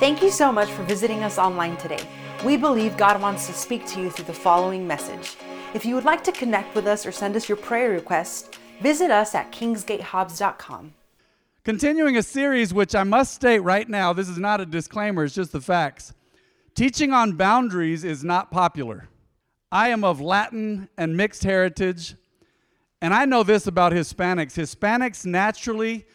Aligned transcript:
Thank 0.00 0.22
you 0.22 0.30
so 0.30 0.50
much 0.50 0.70
for 0.70 0.82
visiting 0.84 1.24
us 1.24 1.36
online 1.36 1.76
today. 1.76 2.00
We 2.42 2.56
believe 2.56 2.96
God 2.96 3.20
wants 3.20 3.46
to 3.48 3.52
speak 3.52 3.84
to 3.88 4.00
you 4.00 4.08
through 4.08 4.24
the 4.24 4.32
following 4.32 4.86
message. 4.86 5.36
If 5.74 5.84
you 5.84 5.94
would 5.94 6.06
like 6.06 6.24
to 6.24 6.32
connect 6.32 6.74
with 6.74 6.86
us 6.86 7.04
or 7.04 7.12
send 7.12 7.36
us 7.36 7.50
your 7.50 7.58
prayer 7.58 7.90
request, 7.90 8.56
visit 8.80 9.10
us 9.10 9.34
at 9.34 9.52
kingsgatehobbs.com. 9.52 10.94
Continuing 11.64 12.16
a 12.16 12.22
series, 12.22 12.72
which 12.72 12.94
I 12.94 13.04
must 13.04 13.34
state 13.34 13.58
right 13.58 13.86
now, 13.86 14.14
this 14.14 14.30
is 14.30 14.38
not 14.38 14.58
a 14.62 14.64
disclaimer, 14.64 15.24
it's 15.24 15.34
just 15.34 15.52
the 15.52 15.60
facts. 15.60 16.14
Teaching 16.74 17.12
on 17.12 17.32
boundaries 17.32 18.02
is 18.02 18.24
not 18.24 18.50
popular. 18.50 19.06
I 19.70 19.90
am 19.90 20.02
of 20.02 20.18
Latin 20.18 20.88
and 20.96 21.14
mixed 21.14 21.44
heritage, 21.44 22.14
and 23.02 23.12
I 23.12 23.26
know 23.26 23.42
this 23.42 23.66
about 23.66 23.92
Hispanics. 23.92 24.54
Hispanics 24.54 25.26
naturally, 25.26 26.06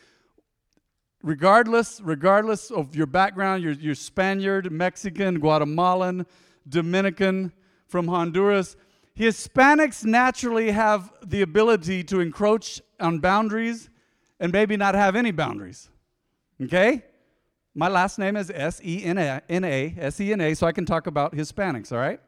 regardless, 1.26 2.00
regardless 2.02 2.70
of 2.70 2.96
your 2.96 3.08
background, 3.08 3.64
you're, 3.64 3.73
you're 3.73 3.96
Spaniard, 3.96 4.71
Mexican, 4.71 5.40
Guatemalan, 5.40 6.26
Dominican, 6.70 7.52
from 7.88 8.08
Honduras, 8.08 8.76
Hispanics 9.17 10.03
naturally 10.03 10.72
have 10.72 11.12
the 11.23 11.41
ability 11.41 12.03
to 12.05 12.20
encroach 12.20 12.81
on 13.00 13.20
boundaries 13.20 13.90
and 14.40 14.52
maybe 14.52 14.76
not 14.76 14.95
have 14.95 15.16
any 15.16 15.31
boundaries. 15.31 15.90
Okay? 16.62 17.03
My 17.73 17.88
last 17.88 18.20
name 18.20 18.36
is 18.36 18.52
S 18.53 18.81
E 18.84 19.03
N 19.03 19.17
A, 19.17 19.42
S 19.98 20.20
E 20.20 20.34
N 20.34 20.42
A, 20.42 20.53
so 20.53 20.67
I 20.67 20.72
can 20.72 20.86
talk 20.86 21.08
about 21.08 21.34
Hispanics, 21.34 21.92
all 21.92 22.00
right? 22.00 22.20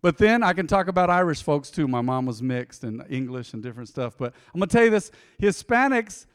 But 0.00 0.16
then 0.16 0.42
I 0.42 0.52
can 0.52 0.66
talk 0.66 0.88
about 0.88 1.10
Irish 1.10 1.42
folks 1.42 1.70
too. 1.70 1.88
My 1.88 2.00
mom 2.00 2.26
was 2.26 2.42
mixed 2.42 2.84
and 2.84 3.04
English 3.10 3.52
and 3.52 3.62
different 3.62 3.88
stuff. 3.88 4.16
But 4.16 4.32
I'm 4.54 4.60
going 4.60 4.68
to 4.68 4.72
tell 4.72 4.84
you 4.84 4.90
this 4.90 5.10
Hispanics, 5.40 6.26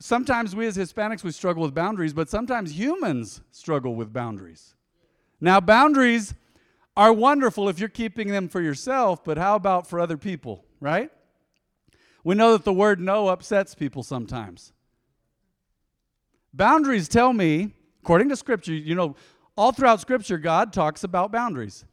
sometimes 0.00 0.56
we 0.56 0.66
as 0.66 0.76
Hispanics, 0.76 1.22
we 1.22 1.30
struggle 1.30 1.62
with 1.62 1.74
boundaries, 1.74 2.12
but 2.12 2.28
sometimes 2.28 2.76
humans 2.76 3.42
struggle 3.52 3.94
with 3.94 4.12
boundaries. 4.12 4.74
Now, 5.40 5.60
boundaries 5.60 6.34
are 6.96 7.12
wonderful 7.12 7.68
if 7.68 7.78
you're 7.78 7.88
keeping 7.88 8.28
them 8.28 8.48
for 8.48 8.60
yourself, 8.60 9.22
but 9.22 9.38
how 9.38 9.54
about 9.54 9.86
for 9.86 10.00
other 10.00 10.16
people, 10.16 10.64
right? 10.80 11.10
We 12.24 12.34
know 12.34 12.52
that 12.52 12.64
the 12.64 12.72
word 12.72 13.00
no 13.00 13.28
upsets 13.28 13.74
people 13.74 14.02
sometimes. 14.02 14.72
Boundaries 16.52 17.08
tell 17.08 17.32
me, 17.32 17.74
according 18.02 18.28
to 18.30 18.36
Scripture, 18.36 18.74
you 18.74 18.94
know, 18.94 19.14
all 19.56 19.72
throughout 19.72 20.00
Scripture, 20.00 20.38
God 20.38 20.72
talks 20.72 21.04
about 21.04 21.30
boundaries. 21.30 21.84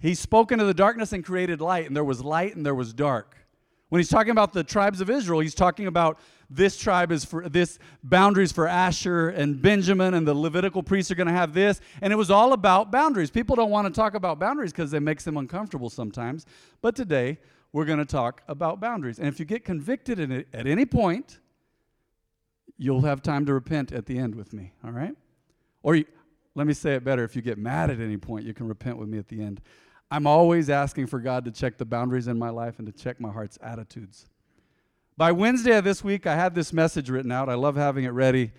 He 0.00 0.14
spoke 0.14 0.52
into 0.52 0.64
the 0.64 0.74
darkness 0.74 1.12
and 1.12 1.24
created 1.24 1.60
light, 1.60 1.86
and 1.86 1.96
there 1.96 2.04
was 2.04 2.22
light 2.22 2.56
and 2.56 2.64
there 2.64 2.74
was 2.74 2.92
dark. 2.92 3.36
When 3.88 4.00
he's 4.00 4.08
talking 4.08 4.30
about 4.32 4.52
the 4.52 4.62
tribes 4.62 5.00
of 5.00 5.08
Israel, 5.08 5.40
he's 5.40 5.54
talking 5.54 5.86
about 5.86 6.18
this 6.50 6.76
tribe 6.76 7.10
is 7.12 7.24
for 7.24 7.48
this 7.48 7.78
boundaries 8.02 8.52
for 8.52 8.66
Asher 8.66 9.30
and 9.30 9.60
Benjamin, 9.60 10.14
and 10.14 10.26
the 10.26 10.34
Levitical 10.34 10.82
priests 10.82 11.10
are 11.10 11.14
going 11.14 11.26
to 11.26 11.32
have 11.32 11.54
this. 11.54 11.80
And 12.02 12.12
it 12.12 12.16
was 12.16 12.30
all 12.30 12.52
about 12.52 12.90
boundaries. 12.90 13.30
People 13.30 13.56
don't 13.56 13.70
want 13.70 13.86
to 13.86 13.98
talk 13.98 14.14
about 14.14 14.38
boundaries 14.38 14.72
because 14.72 14.92
it 14.92 15.00
makes 15.00 15.24
them 15.24 15.36
uncomfortable 15.36 15.90
sometimes. 15.90 16.46
But 16.80 16.96
today, 16.96 17.38
we're 17.72 17.84
going 17.84 17.98
to 17.98 18.06
talk 18.06 18.42
about 18.48 18.80
boundaries. 18.80 19.18
And 19.18 19.28
if 19.28 19.38
you 19.38 19.44
get 19.44 19.64
convicted 19.64 20.18
in 20.18 20.32
it 20.32 20.48
at 20.52 20.66
any 20.66 20.86
point, 20.86 21.38
you'll 22.78 23.02
have 23.02 23.22
time 23.22 23.44
to 23.46 23.52
repent 23.52 23.92
at 23.92 24.06
the 24.06 24.18
end 24.18 24.34
with 24.34 24.52
me, 24.52 24.72
all 24.84 24.92
right? 24.92 25.14
Or 25.82 25.96
you, 25.96 26.04
let 26.54 26.66
me 26.66 26.72
say 26.72 26.94
it 26.94 27.04
better 27.04 27.24
if 27.24 27.36
you 27.36 27.42
get 27.42 27.58
mad 27.58 27.90
at 27.90 28.00
any 28.00 28.16
point, 28.16 28.46
you 28.46 28.54
can 28.54 28.68
repent 28.68 28.96
with 28.96 29.08
me 29.08 29.18
at 29.18 29.28
the 29.28 29.42
end. 29.42 29.60
I'm 30.10 30.26
always 30.26 30.70
asking 30.70 31.06
for 31.08 31.20
God 31.20 31.44
to 31.44 31.50
check 31.50 31.76
the 31.76 31.84
boundaries 31.84 32.28
in 32.28 32.38
my 32.38 32.48
life 32.48 32.78
and 32.78 32.86
to 32.86 32.92
check 32.92 33.20
my 33.20 33.30
heart's 33.30 33.58
attitudes. 33.62 34.26
By 35.18 35.32
Wednesday 35.32 35.76
of 35.76 35.84
this 35.84 36.02
week, 36.02 36.26
I 36.26 36.34
had 36.34 36.54
this 36.54 36.72
message 36.72 37.10
written 37.10 37.30
out. 37.30 37.48
I 37.48 37.54
love 37.54 37.76
having 37.76 38.04
it 38.04 38.10
ready 38.10 38.52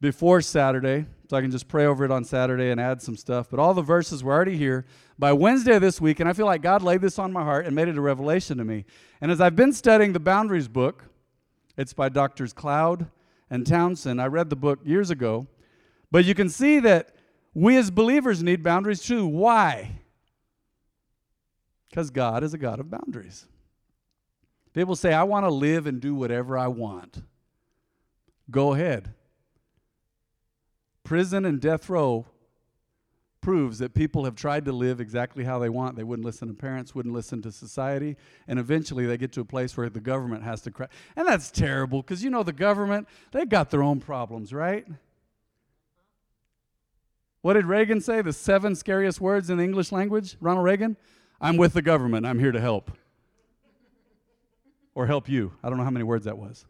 before 0.00 0.40
Saturday, 0.40 1.06
so 1.28 1.36
I 1.36 1.40
can 1.40 1.50
just 1.50 1.68
pray 1.68 1.86
over 1.86 2.04
it 2.04 2.10
on 2.10 2.24
Saturday 2.24 2.70
and 2.70 2.80
add 2.80 3.02
some 3.02 3.16
stuff. 3.16 3.48
But 3.50 3.60
all 3.60 3.74
the 3.74 3.82
verses 3.82 4.24
were 4.24 4.32
already 4.32 4.56
here 4.56 4.86
by 5.18 5.32
Wednesday 5.32 5.76
of 5.76 5.82
this 5.82 6.00
week, 6.00 6.18
and 6.18 6.28
I 6.28 6.32
feel 6.32 6.46
like 6.46 6.62
God 6.62 6.82
laid 6.82 7.00
this 7.00 7.18
on 7.18 7.32
my 7.32 7.42
heart 7.42 7.66
and 7.66 7.76
made 7.76 7.88
it 7.88 7.98
a 7.98 8.00
revelation 8.00 8.58
to 8.58 8.64
me. 8.64 8.84
And 9.20 9.30
as 9.30 9.40
I've 9.40 9.56
been 9.56 9.72
studying 9.72 10.12
the 10.12 10.20
Boundaries 10.20 10.66
book, 10.66 11.04
it's 11.76 11.92
by 11.92 12.08
Doctors 12.08 12.52
Cloud 12.52 13.08
and 13.50 13.66
Townsend. 13.66 14.20
I 14.20 14.26
read 14.26 14.50
the 14.50 14.56
book 14.56 14.80
years 14.84 15.10
ago, 15.10 15.46
but 16.10 16.24
you 16.24 16.34
can 16.34 16.48
see 16.48 16.80
that 16.80 17.14
we 17.54 17.76
as 17.76 17.90
believers 17.90 18.42
need 18.42 18.62
boundaries 18.62 19.02
too. 19.02 19.26
Why? 19.26 20.00
Because 21.98 22.10
God 22.10 22.44
is 22.44 22.54
a 22.54 22.58
God 22.58 22.78
of 22.78 22.88
boundaries. 22.92 23.48
People 24.72 24.94
say, 24.94 25.12
I 25.12 25.24
want 25.24 25.44
to 25.44 25.50
live 25.50 25.84
and 25.84 26.00
do 26.00 26.14
whatever 26.14 26.56
I 26.56 26.68
want. 26.68 27.24
Go 28.52 28.72
ahead. 28.72 29.14
Prison 31.02 31.44
and 31.44 31.60
death 31.60 31.88
row 31.88 32.24
proves 33.40 33.80
that 33.80 33.94
people 33.94 34.26
have 34.26 34.36
tried 34.36 34.66
to 34.66 34.72
live 34.72 35.00
exactly 35.00 35.42
how 35.42 35.58
they 35.58 35.68
want. 35.68 35.96
They 35.96 36.04
wouldn't 36.04 36.24
listen 36.24 36.46
to 36.46 36.54
parents, 36.54 36.94
wouldn't 36.94 37.16
listen 37.16 37.42
to 37.42 37.50
society, 37.50 38.16
and 38.46 38.60
eventually 38.60 39.04
they 39.04 39.18
get 39.18 39.32
to 39.32 39.40
a 39.40 39.44
place 39.44 39.76
where 39.76 39.90
the 39.90 39.98
government 39.98 40.44
has 40.44 40.60
to 40.62 40.70
crack. 40.70 40.92
And 41.16 41.26
that's 41.26 41.50
terrible 41.50 42.02
because 42.02 42.22
you 42.22 42.30
know 42.30 42.44
the 42.44 42.52
government, 42.52 43.08
they've 43.32 43.48
got 43.48 43.70
their 43.70 43.82
own 43.82 43.98
problems, 43.98 44.52
right? 44.52 44.86
What 47.42 47.54
did 47.54 47.66
Reagan 47.66 48.00
say? 48.00 48.22
The 48.22 48.32
seven 48.32 48.76
scariest 48.76 49.20
words 49.20 49.50
in 49.50 49.58
the 49.58 49.64
English 49.64 49.90
language? 49.90 50.36
Ronald 50.40 50.64
Reagan? 50.64 50.96
I'm 51.40 51.56
with 51.56 51.72
the 51.72 51.82
government. 51.82 52.26
I'm 52.26 52.38
here 52.38 52.52
to 52.52 52.60
help. 52.60 52.90
or 54.94 55.06
help 55.06 55.28
you. 55.28 55.52
I 55.62 55.68
don't 55.68 55.78
know 55.78 55.84
how 55.84 55.90
many 55.90 56.02
words 56.04 56.24
that 56.24 56.36
was. 56.36 56.66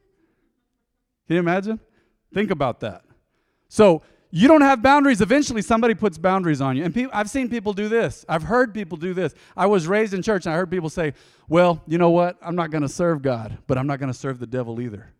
Can 1.26 1.34
you 1.34 1.40
imagine? 1.40 1.80
Think 2.34 2.50
about 2.50 2.80
that. 2.80 3.02
So, 3.68 4.02
you 4.30 4.46
don't 4.46 4.60
have 4.60 4.82
boundaries. 4.82 5.22
Eventually, 5.22 5.62
somebody 5.62 5.94
puts 5.94 6.18
boundaries 6.18 6.60
on 6.60 6.76
you. 6.76 6.84
And 6.84 6.94
pe- 6.94 7.06
I've 7.12 7.30
seen 7.30 7.48
people 7.48 7.72
do 7.72 7.88
this. 7.88 8.26
I've 8.28 8.42
heard 8.42 8.74
people 8.74 8.98
do 8.98 9.14
this. 9.14 9.34
I 9.56 9.64
was 9.64 9.86
raised 9.88 10.12
in 10.12 10.20
church 10.20 10.44
and 10.44 10.54
I 10.54 10.58
heard 10.58 10.70
people 10.70 10.90
say, 10.90 11.14
Well, 11.48 11.82
you 11.86 11.96
know 11.96 12.10
what? 12.10 12.36
I'm 12.42 12.54
not 12.54 12.70
going 12.70 12.82
to 12.82 12.88
serve 12.88 13.22
God, 13.22 13.56
but 13.66 13.78
I'm 13.78 13.86
not 13.86 13.98
going 13.98 14.12
to 14.12 14.18
serve 14.18 14.38
the 14.38 14.46
devil 14.46 14.80
either. 14.82 15.14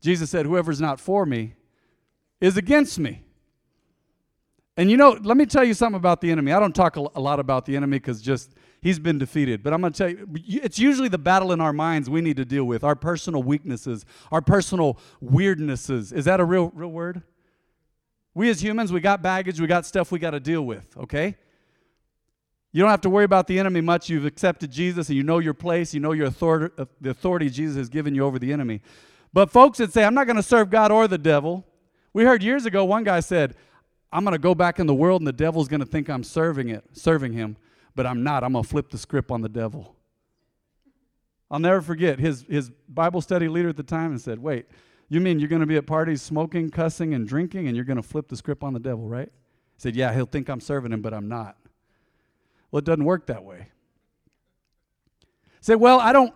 Jesus 0.00 0.30
said, 0.30 0.46
Whoever's 0.46 0.80
not 0.80 0.98
for 0.98 1.26
me 1.26 1.54
is 2.40 2.56
against 2.56 2.98
me. 2.98 3.22
And 4.80 4.90
you 4.90 4.96
know, 4.96 5.10
let 5.22 5.36
me 5.36 5.44
tell 5.44 5.62
you 5.62 5.74
something 5.74 5.98
about 5.98 6.22
the 6.22 6.30
enemy. 6.30 6.52
I 6.52 6.58
don't 6.58 6.74
talk 6.74 6.96
a 6.96 7.20
lot 7.20 7.38
about 7.38 7.66
the 7.66 7.76
enemy 7.76 7.98
because 7.98 8.22
just 8.22 8.54
he's 8.80 8.98
been 8.98 9.18
defeated. 9.18 9.62
But 9.62 9.74
I'm 9.74 9.82
going 9.82 9.92
to 9.92 9.98
tell 9.98 10.08
you, 10.08 10.26
it's 10.62 10.78
usually 10.78 11.08
the 11.08 11.18
battle 11.18 11.52
in 11.52 11.60
our 11.60 11.74
minds 11.74 12.08
we 12.08 12.22
need 12.22 12.38
to 12.38 12.46
deal 12.46 12.64
with 12.64 12.82
our 12.82 12.94
personal 12.94 13.42
weaknesses, 13.42 14.06
our 14.32 14.40
personal 14.40 14.98
weirdnesses. 15.22 16.14
Is 16.14 16.24
that 16.24 16.40
a 16.40 16.46
real, 16.46 16.72
real 16.74 16.88
word? 16.88 17.20
We 18.32 18.48
as 18.48 18.62
humans, 18.62 18.90
we 18.90 19.00
got 19.00 19.20
baggage, 19.20 19.60
we 19.60 19.66
got 19.66 19.84
stuff 19.84 20.10
we 20.10 20.18
got 20.18 20.30
to 20.30 20.40
deal 20.40 20.62
with, 20.62 20.96
okay? 20.96 21.36
You 22.72 22.80
don't 22.80 22.90
have 22.90 23.02
to 23.02 23.10
worry 23.10 23.24
about 23.24 23.48
the 23.48 23.58
enemy 23.58 23.82
much. 23.82 24.08
You've 24.08 24.24
accepted 24.24 24.70
Jesus 24.70 25.10
and 25.10 25.16
you 25.18 25.22
know 25.22 25.40
your 25.40 25.52
place, 25.52 25.92
you 25.92 26.00
know 26.00 26.12
your 26.12 26.28
authority, 26.28 26.74
uh, 26.78 26.86
the 27.02 27.10
authority 27.10 27.50
Jesus 27.50 27.76
has 27.76 27.90
given 27.90 28.14
you 28.14 28.24
over 28.24 28.38
the 28.38 28.50
enemy. 28.50 28.80
But 29.30 29.50
folks 29.50 29.76
that 29.76 29.92
say, 29.92 30.04
I'm 30.04 30.14
not 30.14 30.26
going 30.26 30.36
to 30.36 30.42
serve 30.42 30.70
God 30.70 30.90
or 30.90 31.06
the 31.06 31.18
devil, 31.18 31.66
we 32.14 32.24
heard 32.24 32.42
years 32.42 32.64
ago 32.64 32.86
one 32.86 33.04
guy 33.04 33.20
said, 33.20 33.56
I'm 34.12 34.24
going 34.24 34.32
to 34.32 34.38
go 34.38 34.54
back 34.54 34.78
in 34.78 34.86
the 34.86 34.94
world 34.94 35.20
and 35.20 35.28
the 35.28 35.32
devil's 35.32 35.68
going 35.68 35.80
to 35.80 35.86
think 35.86 36.08
I'm 36.08 36.24
serving 36.24 36.68
it, 36.68 36.84
serving 36.92 37.32
him, 37.32 37.56
but 37.94 38.06
I'm 38.06 38.22
not. 38.22 38.42
I'm 38.42 38.52
going 38.52 38.64
to 38.64 38.68
flip 38.68 38.90
the 38.90 38.98
script 38.98 39.30
on 39.30 39.40
the 39.40 39.48
devil. 39.48 39.94
I'll 41.50 41.58
never 41.58 41.82
forget 41.82 42.20
his 42.20 42.44
his 42.48 42.70
Bible 42.88 43.20
study 43.20 43.48
leader 43.48 43.68
at 43.68 43.76
the 43.76 43.82
time 43.82 44.12
and 44.12 44.20
said, 44.20 44.38
"Wait, 44.38 44.66
you 45.08 45.20
mean 45.20 45.40
you're 45.40 45.48
going 45.48 45.60
to 45.60 45.66
be 45.66 45.76
at 45.76 45.86
parties 45.86 46.22
smoking, 46.22 46.70
cussing 46.70 47.12
and 47.14 47.26
drinking 47.26 47.66
and 47.66 47.74
you're 47.74 47.84
going 47.84 47.96
to 47.96 48.02
flip 48.02 48.28
the 48.28 48.36
script 48.36 48.62
on 48.62 48.72
the 48.72 48.80
devil, 48.80 49.08
right?" 49.08 49.30
He 49.74 49.80
said, 49.80 49.96
"Yeah, 49.96 50.14
he'll 50.14 50.26
think 50.26 50.48
I'm 50.48 50.60
serving 50.60 50.92
him, 50.92 51.02
but 51.02 51.12
I'm 51.12 51.28
not." 51.28 51.56
Well, 52.70 52.78
it 52.78 52.84
doesn't 52.84 53.04
work 53.04 53.26
that 53.26 53.42
way. 53.44 53.68
Say, 55.60 55.74
"Well, 55.74 55.98
I 55.98 56.12
don't 56.12 56.32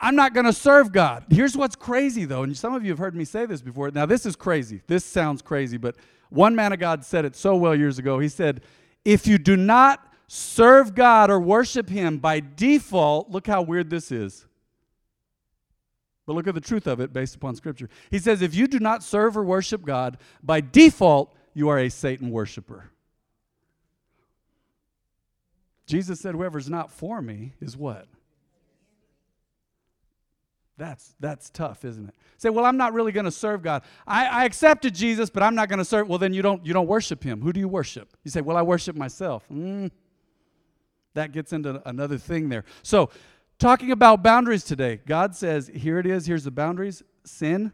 I'm 0.00 0.16
not 0.16 0.32
going 0.32 0.46
to 0.46 0.52
serve 0.52 0.92
God." 0.92 1.26
Here's 1.30 1.56
what's 1.56 1.76
crazy 1.76 2.24
though, 2.24 2.42
and 2.42 2.56
some 2.56 2.74
of 2.74 2.84
you 2.84 2.90
have 2.92 2.98
heard 2.98 3.14
me 3.14 3.26
say 3.26 3.44
this 3.44 3.60
before. 3.60 3.90
Now, 3.90 4.06
this 4.06 4.24
is 4.24 4.34
crazy. 4.34 4.80
This 4.86 5.04
sounds 5.04 5.42
crazy, 5.42 5.76
but 5.76 5.96
one 6.30 6.54
man 6.54 6.72
of 6.72 6.78
God 6.78 7.04
said 7.04 7.24
it 7.24 7.36
so 7.36 7.56
well 7.56 7.74
years 7.74 7.98
ago. 7.98 8.18
He 8.18 8.28
said, 8.28 8.62
If 9.04 9.26
you 9.26 9.38
do 9.38 9.56
not 9.56 10.12
serve 10.26 10.94
God 10.94 11.30
or 11.30 11.38
worship 11.40 11.88
Him 11.88 12.18
by 12.18 12.40
default, 12.40 13.30
look 13.30 13.46
how 13.46 13.62
weird 13.62 13.90
this 13.90 14.10
is. 14.10 14.46
But 16.26 16.34
look 16.34 16.48
at 16.48 16.54
the 16.54 16.60
truth 16.60 16.88
of 16.88 16.98
it 17.00 17.12
based 17.12 17.36
upon 17.36 17.54
Scripture. 17.54 17.88
He 18.10 18.18
says, 18.18 18.42
If 18.42 18.54
you 18.54 18.66
do 18.66 18.80
not 18.80 19.02
serve 19.02 19.36
or 19.36 19.44
worship 19.44 19.84
God, 19.84 20.18
by 20.42 20.60
default, 20.60 21.34
you 21.54 21.68
are 21.68 21.78
a 21.78 21.88
Satan 21.88 22.30
worshiper. 22.30 22.90
Jesus 25.86 26.20
said, 26.20 26.34
Whoever's 26.34 26.68
not 26.68 26.90
for 26.90 27.22
me 27.22 27.52
is 27.60 27.76
what? 27.76 28.08
That's, 30.78 31.14
that's 31.20 31.48
tough, 31.50 31.84
isn't 31.84 32.08
it? 32.08 32.14
Say, 32.36 32.50
well, 32.50 32.66
I'm 32.66 32.76
not 32.76 32.92
really 32.92 33.12
going 33.12 33.24
to 33.24 33.30
serve 33.30 33.62
God. 33.62 33.82
I, 34.06 34.26
I 34.26 34.44
accepted 34.44 34.94
Jesus, 34.94 35.30
but 35.30 35.42
I'm 35.42 35.54
not 35.54 35.70
going 35.70 35.78
to 35.78 35.84
serve. 35.84 36.06
Well, 36.06 36.18
then 36.18 36.34
you 36.34 36.42
don't, 36.42 36.64
you 36.66 36.74
don't 36.74 36.86
worship 36.86 37.24
him. 37.24 37.40
Who 37.40 37.52
do 37.52 37.60
you 37.60 37.68
worship? 37.68 38.14
You 38.24 38.30
say, 38.30 38.42
well, 38.42 38.58
I 38.58 38.62
worship 38.62 38.94
myself. 38.94 39.44
Mm, 39.50 39.90
that 41.14 41.32
gets 41.32 41.54
into 41.54 41.80
another 41.88 42.18
thing 42.18 42.50
there. 42.50 42.64
So, 42.82 43.08
talking 43.58 43.90
about 43.90 44.22
boundaries 44.22 44.64
today, 44.64 45.00
God 45.06 45.34
says, 45.34 45.70
here 45.74 45.98
it 45.98 46.06
is, 46.06 46.26
here's 46.26 46.44
the 46.44 46.50
boundaries. 46.50 47.02
Sin, 47.24 47.72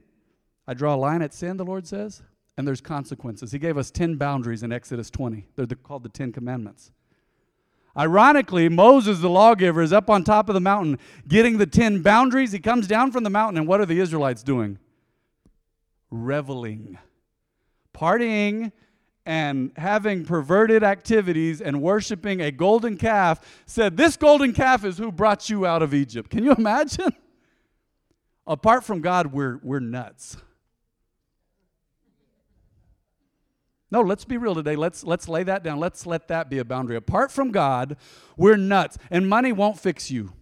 I 0.69 0.75
draw 0.75 0.95
a 0.95 0.97
line 0.97 1.23
at 1.23 1.35
sin, 1.35 1.57
the 1.57 1.65
Lord 1.65 1.89
says. 1.89 2.23
and 2.57 2.69
there's 2.69 2.81
consequences. 2.81 3.51
He 3.51 3.59
gave 3.59 3.77
us 3.79 3.91
10 3.91 4.17
boundaries 4.17 4.63
in 4.63 4.73
Exodus 4.73 5.11
20. 5.11 5.49
They're 5.57 5.67
the, 5.67 5.75
called 5.75 6.05
the 6.05 6.09
10 6.09 6.33
commandments. 6.33 6.93
Ironically, 7.97 8.69
Moses, 8.69 9.21
the 9.21 9.29
lawgiver, 9.29 9.83
is 9.83 9.93
up 9.93 10.09
on 10.09 10.25
top 10.25 10.49
of 10.49 10.55
the 10.55 10.61
mountain 10.61 10.99
getting 11.29 11.59
the 11.59 11.67
10 11.67 12.01
boundaries. 12.03 12.53
He 12.53 12.59
comes 12.59 12.87
down 12.87 13.13
from 13.13 13.23
the 13.23 13.31
mountain, 13.31 13.59
and 13.59 13.69
what 13.69 13.81
are 13.81 13.87
the 13.87 14.01
Israelites 14.01 14.43
doing? 14.43 14.79
Reveling, 16.11 16.99
partying, 17.95 18.73
and 19.25 19.73
having 19.77 20.25
perverted 20.25 20.83
activities 20.83 21.61
and 21.61 21.83
worshiping 21.83 22.41
a 22.41 22.51
golden 22.51 22.97
calf. 22.97 23.63
Said, 23.67 23.97
This 23.97 24.17
golden 24.17 24.53
calf 24.53 24.85
is 24.85 24.99
who 24.99 25.13
brought 25.13 25.49
you 25.49 25.67
out 25.67 25.83
of 25.83 25.95
Egypt. 25.95 26.31
Can 26.31 26.45
you 26.45 26.53
imagine? 26.55 27.13
Apart 28.47 28.85
from 28.85 29.01
God, 29.01 29.33
we're, 29.33 29.61
we're 29.63 29.81
nuts. 29.81 30.37
No, 33.93 34.01
let's 34.01 34.25
be 34.25 34.39
real 34.39 34.55
today. 34.55 34.75
Let's 34.75 35.05
let's 35.05 35.29
lay 35.29 35.43
that 35.43 35.63
down. 35.63 35.79
Let's 35.79 36.07
let 36.07 36.27
that 36.29 36.49
be 36.49 36.59
a 36.59 36.65
boundary. 36.65 36.97
Apart 36.97 37.31
from 37.31 37.53
God, 37.53 37.99
we're 38.39 38.57
nuts, 38.57 38.97
and 39.11 39.29
money 39.29 39.53
won't 39.53 39.79
fix 39.79 40.11
you. 40.11 40.33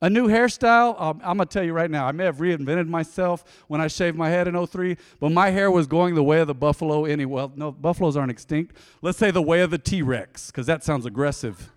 A 0.00 0.08
new 0.08 0.28
hairstyle, 0.28 1.00
um, 1.00 1.20
I'm 1.24 1.38
going 1.38 1.48
to 1.48 1.52
tell 1.52 1.64
you 1.64 1.72
right 1.72 1.90
now, 1.90 2.06
I 2.06 2.12
may 2.12 2.24
have 2.24 2.36
reinvented 2.36 2.88
myself 2.88 3.42
when 3.68 3.80
I 3.80 3.88
shaved 3.88 4.16
my 4.16 4.28
head 4.28 4.46
in 4.46 4.66
03, 4.66 4.96
but 5.18 5.30
my 5.30 5.50
hair 5.50 5.70
was 5.70 5.86
going 5.86 6.14
the 6.14 6.22
way 6.22 6.40
of 6.40 6.46
the 6.46 6.54
buffalo 6.54 7.04
anyway. 7.04 7.32
Well, 7.32 7.52
no, 7.56 7.72
buffaloes 7.72 8.16
aren't 8.16 8.30
extinct. 8.30 8.76
Let's 9.02 9.18
say 9.18 9.30
the 9.30 9.42
way 9.42 9.62
of 9.62 9.70
the 9.70 9.78
T 9.78 10.02
Rex, 10.02 10.48
because 10.52 10.66
that 10.66 10.84
sounds 10.84 11.04
aggressive. 11.04 11.72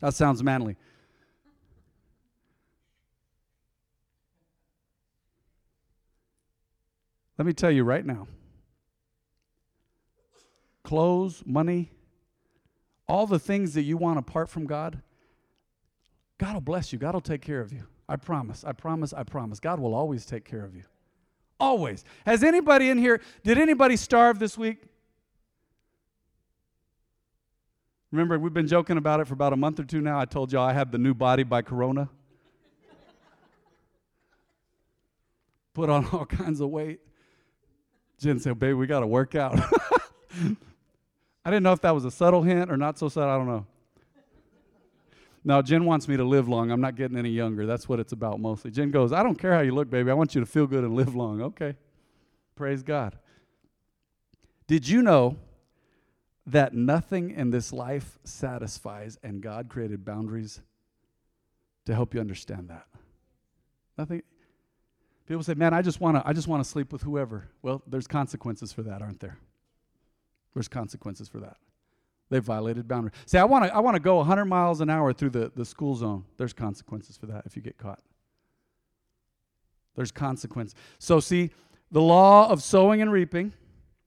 That 0.00 0.14
sounds 0.14 0.42
manly. 0.42 0.76
Let 7.38 7.46
me 7.46 7.52
tell 7.52 7.70
you 7.70 7.84
right 7.84 8.04
now 8.04 8.26
clothes, 10.84 11.42
money, 11.46 11.90
all 13.08 13.26
the 13.26 13.38
things 13.38 13.74
that 13.74 13.82
you 13.82 13.96
want 13.96 14.18
apart 14.18 14.48
from 14.48 14.66
God, 14.66 15.00
God 16.38 16.54
will 16.54 16.60
bless 16.60 16.92
you. 16.92 16.98
God 16.98 17.14
will 17.14 17.20
take 17.20 17.40
care 17.40 17.60
of 17.60 17.72
you. 17.72 17.84
I 18.08 18.16
promise. 18.16 18.64
I 18.64 18.72
promise. 18.72 19.12
I 19.12 19.22
promise. 19.22 19.60
God 19.60 19.80
will 19.80 19.94
always 19.94 20.26
take 20.26 20.44
care 20.44 20.64
of 20.64 20.74
you. 20.74 20.82
Always. 21.58 22.04
Has 22.26 22.44
anybody 22.44 22.90
in 22.90 22.98
here, 22.98 23.20
did 23.42 23.58
anybody 23.58 23.96
starve 23.96 24.38
this 24.38 24.58
week? 24.58 24.82
Remember, 28.10 28.38
we've 28.38 28.54
been 28.54 28.68
joking 28.68 28.96
about 28.96 29.20
it 29.20 29.26
for 29.26 29.34
about 29.34 29.52
a 29.52 29.56
month 29.56 29.80
or 29.80 29.84
two 29.84 30.00
now. 30.00 30.20
I 30.20 30.24
told 30.24 30.52
y'all 30.52 30.68
I 30.68 30.72
have 30.72 30.92
the 30.92 30.98
new 30.98 31.14
body 31.14 31.42
by 31.42 31.62
Corona. 31.62 32.08
Put 35.74 35.90
on 35.90 36.06
all 36.12 36.26
kinds 36.26 36.60
of 36.60 36.68
weight. 36.68 37.00
Jen 38.18 38.38
said, 38.38 38.58
Baby, 38.58 38.74
we 38.74 38.86
got 38.86 39.00
to 39.00 39.06
work 39.06 39.34
out. 39.34 39.58
I 41.44 41.50
didn't 41.50 41.62
know 41.62 41.72
if 41.72 41.80
that 41.82 41.94
was 41.94 42.04
a 42.04 42.10
subtle 42.10 42.42
hint 42.42 42.70
or 42.70 42.76
not 42.76 42.98
so 42.98 43.08
subtle. 43.08 43.30
I 43.30 43.36
don't 43.36 43.46
know. 43.46 43.66
No, 45.44 45.60
Jen 45.60 45.84
wants 45.84 46.08
me 46.08 46.16
to 46.16 46.24
live 46.24 46.48
long. 46.48 46.70
I'm 46.70 46.80
not 46.80 46.96
getting 46.96 47.18
any 47.18 47.28
younger. 47.28 47.66
That's 47.66 47.86
what 47.86 48.00
it's 48.00 48.12
about 48.12 48.40
mostly. 48.40 48.70
Jen 48.70 48.90
goes, 48.90 49.12
I 49.12 49.22
don't 49.22 49.38
care 49.38 49.52
how 49.52 49.60
you 49.60 49.74
look, 49.74 49.90
baby. 49.90 50.10
I 50.10 50.14
want 50.14 50.34
you 50.34 50.40
to 50.40 50.46
feel 50.46 50.66
good 50.66 50.84
and 50.84 50.94
live 50.94 51.14
long. 51.14 51.42
Okay. 51.42 51.76
Praise 52.56 52.82
God. 52.82 53.18
Did 54.66 54.88
you 54.88 55.02
know 55.02 55.36
that 56.46 56.72
nothing 56.72 57.30
in 57.30 57.50
this 57.50 57.72
life 57.72 58.18
satisfies 58.24 59.18
and 59.22 59.42
God 59.42 59.68
created 59.68 60.04
boundaries 60.04 60.62
to 61.84 61.94
help 61.94 62.14
you 62.14 62.20
understand 62.20 62.68
that? 62.70 62.86
Nothing. 63.98 64.22
People 65.26 65.42
say, 65.42 65.54
"Man, 65.54 65.72
I 65.72 65.82
just 65.82 66.00
want 66.00 66.16
to 66.16 66.26
I 66.26 66.32
just 66.32 66.48
want 66.48 66.62
to 66.62 66.68
sleep 66.68 66.92
with 66.92 67.02
whoever." 67.02 67.48
Well, 67.62 67.82
there's 67.86 68.06
consequences 68.06 68.72
for 68.72 68.82
that, 68.82 69.02
aren't 69.02 69.20
there? 69.20 69.38
There's 70.54 70.68
consequences 70.68 71.28
for 71.28 71.40
that. 71.40 71.56
They 72.30 72.38
violated 72.38 72.88
boundaries. 72.88 73.14
Say, 73.26 73.38
I 73.38 73.44
want 73.44 73.64
to 73.64 73.74
I 73.74 73.80
want 73.80 73.96
to 73.96 74.00
go 74.00 74.16
100 74.16 74.44
miles 74.44 74.80
an 74.80 74.90
hour 74.90 75.12
through 75.12 75.30
the, 75.30 75.52
the 75.54 75.64
school 75.64 75.94
zone. 75.94 76.24
There's 76.36 76.52
consequences 76.52 77.16
for 77.16 77.26
that 77.26 77.44
if 77.46 77.56
you 77.56 77.62
get 77.62 77.78
caught. 77.78 78.00
There's 79.94 80.10
consequence. 80.10 80.74
So 80.98 81.20
see, 81.20 81.50
the 81.90 82.02
law 82.02 82.48
of 82.48 82.62
sowing 82.62 83.00
and 83.00 83.12
reaping, 83.12 83.52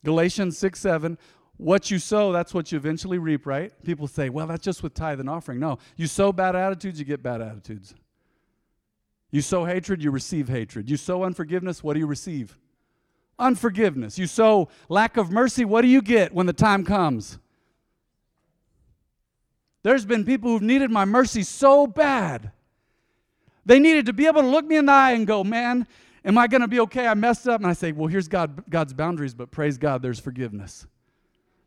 Galatians 0.03 0.57
6, 0.57 0.79
7, 0.79 1.17
what 1.57 1.89
you 1.89 1.99
sow, 1.99 2.31
that's 2.31 2.53
what 2.53 2.71
you 2.71 2.77
eventually 2.77 3.17
reap, 3.17 3.45
right? 3.45 3.71
People 3.83 4.07
say, 4.07 4.29
well, 4.29 4.47
that's 4.47 4.63
just 4.63 4.83
with 4.83 4.93
tithe 4.93 5.19
and 5.19 5.29
offering. 5.29 5.59
No, 5.59 5.79
you 5.95 6.07
sow 6.07 6.31
bad 6.31 6.55
attitudes, 6.55 6.99
you 6.99 7.05
get 7.05 7.23
bad 7.23 7.41
attitudes. 7.41 7.95
You 9.31 9.41
sow 9.41 9.65
hatred, 9.65 10.03
you 10.03 10.12
receive 10.12 10.47
hatred. 10.47 10.89
You 10.89 10.97
sow 10.97 11.24
unforgiveness, 11.24 11.83
what 11.83 11.94
do 11.94 12.00
you 12.00 12.07
receive? 12.07 12.57
Unforgiveness. 13.38 14.18
You 14.18 14.25
sow 14.25 14.69
lack 14.89 15.18
of 15.18 15.31
mercy, 15.31 15.65
what 15.65 15.81
do 15.81 15.88
you 15.88 16.01
get 16.01 16.33
when 16.33 16.45
the 16.45 16.53
time 16.53 16.83
comes? 16.83 17.38
There's 19.83 20.06
been 20.06 20.25
people 20.25 20.51
who've 20.51 20.62
needed 20.62 20.91
my 20.91 21.06
mercy 21.06 21.44
so 21.44 21.88
bad. 21.88 22.51
They 23.65 23.79
needed 23.79 24.06
to 24.07 24.13
be 24.13 24.25
able 24.27 24.41
to 24.41 24.47
look 24.47 24.65
me 24.65 24.77
in 24.77 24.85
the 24.85 24.91
eye 24.91 25.12
and 25.12 25.27
go, 25.27 25.44
Man, 25.44 25.88
am 26.25 26.38
I 26.38 26.47
going 26.47 26.62
to 26.62 26.68
be 26.68 26.79
okay? 26.81 27.07
I 27.07 27.13
messed 27.13 27.47
up. 27.47 27.62
And 27.62 27.69
I 27.69 27.74
say, 27.74 27.91
Well, 27.91 28.07
here's 28.07 28.27
God, 28.27 28.63
God's 28.69 28.94
boundaries, 28.94 29.33
but 29.33 29.51
praise 29.51 29.77
God, 29.77 30.01
there's 30.01 30.19
forgiveness. 30.19 30.88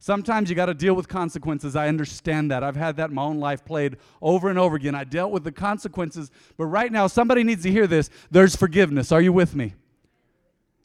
Sometimes 0.02 0.48
you 0.48 0.56
got 0.56 0.66
to 0.66 0.74
deal 0.74 0.94
with 0.94 1.08
consequences. 1.08 1.76
I 1.76 1.86
understand 1.86 2.50
that. 2.50 2.64
I've 2.64 2.74
had 2.74 2.96
that 2.96 3.10
in 3.10 3.14
my 3.14 3.22
own 3.22 3.38
life 3.38 3.66
played 3.66 3.98
over 4.22 4.48
and 4.48 4.58
over 4.58 4.74
again. 4.74 4.94
I 4.94 5.04
dealt 5.04 5.30
with 5.30 5.44
the 5.44 5.52
consequences, 5.52 6.30
but 6.56 6.64
right 6.64 6.90
now, 6.90 7.06
somebody 7.06 7.44
needs 7.44 7.62
to 7.64 7.70
hear 7.70 7.86
this. 7.86 8.08
There's 8.30 8.56
forgiveness. 8.56 9.12
Are 9.12 9.20
you 9.20 9.30
with 9.30 9.54
me? 9.54 9.74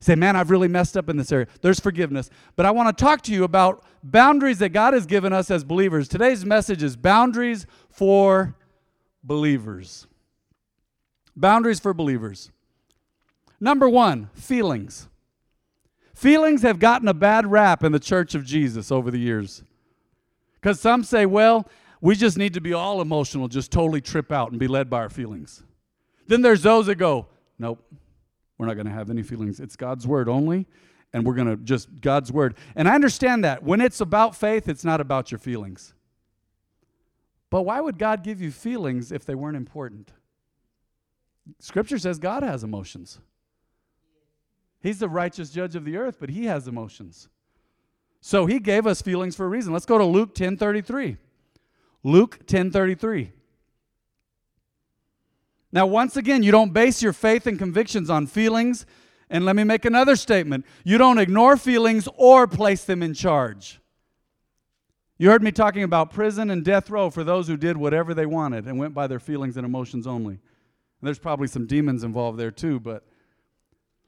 Say, 0.02 0.16
man, 0.16 0.36
I've 0.36 0.52
really 0.52 0.68
messed 0.68 0.98
up 0.98 1.08
in 1.08 1.16
this 1.16 1.32
area. 1.32 1.48
There's 1.62 1.80
forgiveness. 1.80 2.30
But 2.58 2.66
I 2.66 2.72
want 2.72 2.96
to 2.96 3.04
talk 3.04 3.22
to 3.24 3.32
you 3.32 3.46
about 3.46 3.86
boundaries 4.04 4.60
that 4.60 4.70
God 4.70 4.94
has 4.94 5.06
given 5.06 5.32
us 5.32 5.50
as 5.50 5.64
believers. 5.64 6.10
Today's 6.10 6.44
message 6.44 6.84
is 6.84 6.98
boundaries 6.98 7.66
for 7.90 8.54
believers. 9.24 10.08
Boundaries 11.38 11.80
for 11.80 11.94
believers. 11.94 12.52
Number 13.62 13.88
one, 13.88 14.30
feelings. 14.34 15.08
Feelings 16.16 16.62
have 16.62 16.80
gotten 16.80 17.10
a 17.10 17.14
bad 17.14 17.46
rap 17.46 17.84
in 17.84 17.92
the 17.92 18.00
church 18.00 18.36
of 18.36 18.46
Jesus 18.46 18.90
over 18.90 19.12
the 19.12 19.20
years. 19.20 19.64
Because 20.56 20.80
some 20.80 21.04
say, 21.04 21.26
well, 21.26 21.68
we 22.00 22.16
just 22.16 22.38
need 22.38 22.54
to 22.54 22.62
be 22.62 22.72
all 22.72 23.02
emotional, 23.02 23.50
just 23.50 23.70
totally 23.70 24.00
trip 24.00 24.32
out 24.32 24.52
and 24.52 24.60
be 24.60 24.68
led 24.68 24.90
by 24.90 25.00
our 25.00 25.10
feelings. 25.10 25.64
Then 26.28 26.42
there's 26.42 26.64
those 26.64 26.86
that 26.86 26.96
go, 26.96 27.28
nope, 27.60 27.84
we're 28.58 28.66
not 28.66 28.76
going 28.76 28.88
to 28.88 28.94
have 28.94 29.10
any 29.10 29.24
feelings. 29.24 29.60
It's 29.60 29.76
God's 29.76 30.08
word 30.08 30.30
only, 30.30 30.68
and 31.14 31.26
we're 31.26 31.36
going 31.36 31.50
to 31.50 31.58
just 31.58 32.00
God's 32.00 32.32
word. 32.32 32.56
And 32.78 32.88
I 32.88 32.96
understand 32.96 33.44
that. 33.44 33.64
When 33.64 33.82
it's 33.82 34.00
about 34.00 34.38
faith, 34.38 34.70
it's 34.70 34.86
not 34.86 35.02
about 35.02 35.32
your 35.32 35.40
feelings. 35.40 35.94
But 37.50 37.64
why 37.64 37.82
would 37.82 37.98
God 37.98 38.24
give 38.24 38.42
you 38.42 38.52
feelings 38.52 39.12
if 39.12 39.26
they 39.26 39.36
weren't 39.36 39.58
important? 39.58 40.14
Scripture 41.60 42.00
says 42.00 42.20
God 42.20 42.42
has 42.42 42.64
emotions. 42.64 43.20
He's 44.86 45.00
the 45.00 45.10
righteous 45.10 45.50
judge 45.50 45.76
of 45.76 45.84
the 45.84 45.98
earth, 45.98 46.18
but 46.20 46.30
he 46.30 46.46
has 46.46 46.68
emotions. 46.68 47.28
So 48.22 48.46
he 48.46 48.60
gave 48.60 48.86
us 48.86 49.02
feelings 49.02 49.36
for 49.36 49.48
a 49.48 49.50
reason. 49.50 49.74
Let's 49.74 49.88
go 49.88 49.98
to 49.98 50.06
Luke 50.06 50.36
10:33. 50.36 51.18
Luke 52.04 52.46
10:33. 52.46 53.32
Now, 55.72 55.88
once 55.88 56.16
again, 56.16 56.44
you 56.44 56.52
don't 56.52 56.72
base 56.72 57.02
your 57.02 57.14
faith 57.14 57.48
and 57.48 57.58
convictions 57.58 58.12
on 58.12 58.28
feelings. 58.28 58.86
And 59.28 59.44
let 59.44 59.56
me 59.56 59.64
make 59.64 59.86
another 59.86 60.16
statement. 60.16 60.68
You 60.84 61.00
don't 61.00 61.18
ignore 61.18 61.58
feelings 61.58 62.08
or 62.16 62.46
place 62.46 62.86
them 62.86 63.02
in 63.02 63.16
charge. 63.16 63.82
You 65.18 65.32
heard 65.32 65.42
me 65.42 65.52
talking 65.52 65.82
about 65.82 66.12
prison 66.12 66.52
and 66.52 66.64
death 66.64 66.92
row 66.92 67.10
for 67.10 67.24
those 67.24 67.48
who 67.48 67.58
did 67.58 67.76
whatever 67.76 68.14
they 68.14 68.28
wanted 68.28 68.68
and 68.68 68.78
went 68.78 68.94
by 68.94 69.08
their 69.08 69.20
feelings 69.20 69.58
and 69.58 69.66
emotions 69.66 70.06
only. 70.06 70.36
And 70.36 70.42
there's 71.02 71.18
probably 71.18 71.48
some 71.48 71.66
demons 71.66 72.04
involved 72.04 72.38
there 72.38 72.52
too, 72.52 72.80
but 72.80 73.04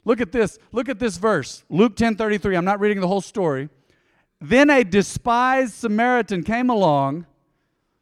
Look 0.08 0.22
at 0.22 0.32
this. 0.32 0.58
Look 0.72 0.88
at 0.88 1.00
this 1.00 1.18
verse. 1.18 1.66
Luke 1.70 1.98
10:33. 1.98 2.56
I'm 2.56 2.64
not 2.64 2.80
reading 2.80 3.02
the 3.02 3.10
whole 3.10 3.20
story. 3.20 3.68
Then 4.40 4.70
a 4.70 4.86
despised 4.86 5.74
Samaritan 5.74 6.44
came 6.44 6.70
along. 6.70 7.26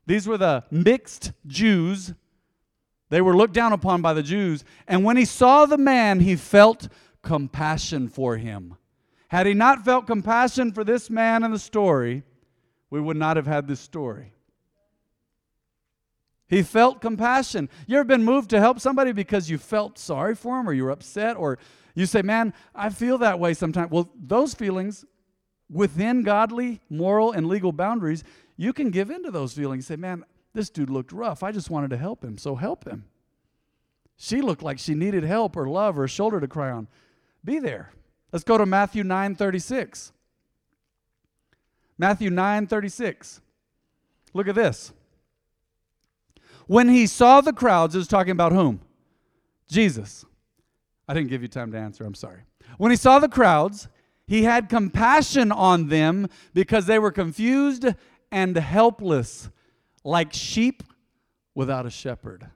These 0.06 0.28
were 0.28 0.38
the 0.38 0.66
mixed 0.70 1.32
Jews. 1.48 2.14
They 3.10 3.22
were 3.22 3.36
looked 3.36 3.56
down 3.56 3.74
upon 3.74 4.04
by 4.04 4.14
the 4.14 4.22
Jews. 4.22 4.64
And 4.88 5.04
when 5.04 5.18
he 5.18 5.26
saw 5.26 5.66
the 5.66 5.80
man, 5.80 6.20
he 6.20 6.36
felt 6.36 6.90
compassion 7.24 8.08
for 8.08 8.38
him. 8.38 8.76
Had 9.30 9.48
he 9.48 9.56
not 9.56 9.84
felt 9.84 10.06
compassion 10.06 10.74
for 10.74 10.84
this 10.84 11.10
man 11.10 11.44
in 11.44 11.50
the 11.50 11.58
story, 11.58 12.22
we 12.92 13.02
would 13.02 13.18
not 13.18 13.36
have 13.36 13.48
had 13.48 13.68
this 13.68 13.80
story. 13.80 14.32
He 16.48 16.62
felt 16.62 17.02
compassion. 17.02 17.68
You 17.88 17.98
ever 17.98 18.04
been 18.04 18.24
moved 18.24 18.52
to 18.52 18.60
help 18.60 18.80
somebody 18.80 19.12
because 19.12 19.50
you 19.50 19.58
felt 19.58 19.98
sorry 19.98 20.36
for 20.36 20.60
him 20.60 20.70
or 20.70 20.74
you 20.74 20.84
were 20.84 20.92
upset 20.92 21.36
or 21.36 21.58
you 21.96 22.06
say, 22.06 22.22
man, 22.22 22.54
I 22.76 22.90
feel 22.90 23.18
that 23.20 23.40
way 23.40 23.54
sometimes. 23.54 23.90
Well, 23.90 24.12
those 24.16 24.54
feelings 24.54 25.06
within 25.70 26.24
godly, 26.24 26.82
moral, 26.90 27.32
and 27.32 27.48
legal 27.48 27.72
boundaries, 27.72 28.24
you 28.58 28.74
can 28.74 28.92
give 28.92 29.10
into 29.10 29.32
those 29.32 29.54
feelings. 29.54 29.88
Say, 29.88 29.96
man, 29.96 30.24
this 30.54 30.70
dude 30.70 30.90
looked 30.90 31.12
rough. 31.12 31.42
I 31.42 31.52
just 31.52 31.70
wanted 31.70 31.90
to 31.92 31.98
help 31.98 32.24
him, 32.24 32.38
so 32.38 32.56
help 32.56 32.86
him. 32.86 33.06
She 34.18 34.42
looked 34.42 34.62
like 34.62 34.78
she 34.78 34.94
needed 34.94 35.24
help 35.24 35.58
or 35.58 35.68
love 35.68 35.98
or 35.98 36.04
a 36.04 36.10
shoulder 36.10 36.40
to 36.40 36.48
cry 36.48 36.70
on. 36.70 36.88
Be 37.44 37.60
there. 37.60 37.92
Let's 38.32 38.44
go 38.44 38.58
to 38.58 38.66
Matthew 38.66 39.04
9 39.04 39.36
36. 39.36 40.12
Matthew 41.98 42.30
9 42.30 42.68
36. 42.68 43.42
Look 44.34 44.48
at 44.48 44.56
this. 44.56 44.92
When 46.68 46.90
he 46.90 47.08
saw 47.08 47.42
the 47.42 47.54
crowds, 47.54 47.96
is 47.96 48.08
talking 48.08 48.32
about 48.32 48.52
whom? 48.52 48.82
Jesus. 49.70 50.26
I 51.08 51.14
didn't 51.14 51.30
give 51.30 51.42
you 51.42 51.48
time 51.48 51.72
to 51.72 51.78
answer. 51.78 52.04
I'm 52.04 52.16
sorry. 52.16 52.42
When 52.78 52.92
he 52.92 52.98
saw 52.98 53.20
the 53.20 53.30
crowds, 53.30 53.88
he 54.28 54.44
had 54.44 54.70
compassion 54.70 55.52
on 55.52 55.88
them 55.88 56.28
because 56.54 56.88
they 56.88 57.00
were 57.00 57.12
confused 57.12 57.86
and 58.32 58.58
helpless, 58.58 59.50
like 60.04 60.34
sheep 60.34 60.84
without 61.54 61.86
a 61.86 61.92
shepherd. 61.92 62.48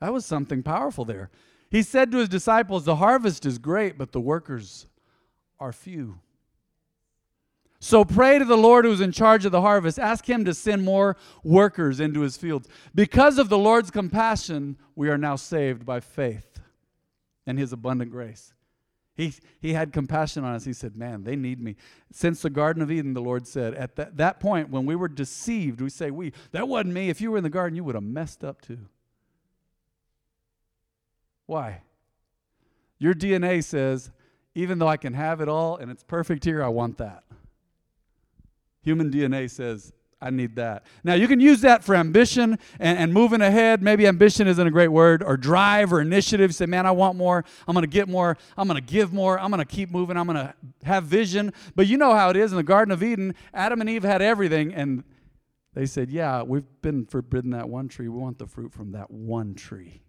That 0.00 0.12
was 0.12 0.26
something 0.26 0.62
powerful 0.62 1.04
there. 1.04 1.30
He 1.70 1.82
said 1.82 2.10
to 2.12 2.18
his 2.18 2.28
disciples, 2.28 2.84
The 2.84 2.96
harvest 2.96 3.46
is 3.46 3.58
great, 3.58 3.96
but 3.96 4.12
the 4.12 4.20
workers 4.20 4.86
are 5.58 5.72
few. 5.72 6.20
So 7.84 8.02
pray 8.02 8.38
to 8.38 8.46
the 8.46 8.56
Lord 8.56 8.86
who's 8.86 9.02
in 9.02 9.12
charge 9.12 9.44
of 9.44 9.52
the 9.52 9.60
harvest. 9.60 9.98
Ask 9.98 10.26
him 10.26 10.46
to 10.46 10.54
send 10.54 10.86
more 10.86 11.18
workers 11.42 12.00
into 12.00 12.22
his 12.22 12.34
fields. 12.34 12.66
Because 12.94 13.36
of 13.36 13.50
the 13.50 13.58
Lord's 13.58 13.90
compassion, 13.90 14.78
we 14.96 15.10
are 15.10 15.18
now 15.18 15.36
saved 15.36 15.84
by 15.84 16.00
faith 16.00 16.62
and 17.46 17.58
his 17.58 17.74
abundant 17.74 18.10
grace. 18.10 18.54
He, 19.14 19.34
he 19.60 19.74
had 19.74 19.92
compassion 19.92 20.44
on 20.44 20.54
us. 20.54 20.64
He 20.64 20.72
said, 20.72 20.96
Man, 20.96 21.24
they 21.24 21.36
need 21.36 21.60
me. 21.60 21.76
Since 22.10 22.40
the 22.40 22.48
Garden 22.48 22.82
of 22.82 22.90
Eden, 22.90 23.12
the 23.12 23.20
Lord 23.20 23.46
said, 23.46 23.74
at 23.74 23.96
that, 23.96 24.16
that 24.16 24.40
point, 24.40 24.70
when 24.70 24.86
we 24.86 24.96
were 24.96 25.06
deceived, 25.06 25.82
we 25.82 25.90
say, 25.90 26.10
We, 26.10 26.32
that 26.52 26.66
wasn't 26.66 26.94
me. 26.94 27.10
If 27.10 27.20
you 27.20 27.30
were 27.32 27.36
in 27.36 27.44
the 27.44 27.50
garden, 27.50 27.76
you 27.76 27.84
would 27.84 27.96
have 27.96 28.02
messed 28.02 28.42
up 28.42 28.62
too. 28.62 28.78
Why? 31.44 31.82
Your 32.98 33.12
DNA 33.12 33.62
says, 33.62 34.10
even 34.54 34.78
though 34.78 34.88
I 34.88 34.96
can 34.96 35.12
have 35.12 35.42
it 35.42 35.50
all 35.50 35.76
and 35.76 35.90
it's 35.90 36.02
perfect 36.02 36.46
here, 36.46 36.64
I 36.64 36.68
want 36.68 36.96
that. 36.96 37.24
Human 38.84 39.10
DNA 39.10 39.50
says, 39.50 39.92
I 40.20 40.30
need 40.30 40.56
that. 40.56 40.84
Now, 41.02 41.14
you 41.14 41.28
can 41.28 41.38
use 41.38 41.60
that 41.60 41.84
for 41.84 41.94
ambition 41.94 42.58
and, 42.80 42.98
and, 42.98 43.12
moving 43.12 43.42
ahead. 43.42 43.82
Maybe 43.82 44.06
ambition 44.06 44.48
isn't 44.48 44.66
a 44.66 44.70
great 44.70 44.88
word, 44.88 45.22
or 45.22 45.36
drive 45.36 45.92
or 45.92 46.00
initiative. 46.00 46.54
Say, 46.54 46.64
man, 46.64 46.86
I 46.86 46.92
want 46.92 47.18
more. 47.18 47.44
I'm 47.68 47.74
going 47.74 47.82
to 47.82 47.90
get 47.90 48.08
more. 48.08 48.38
I'm 48.56 48.66
going 48.66 48.82
to 48.82 48.92
give 48.92 49.12
more. 49.12 49.38
I'm 49.38 49.50
going 49.50 49.58
to 49.58 49.66
keep 49.66 49.90
moving. 49.90 50.16
I'm 50.16 50.26
going 50.26 50.38
to 50.38 50.54
have 50.84 51.04
vision. 51.04 51.52
But 51.76 51.88
you 51.88 51.98
know 51.98 52.14
how 52.14 52.30
it 52.30 52.36
is 52.36 52.52
in 52.52 52.56
the 52.56 52.62
Garden 52.62 52.90
of 52.90 53.02
Eden. 53.02 53.34
Adam 53.52 53.82
and 53.82 53.90
Eve 53.90 54.02
had 54.02 54.22
everything, 54.22 54.72
and 54.72 55.04
they 55.74 55.84
said, 55.84 56.10
yeah, 56.10 56.42
we've 56.42 56.64
been 56.80 57.04
forbidden 57.04 57.50
that 57.50 57.68
one 57.68 57.88
tree. 57.88 58.08
We 58.08 58.18
want 58.18 58.38
the 58.38 58.46
fruit 58.46 58.72
from 58.72 58.92
that 58.92 59.10
one 59.10 59.54
tree. 59.54 60.00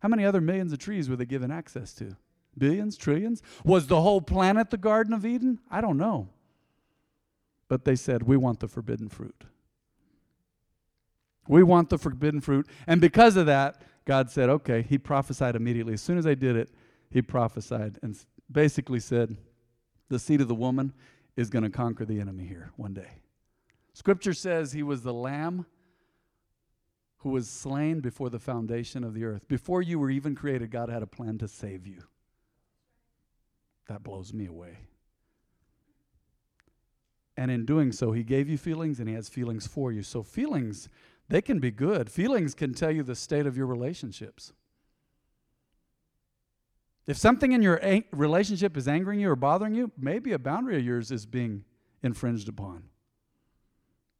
How 0.00 0.08
many 0.08 0.24
other 0.24 0.40
millions 0.40 0.72
of 0.72 0.78
trees 0.78 1.08
were 1.08 1.16
they 1.16 1.26
given 1.26 1.50
access 1.50 1.92
to? 1.94 2.16
Billions, 2.56 2.96
trillions? 2.96 3.42
Was 3.64 3.88
the 3.88 4.00
whole 4.00 4.20
planet 4.20 4.70
the 4.70 4.76
Garden 4.76 5.12
of 5.12 5.26
Eden? 5.26 5.58
I 5.70 5.80
don't 5.80 5.96
know. 5.96 6.28
But 7.70 7.84
they 7.84 7.94
said, 7.94 8.24
We 8.24 8.36
want 8.36 8.58
the 8.58 8.66
forbidden 8.66 9.08
fruit. 9.08 9.44
We 11.46 11.62
want 11.62 11.88
the 11.88 11.98
forbidden 11.98 12.40
fruit. 12.40 12.68
And 12.88 13.00
because 13.00 13.36
of 13.36 13.46
that, 13.46 13.80
God 14.04 14.28
said, 14.28 14.50
Okay, 14.50 14.82
He 14.82 14.98
prophesied 14.98 15.54
immediately. 15.54 15.94
As 15.94 16.02
soon 16.02 16.18
as 16.18 16.24
they 16.24 16.34
did 16.34 16.56
it, 16.56 16.70
He 17.10 17.22
prophesied 17.22 17.98
and 18.02 18.18
basically 18.50 18.98
said, 18.98 19.36
The 20.08 20.18
seed 20.18 20.40
of 20.40 20.48
the 20.48 20.54
woman 20.54 20.92
is 21.36 21.48
going 21.48 21.62
to 21.62 21.70
conquer 21.70 22.04
the 22.04 22.20
enemy 22.20 22.44
here 22.44 22.72
one 22.74 22.92
day. 22.92 23.20
Scripture 23.92 24.34
says 24.34 24.72
He 24.72 24.82
was 24.82 25.02
the 25.02 25.14
lamb 25.14 25.64
who 27.18 27.30
was 27.30 27.48
slain 27.48 28.00
before 28.00 28.30
the 28.30 28.40
foundation 28.40 29.04
of 29.04 29.14
the 29.14 29.24
earth. 29.24 29.46
Before 29.46 29.80
you 29.80 30.00
were 30.00 30.10
even 30.10 30.34
created, 30.34 30.72
God 30.72 30.88
had 30.88 31.04
a 31.04 31.06
plan 31.06 31.38
to 31.38 31.46
save 31.46 31.86
you. 31.86 32.02
That 33.86 34.02
blows 34.02 34.34
me 34.34 34.46
away. 34.46 34.78
And 37.40 37.50
in 37.50 37.64
doing 37.64 37.90
so, 37.90 38.12
he 38.12 38.22
gave 38.22 38.50
you 38.50 38.58
feelings 38.58 39.00
and 39.00 39.08
he 39.08 39.14
has 39.14 39.30
feelings 39.30 39.66
for 39.66 39.90
you. 39.90 40.02
So, 40.02 40.22
feelings, 40.22 40.90
they 41.30 41.40
can 41.40 41.58
be 41.58 41.70
good. 41.70 42.10
Feelings 42.10 42.52
can 42.52 42.74
tell 42.74 42.90
you 42.90 43.02
the 43.02 43.14
state 43.14 43.46
of 43.46 43.56
your 43.56 43.64
relationships. 43.64 44.52
If 47.06 47.16
something 47.16 47.52
in 47.52 47.62
your 47.62 47.80
a- 47.82 48.04
relationship 48.12 48.76
is 48.76 48.86
angering 48.86 49.20
you 49.20 49.30
or 49.30 49.36
bothering 49.36 49.74
you, 49.74 49.90
maybe 49.96 50.32
a 50.32 50.38
boundary 50.38 50.76
of 50.76 50.84
yours 50.84 51.10
is 51.10 51.24
being 51.24 51.64
infringed 52.02 52.50
upon. 52.50 52.82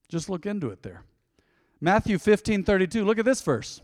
Just 0.09 0.31
look 0.31 0.47
into 0.47 0.71
it 0.71 0.83
there. 0.83 1.05
Matthew 1.79 2.17
15 2.17 2.65
32. 2.65 3.05
Look 3.05 3.19
at 3.19 3.27
this 3.27 3.43
verse. 3.43 3.83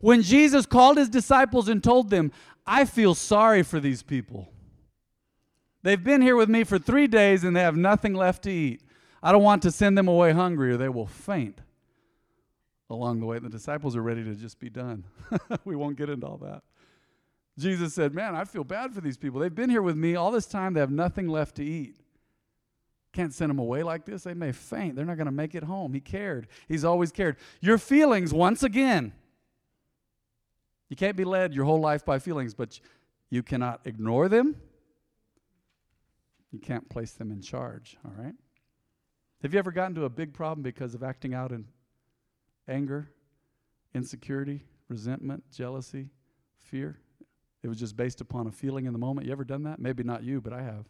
When 0.00 0.22
Jesus 0.22 0.66
called 0.66 0.96
his 0.96 1.08
disciples 1.08 1.68
and 1.68 1.80
told 1.80 2.10
them, 2.10 2.32
I 2.66 2.86
feel 2.86 3.14
sorry 3.14 3.62
for 3.62 3.78
these 3.78 4.02
people. 4.02 4.52
They've 5.82 6.02
been 6.02 6.22
here 6.22 6.36
with 6.36 6.48
me 6.48 6.64
for 6.64 6.78
three 6.78 7.06
days 7.06 7.44
and 7.44 7.54
they 7.54 7.60
have 7.60 7.76
nothing 7.76 8.14
left 8.14 8.42
to 8.44 8.50
eat. 8.50 8.82
I 9.22 9.32
don't 9.32 9.42
want 9.42 9.62
to 9.62 9.70
send 9.70 9.96
them 9.96 10.08
away 10.08 10.32
hungry 10.32 10.72
or 10.72 10.76
they 10.76 10.88
will 10.88 11.06
faint 11.06 11.60
along 12.90 13.20
the 13.20 13.26
way. 13.26 13.38
The 13.38 13.48
disciples 13.48 13.96
are 13.96 14.02
ready 14.02 14.24
to 14.24 14.34
just 14.34 14.58
be 14.58 14.70
done. 14.70 15.04
we 15.64 15.76
won't 15.76 15.96
get 15.96 16.08
into 16.08 16.26
all 16.26 16.38
that. 16.38 16.62
Jesus 17.58 17.94
said, 17.94 18.14
Man, 18.14 18.34
I 18.34 18.44
feel 18.44 18.64
bad 18.64 18.94
for 18.94 19.00
these 19.00 19.16
people. 19.16 19.40
They've 19.40 19.54
been 19.54 19.70
here 19.70 19.82
with 19.82 19.96
me 19.96 20.14
all 20.14 20.30
this 20.30 20.46
time, 20.46 20.74
they 20.74 20.80
have 20.80 20.90
nothing 20.90 21.28
left 21.28 21.56
to 21.56 21.64
eat. 21.64 21.96
Can't 23.12 23.32
send 23.32 23.50
them 23.50 23.58
away 23.58 23.82
like 23.82 24.04
this. 24.04 24.24
They 24.24 24.34
may 24.34 24.52
faint. 24.52 24.94
They're 24.94 25.04
not 25.04 25.16
going 25.16 25.26
to 25.26 25.32
make 25.32 25.54
it 25.54 25.64
home. 25.64 25.94
He 25.94 26.00
cared. 26.00 26.46
He's 26.68 26.84
always 26.84 27.10
cared. 27.10 27.36
Your 27.60 27.78
feelings, 27.78 28.34
once 28.34 28.62
again, 28.62 29.12
you 30.90 30.96
can't 30.96 31.16
be 31.16 31.24
led 31.24 31.54
your 31.54 31.64
whole 31.64 31.80
life 31.80 32.04
by 32.04 32.18
feelings, 32.18 32.54
but 32.54 32.78
you 33.30 33.42
cannot 33.42 33.80
ignore 33.86 34.28
them 34.28 34.56
you 36.50 36.58
can't 36.58 36.88
place 36.88 37.12
them 37.12 37.30
in 37.30 37.42
charge, 37.42 37.96
all 38.04 38.12
right? 38.16 38.34
Have 39.42 39.52
you 39.52 39.58
ever 39.58 39.70
gotten 39.70 39.94
to 39.96 40.04
a 40.04 40.10
big 40.10 40.32
problem 40.32 40.62
because 40.62 40.94
of 40.94 41.02
acting 41.02 41.34
out 41.34 41.52
in 41.52 41.66
anger, 42.66 43.10
insecurity, 43.94 44.64
resentment, 44.88 45.44
jealousy, 45.52 46.08
fear? 46.56 46.98
It 47.62 47.68
was 47.68 47.78
just 47.78 47.96
based 47.96 48.20
upon 48.20 48.46
a 48.46 48.52
feeling 48.52 48.86
in 48.86 48.92
the 48.92 48.98
moment. 48.98 49.26
You 49.26 49.32
ever 49.32 49.44
done 49.44 49.64
that? 49.64 49.78
Maybe 49.78 50.02
not 50.02 50.22
you, 50.22 50.40
but 50.40 50.52
I 50.52 50.62
have. 50.62 50.86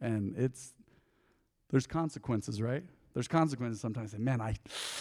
And 0.00 0.36
it's 0.36 0.74
there's 1.70 1.86
consequences, 1.86 2.62
right? 2.62 2.84
There's 3.14 3.28
consequences 3.28 3.80
sometimes. 3.80 4.12
Say, 4.12 4.18
man, 4.18 4.40
I 4.40 4.56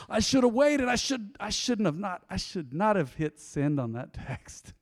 I 0.09 0.19
should 0.19 0.43
have 0.43 0.53
waited. 0.53 0.87
I 0.87 0.95
should 0.95 1.35
I 1.39 1.49
shouldn't 1.49 1.85
have 1.85 1.97
not 1.97 2.23
I 2.29 2.37
should 2.37 2.73
not 2.73 2.95
have 2.95 3.13
hit 3.13 3.39
send 3.39 3.79
on 3.79 3.93
that 3.93 4.13
text. 4.27 4.73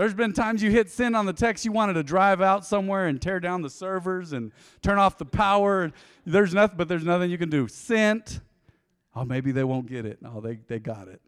There's 0.00 0.14
been 0.14 0.32
times 0.32 0.62
you 0.62 0.70
hit 0.70 0.88
send 0.88 1.14
on 1.14 1.26
the 1.26 1.32
text, 1.34 1.66
you 1.66 1.72
wanted 1.72 1.92
to 1.92 2.02
drive 2.02 2.40
out 2.40 2.64
somewhere 2.64 3.08
and 3.08 3.20
tear 3.20 3.38
down 3.38 3.60
the 3.60 3.68
servers 3.68 4.32
and 4.32 4.50
turn 4.80 4.98
off 4.98 5.18
the 5.18 5.26
power. 5.26 5.92
There's 6.24 6.54
nothing, 6.54 6.78
but 6.78 6.88
there's 6.88 7.04
nothing 7.04 7.30
you 7.30 7.36
can 7.36 7.50
do. 7.50 7.68
Sent. 7.68 8.40
Oh, 9.14 9.26
maybe 9.26 9.52
they 9.52 9.62
won't 9.62 9.84
get 9.84 10.06
it. 10.06 10.22
No, 10.22 10.40
they, 10.40 10.58
they 10.68 10.78
got 10.78 11.08
it. 11.08 11.20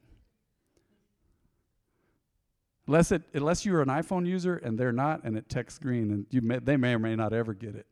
Unless, 2.87 3.13
it, 3.13 3.25
unless 3.35 3.67
you're 3.67 3.83
an 3.83 3.89
iPhone 3.89 4.27
user 4.27 4.57
and 4.57 4.79
they're 4.79 4.91
not, 4.91 5.23
and 5.23 5.37
it 5.37 5.51
texts 5.51 5.79
green, 5.79 6.11
and 6.11 6.25
you 6.31 6.41
may, 6.41 6.59
they 6.59 6.79
may 6.79 6.95
or 6.95 6.99
may 6.99 7.15
not 7.15 7.35
ever 7.35 7.53
get 7.53 7.75
it. 7.75 7.85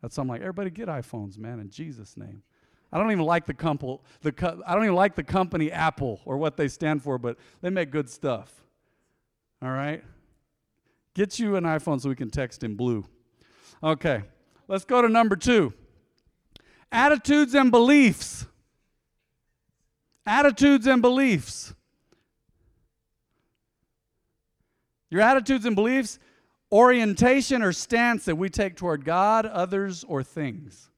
That's 0.00 0.16
I'm 0.16 0.28
like, 0.28 0.42
everybody 0.42 0.70
get 0.70 0.86
iPhones, 0.86 1.36
man, 1.38 1.58
in 1.58 1.70
Jesus' 1.70 2.16
name. 2.16 2.44
I 2.92 2.98
don't 2.98 3.10
even 3.10 3.24
like 3.24 3.46
the, 3.46 3.54
company, 3.54 3.98
the 4.22 4.30
co- 4.30 4.62
I 4.64 4.74
don't 4.76 4.84
even 4.84 4.94
like 4.94 5.16
the 5.16 5.24
company 5.24 5.72
Apple 5.72 6.20
or 6.24 6.36
what 6.36 6.56
they 6.56 6.68
stand 6.68 7.02
for, 7.02 7.18
but 7.18 7.36
they 7.62 7.70
make 7.70 7.90
good 7.90 8.08
stuff. 8.08 8.64
All 9.62 9.70
right? 9.70 10.02
Get 11.14 11.38
you 11.38 11.56
an 11.56 11.64
iPhone 11.64 12.00
so 12.00 12.08
we 12.08 12.14
can 12.14 12.30
text 12.30 12.62
in 12.62 12.76
blue. 12.76 13.04
Okay, 13.82 14.22
let's 14.68 14.84
go 14.84 15.02
to 15.02 15.08
number 15.08 15.36
two 15.36 15.72
attitudes 16.90 17.54
and 17.54 17.70
beliefs. 17.70 18.46
Attitudes 20.26 20.86
and 20.86 21.00
beliefs. 21.00 21.74
Your 25.10 25.22
attitudes 25.22 25.64
and 25.64 25.74
beliefs, 25.74 26.18
orientation 26.70 27.62
or 27.62 27.72
stance 27.72 28.26
that 28.26 28.36
we 28.36 28.50
take 28.50 28.76
toward 28.76 29.04
God, 29.04 29.46
others, 29.46 30.04
or 30.04 30.22
things. 30.22 30.90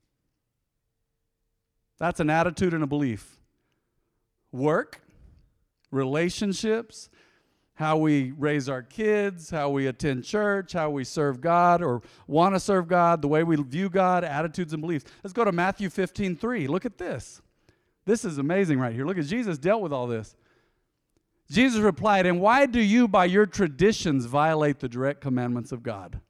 That's 1.99 2.19
an 2.19 2.29
attitude 2.29 2.75
and 2.75 2.83
a 2.83 2.89
belief. 2.89 3.39
Work, 4.53 5.01
relationships, 5.93 7.09
how 7.81 7.97
we 7.97 8.33
raise 8.33 8.69
our 8.69 8.83
kids, 8.83 9.49
how 9.49 9.71
we 9.71 9.87
attend 9.87 10.23
church, 10.23 10.75
how 10.75 10.91
we 10.91 11.03
serve 11.03 11.41
God 11.41 11.83
or 11.83 12.03
want 12.27 12.55
to 12.55 12.61
serve 12.61 12.87
God, 12.87 13.23
the 13.23 13.29
way 13.29 13.43
we 13.43 13.57
view 13.57 13.89
God, 13.89 14.23
attitudes 14.23 14.75
and 14.75 14.83
beliefs. 14.83 15.07
Let's 15.25 15.33
go 15.33 15.47
to 15.47 15.51
Matthew 15.51 15.89
15 15.89 16.37
3. 16.37 16.67
Look 16.67 16.85
at 16.85 16.99
this. 16.99 17.41
This 18.05 18.27
is 18.27 18.37
amazing 18.37 18.79
right 18.79 18.95
here. 18.95 19.07
Look 19.07 19.17
at 19.17 19.25
Jesus 19.25 19.57
dealt 19.57 19.81
with 19.81 19.95
all 19.95 20.07
this. 20.07 20.37
Jesus 21.51 21.81
replied, 21.81 22.27
And 22.27 22.39
why 22.39 22.67
do 22.67 22.81
you, 22.81 23.09
by 23.09 23.25
your 23.25 23.47
traditions, 23.47 24.27
violate 24.27 24.81
the 24.81 24.89
direct 24.89 25.23
commandments 25.23 25.73
of 25.73 25.83
God? 25.83 26.21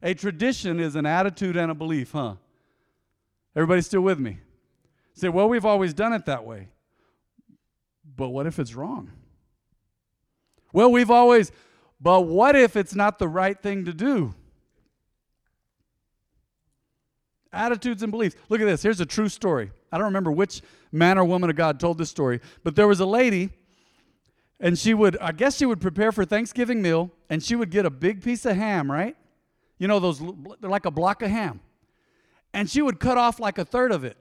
A 0.00 0.14
tradition 0.14 0.78
is 0.78 0.94
an 0.94 1.06
attitude 1.06 1.56
and 1.56 1.72
a 1.72 1.74
belief, 1.74 2.12
huh? 2.12 2.36
Everybody 3.56 3.82
still 3.82 4.02
with 4.02 4.20
me? 4.20 4.38
Say, 5.14 5.28
well, 5.28 5.48
we've 5.48 5.66
always 5.66 5.92
done 5.92 6.12
it 6.12 6.26
that 6.26 6.44
way. 6.44 6.68
But 8.16 8.28
what 8.28 8.46
if 8.46 8.60
it's 8.60 8.76
wrong? 8.76 9.10
Well, 10.72 10.90
we've 10.90 11.10
always, 11.10 11.50
but 12.00 12.22
what 12.22 12.56
if 12.56 12.76
it's 12.76 12.94
not 12.94 13.18
the 13.18 13.28
right 13.28 13.60
thing 13.60 13.84
to 13.86 13.92
do? 13.92 14.34
Attitudes 17.52 18.02
and 18.02 18.12
beliefs. 18.12 18.36
Look 18.48 18.60
at 18.60 18.66
this. 18.66 18.82
Here's 18.82 19.00
a 19.00 19.06
true 19.06 19.28
story. 19.28 19.70
I 19.90 19.96
don't 19.96 20.06
remember 20.06 20.30
which 20.30 20.60
man 20.92 21.18
or 21.18 21.24
woman 21.24 21.48
of 21.48 21.56
God 21.56 21.80
told 21.80 21.98
this 21.98 22.10
story, 22.10 22.40
but 22.62 22.76
there 22.76 22.86
was 22.86 23.00
a 23.00 23.06
lady, 23.06 23.50
and 24.60 24.78
she 24.78 24.92
would, 24.92 25.16
I 25.18 25.32
guess 25.32 25.56
she 25.56 25.66
would 25.66 25.80
prepare 25.80 26.12
for 26.12 26.24
Thanksgiving 26.24 26.82
meal, 26.82 27.10
and 27.30 27.42
she 27.42 27.56
would 27.56 27.70
get 27.70 27.86
a 27.86 27.90
big 27.90 28.22
piece 28.22 28.44
of 28.44 28.56
ham, 28.56 28.90
right? 28.90 29.16
You 29.78 29.88
know, 29.88 29.98
those, 29.98 30.20
they're 30.60 30.70
like 30.70 30.86
a 30.86 30.90
block 30.90 31.22
of 31.22 31.30
ham. 31.30 31.60
And 32.52 32.68
she 32.68 32.82
would 32.82 33.00
cut 33.00 33.16
off 33.16 33.40
like 33.40 33.58
a 33.58 33.64
third 33.64 33.92
of 33.92 34.04
it, 34.04 34.16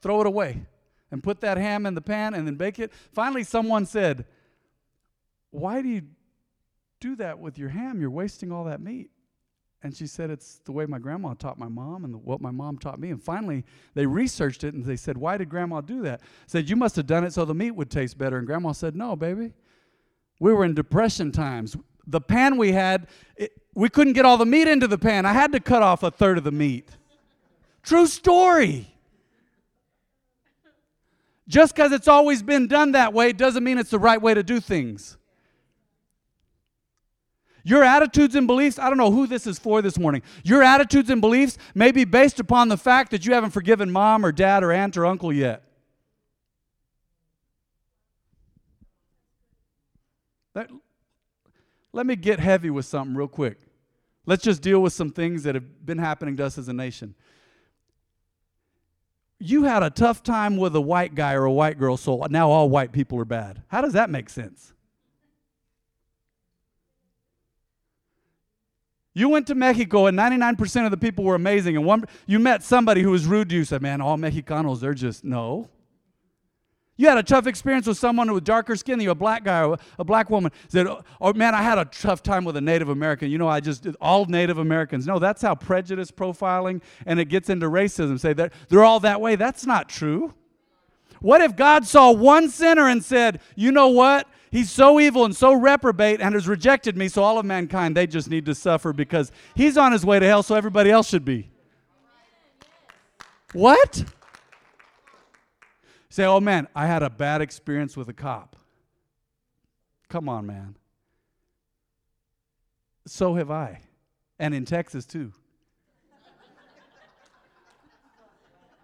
throw 0.00 0.20
it 0.20 0.26
away, 0.26 0.62
and 1.10 1.22
put 1.22 1.40
that 1.42 1.56
ham 1.58 1.86
in 1.86 1.94
the 1.94 2.00
pan 2.00 2.34
and 2.34 2.46
then 2.46 2.54
bake 2.54 2.78
it. 2.78 2.92
Finally, 3.12 3.44
someone 3.44 3.86
said, 3.86 4.24
Why 5.54 5.82
do 5.82 5.88
you 5.88 6.02
do 6.98 7.14
that 7.16 7.38
with 7.38 7.58
your 7.58 7.68
ham? 7.68 8.00
You're 8.00 8.10
wasting 8.10 8.50
all 8.50 8.64
that 8.64 8.80
meat. 8.80 9.10
And 9.84 9.94
she 9.94 10.08
said, 10.08 10.28
It's 10.28 10.56
the 10.64 10.72
way 10.72 10.84
my 10.84 10.98
grandma 10.98 11.34
taught 11.34 11.60
my 11.60 11.68
mom 11.68 12.04
and 12.04 12.12
the, 12.12 12.18
what 12.18 12.40
my 12.40 12.50
mom 12.50 12.76
taught 12.76 12.98
me. 12.98 13.10
And 13.10 13.22
finally, 13.22 13.64
they 13.94 14.04
researched 14.04 14.64
it 14.64 14.74
and 14.74 14.84
they 14.84 14.96
said, 14.96 15.16
Why 15.16 15.36
did 15.36 15.48
grandma 15.48 15.80
do 15.80 16.02
that? 16.02 16.22
Said, 16.48 16.68
You 16.68 16.74
must 16.74 16.96
have 16.96 17.06
done 17.06 17.22
it 17.22 17.32
so 17.32 17.44
the 17.44 17.54
meat 17.54 17.70
would 17.70 17.88
taste 17.88 18.18
better. 18.18 18.36
And 18.36 18.48
grandma 18.48 18.72
said, 18.72 18.96
No, 18.96 19.14
baby. 19.14 19.52
We 20.40 20.52
were 20.52 20.64
in 20.64 20.74
depression 20.74 21.30
times. 21.30 21.76
The 22.04 22.20
pan 22.20 22.56
we 22.56 22.72
had, 22.72 23.06
it, 23.36 23.52
we 23.74 23.88
couldn't 23.88 24.14
get 24.14 24.24
all 24.24 24.36
the 24.36 24.44
meat 24.44 24.66
into 24.66 24.88
the 24.88 24.98
pan. 24.98 25.24
I 25.24 25.34
had 25.34 25.52
to 25.52 25.60
cut 25.60 25.84
off 25.84 26.02
a 26.02 26.10
third 26.10 26.36
of 26.36 26.42
the 26.42 26.50
meat. 26.50 26.88
True 27.84 28.08
story. 28.08 28.92
Just 31.46 31.76
because 31.76 31.92
it's 31.92 32.08
always 32.08 32.42
been 32.42 32.66
done 32.66 32.92
that 32.92 33.12
way 33.12 33.32
doesn't 33.32 33.62
mean 33.62 33.78
it's 33.78 33.90
the 33.90 34.00
right 34.00 34.20
way 34.20 34.34
to 34.34 34.42
do 34.42 34.58
things. 34.58 35.16
Your 37.66 37.82
attitudes 37.82 38.34
and 38.34 38.46
beliefs, 38.46 38.78
I 38.78 38.90
don't 38.90 38.98
know 38.98 39.10
who 39.10 39.26
this 39.26 39.46
is 39.46 39.58
for 39.58 39.80
this 39.80 39.98
morning. 39.98 40.22
Your 40.44 40.62
attitudes 40.62 41.08
and 41.08 41.22
beliefs 41.22 41.56
may 41.74 41.92
be 41.92 42.04
based 42.04 42.38
upon 42.38 42.68
the 42.68 42.76
fact 42.76 43.10
that 43.10 43.24
you 43.24 43.32
haven't 43.32 43.50
forgiven 43.50 43.90
mom 43.90 44.24
or 44.24 44.32
dad 44.32 44.62
or 44.62 44.70
aunt 44.70 44.98
or 44.98 45.06
uncle 45.06 45.32
yet. 45.32 45.62
That, 50.52 50.68
let 51.92 52.04
me 52.04 52.16
get 52.16 52.38
heavy 52.38 52.68
with 52.68 52.84
something 52.84 53.16
real 53.16 53.28
quick. 53.28 53.58
Let's 54.26 54.44
just 54.44 54.60
deal 54.60 54.80
with 54.80 54.92
some 54.92 55.10
things 55.10 55.42
that 55.44 55.54
have 55.54 55.86
been 55.86 55.98
happening 55.98 56.36
to 56.36 56.44
us 56.44 56.58
as 56.58 56.68
a 56.68 56.74
nation. 56.74 57.14
You 59.38 59.64
had 59.64 59.82
a 59.82 59.90
tough 59.90 60.22
time 60.22 60.58
with 60.58 60.76
a 60.76 60.80
white 60.82 61.14
guy 61.14 61.32
or 61.32 61.44
a 61.44 61.52
white 61.52 61.78
girl, 61.78 61.96
so 61.96 62.26
now 62.28 62.50
all 62.50 62.68
white 62.68 62.92
people 62.92 63.18
are 63.20 63.24
bad. 63.24 63.62
How 63.68 63.80
does 63.80 63.94
that 63.94 64.10
make 64.10 64.28
sense? 64.28 64.73
You 69.14 69.28
went 69.28 69.46
to 69.46 69.54
Mexico 69.54 70.06
and 70.06 70.18
99% 70.18 70.84
of 70.84 70.90
the 70.90 70.96
people 70.96 71.24
were 71.24 71.36
amazing. 71.36 71.76
And 71.76 71.86
one, 71.86 72.04
you 72.26 72.40
met 72.40 72.64
somebody 72.64 73.00
who 73.02 73.12
was 73.12 73.26
rude 73.26 73.48
to 73.50 73.54
you, 73.54 73.64
said, 73.64 73.80
Man, 73.80 74.00
all 74.00 74.18
Mexicanos, 74.18 74.80
they're 74.80 74.92
just, 74.92 75.24
no. 75.24 75.70
You 76.96 77.08
had 77.08 77.18
a 77.18 77.24
tough 77.24 77.48
experience 77.48 77.86
with 77.88 77.98
someone 77.98 78.32
with 78.32 78.44
darker 78.44 78.76
skin 78.76 78.98
than 78.98 79.04
you, 79.04 79.10
a 79.10 79.16
black 79.16 79.42
guy 79.44 79.64
or 79.64 79.78
a 79.98 80.04
black 80.04 80.30
woman. 80.30 80.52
Said, 80.68 80.86
oh 81.20 81.32
man, 81.32 81.52
I 81.54 81.62
had 81.62 81.76
a 81.76 81.84
tough 81.86 82.22
time 82.22 82.44
with 82.44 82.56
a 82.56 82.60
Native 82.60 82.88
American. 82.88 83.30
You 83.30 83.38
know, 83.38 83.48
I 83.48 83.58
just 83.58 83.86
all 84.00 84.26
Native 84.26 84.58
Americans. 84.58 85.04
No, 85.06 85.18
that's 85.18 85.42
how 85.42 85.56
prejudice 85.56 86.12
profiling 86.12 86.82
and 87.04 87.18
it 87.18 87.24
gets 87.26 87.50
into 87.50 87.66
racism. 87.68 88.20
Say 88.20 88.32
that 88.34 88.52
they're 88.68 88.84
all 88.84 89.00
that 89.00 89.20
way. 89.20 89.34
That's 89.34 89.66
not 89.66 89.88
true. 89.88 90.34
What 91.20 91.40
if 91.40 91.56
God 91.56 91.86
saw 91.86 92.12
one 92.12 92.48
sinner 92.48 92.86
and 92.86 93.04
said, 93.04 93.40
you 93.56 93.72
know 93.72 93.88
what? 93.88 94.28
He's 94.54 94.70
so 94.70 95.00
evil 95.00 95.24
and 95.24 95.34
so 95.34 95.52
reprobate 95.52 96.20
and 96.20 96.32
has 96.32 96.46
rejected 96.46 96.96
me, 96.96 97.08
so 97.08 97.24
all 97.24 97.40
of 97.40 97.44
mankind, 97.44 97.96
they 97.96 98.06
just 98.06 98.30
need 98.30 98.46
to 98.46 98.54
suffer 98.54 98.92
because 98.92 99.32
he's 99.56 99.76
on 99.76 99.90
his 99.90 100.06
way 100.06 100.20
to 100.20 100.26
hell, 100.28 100.44
so 100.44 100.54
everybody 100.54 100.92
else 100.92 101.08
should 101.08 101.24
be. 101.24 101.50
What? 103.52 104.04
Say, 106.08 106.24
oh 106.24 106.38
man, 106.38 106.68
I 106.72 106.86
had 106.86 107.02
a 107.02 107.10
bad 107.10 107.40
experience 107.40 107.96
with 107.96 108.08
a 108.08 108.12
cop. 108.12 108.54
Come 110.08 110.28
on, 110.28 110.46
man. 110.46 110.76
So 113.08 113.34
have 113.34 113.50
I. 113.50 113.80
And 114.38 114.54
in 114.54 114.64
Texas, 114.66 115.04
too. 115.04 115.32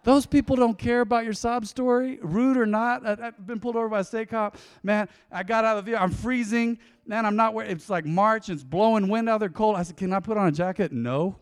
Those 0.03 0.25
people 0.25 0.55
don't 0.55 0.77
care 0.77 1.01
about 1.01 1.25
your 1.25 1.33
sob 1.33 1.65
story, 1.67 2.17
rude 2.23 2.57
or 2.57 2.65
not. 2.65 3.05
I, 3.05 3.25
have 3.25 3.45
been 3.45 3.59
pulled 3.59 3.75
over 3.75 3.87
by 3.87 3.99
a 3.99 4.03
state 4.03 4.29
cop. 4.29 4.57
Man, 4.81 5.07
I 5.31 5.43
got 5.43 5.63
out 5.63 5.77
of 5.77 5.85
the 5.85 5.91
vehicle. 5.91 6.03
I'm 6.03 6.11
freezing. 6.11 6.79
Man, 7.05 7.25
I'm 7.25 7.35
not 7.35 7.53
wearing. 7.53 7.71
It's 7.71 7.89
like 7.89 8.05
March. 8.05 8.49
It's 8.49 8.63
blowing 8.63 9.09
wind 9.09 9.29
out 9.29 9.39
there, 9.39 9.49
cold. 9.49 9.75
I 9.75 9.83
said, 9.83 9.97
"Can 9.97 10.11
I 10.11 10.19
put 10.19 10.37
on 10.37 10.47
a 10.47 10.51
jacket?" 10.51 10.91
No. 10.91 11.35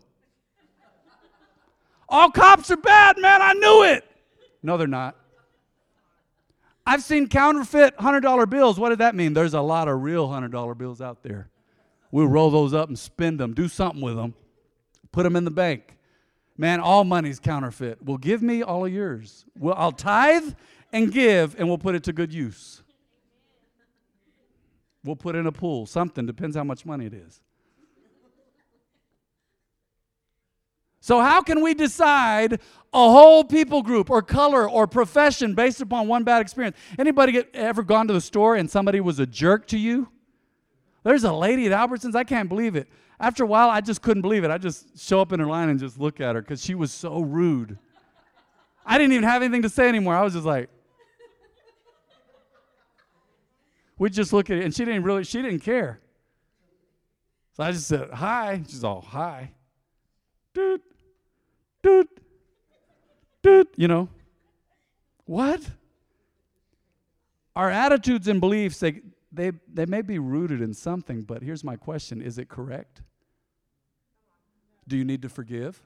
All 2.08 2.30
cops 2.30 2.70
are 2.70 2.76
bad, 2.76 3.18
man. 3.18 3.40
I 3.40 3.52
knew 3.54 3.84
it. 3.84 4.04
No, 4.62 4.76
they're 4.76 4.88
not. 4.88 5.16
I've 6.84 7.04
seen 7.04 7.28
counterfeit 7.28 7.96
$100 7.98 8.50
bills. 8.50 8.80
What 8.80 8.88
did 8.88 8.98
that 8.98 9.14
mean? 9.14 9.32
There's 9.32 9.54
a 9.54 9.60
lot 9.60 9.86
of 9.86 10.02
real 10.02 10.28
$100 10.28 10.76
bills 10.76 11.00
out 11.00 11.22
there. 11.22 11.48
We'll 12.10 12.26
roll 12.26 12.50
those 12.50 12.74
up 12.74 12.88
and 12.88 12.98
spend 12.98 13.38
them, 13.38 13.54
do 13.54 13.68
something 13.68 14.02
with 14.02 14.16
them, 14.16 14.34
put 15.12 15.22
them 15.22 15.36
in 15.36 15.44
the 15.44 15.52
bank. 15.52 15.96
Man, 16.60 16.78
all 16.78 17.04
money's 17.04 17.40
counterfeit. 17.40 18.02
Well, 18.04 18.18
give 18.18 18.42
me 18.42 18.62
all 18.62 18.84
of 18.84 18.92
yours. 18.92 19.46
Well, 19.58 19.74
I'll 19.78 19.92
tithe 19.92 20.52
and 20.92 21.10
give, 21.10 21.58
and 21.58 21.66
we'll 21.66 21.78
put 21.78 21.94
it 21.94 22.04
to 22.04 22.12
good 22.12 22.34
use. 22.34 22.82
We'll 25.02 25.16
put 25.16 25.36
in 25.36 25.46
a 25.46 25.52
pool, 25.52 25.86
something, 25.86 26.26
depends 26.26 26.56
how 26.56 26.64
much 26.64 26.84
money 26.84 27.06
it 27.06 27.14
is. 27.14 27.40
So, 31.00 31.22
how 31.22 31.40
can 31.40 31.62
we 31.62 31.72
decide 31.72 32.60
a 32.92 33.10
whole 33.10 33.42
people 33.42 33.80
group 33.80 34.10
or 34.10 34.20
color 34.20 34.68
or 34.68 34.86
profession 34.86 35.54
based 35.54 35.80
upon 35.80 36.08
one 36.08 36.24
bad 36.24 36.42
experience? 36.42 36.76
Anybody 36.98 37.32
get, 37.32 37.48
ever 37.54 37.82
gone 37.82 38.06
to 38.08 38.12
the 38.12 38.20
store 38.20 38.54
and 38.54 38.70
somebody 38.70 39.00
was 39.00 39.18
a 39.18 39.24
jerk 39.24 39.66
to 39.68 39.78
you? 39.78 40.08
There's 41.02 41.24
a 41.24 41.32
lady 41.32 41.66
at 41.66 41.72
Albertsons, 41.72 42.14
I 42.14 42.24
can't 42.24 42.48
believe 42.48 42.76
it. 42.76 42.88
After 43.18 43.44
a 43.44 43.46
while, 43.46 43.68
I 43.70 43.80
just 43.80 44.02
couldn't 44.02 44.22
believe 44.22 44.44
it. 44.44 44.50
I 44.50 44.58
just 44.58 44.98
show 44.98 45.20
up 45.20 45.32
in 45.32 45.40
her 45.40 45.46
line 45.46 45.68
and 45.68 45.78
just 45.78 45.98
look 45.98 46.20
at 46.20 46.34
her 46.34 46.42
because 46.42 46.64
she 46.64 46.74
was 46.74 46.92
so 46.92 47.20
rude. 47.20 47.78
I 48.84 48.98
didn't 48.98 49.12
even 49.12 49.28
have 49.28 49.42
anything 49.42 49.62
to 49.62 49.68
say 49.68 49.88
anymore. 49.88 50.14
I 50.14 50.22
was 50.22 50.32
just 50.32 50.46
like, 50.46 50.68
we 53.98 54.08
just 54.08 54.32
look 54.32 54.48
at 54.48 54.56
it, 54.56 54.64
and 54.64 54.74
she 54.74 54.86
didn't 54.86 55.02
really, 55.02 55.24
she 55.24 55.42
didn't 55.42 55.60
care. 55.60 56.00
So 57.54 57.64
I 57.64 57.72
just 57.72 57.86
said, 57.86 58.10
hi. 58.10 58.62
She's 58.66 58.82
all, 58.82 59.02
hi. 59.02 59.52
Doot, 60.54 60.82
doot, 61.82 62.08
doot, 63.42 63.68
you 63.76 63.88
know. 63.88 64.08
What? 65.26 65.60
Our 67.54 67.68
attitudes 67.70 68.26
and 68.26 68.40
beliefs, 68.40 68.80
they, 68.80 69.02
they, 69.32 69.52
they 69.72 69.86
may 69.86 70.02
be 70.02 70.18
rooted 70.18 70.60
in 70.60 70.74
something, 70.74 71.22
but 71.22 71.42
here's 71.42 71.62
my 71.62 71.76
question 71.76 72.20
is 72.20 72.38
it 72.38 72.48
correct? 72.48 73.02
Do 74.88 74.96
you 74.96 75.04
need 75.04 75.22
to 75.22 75.28
forgive? 75.28 75.80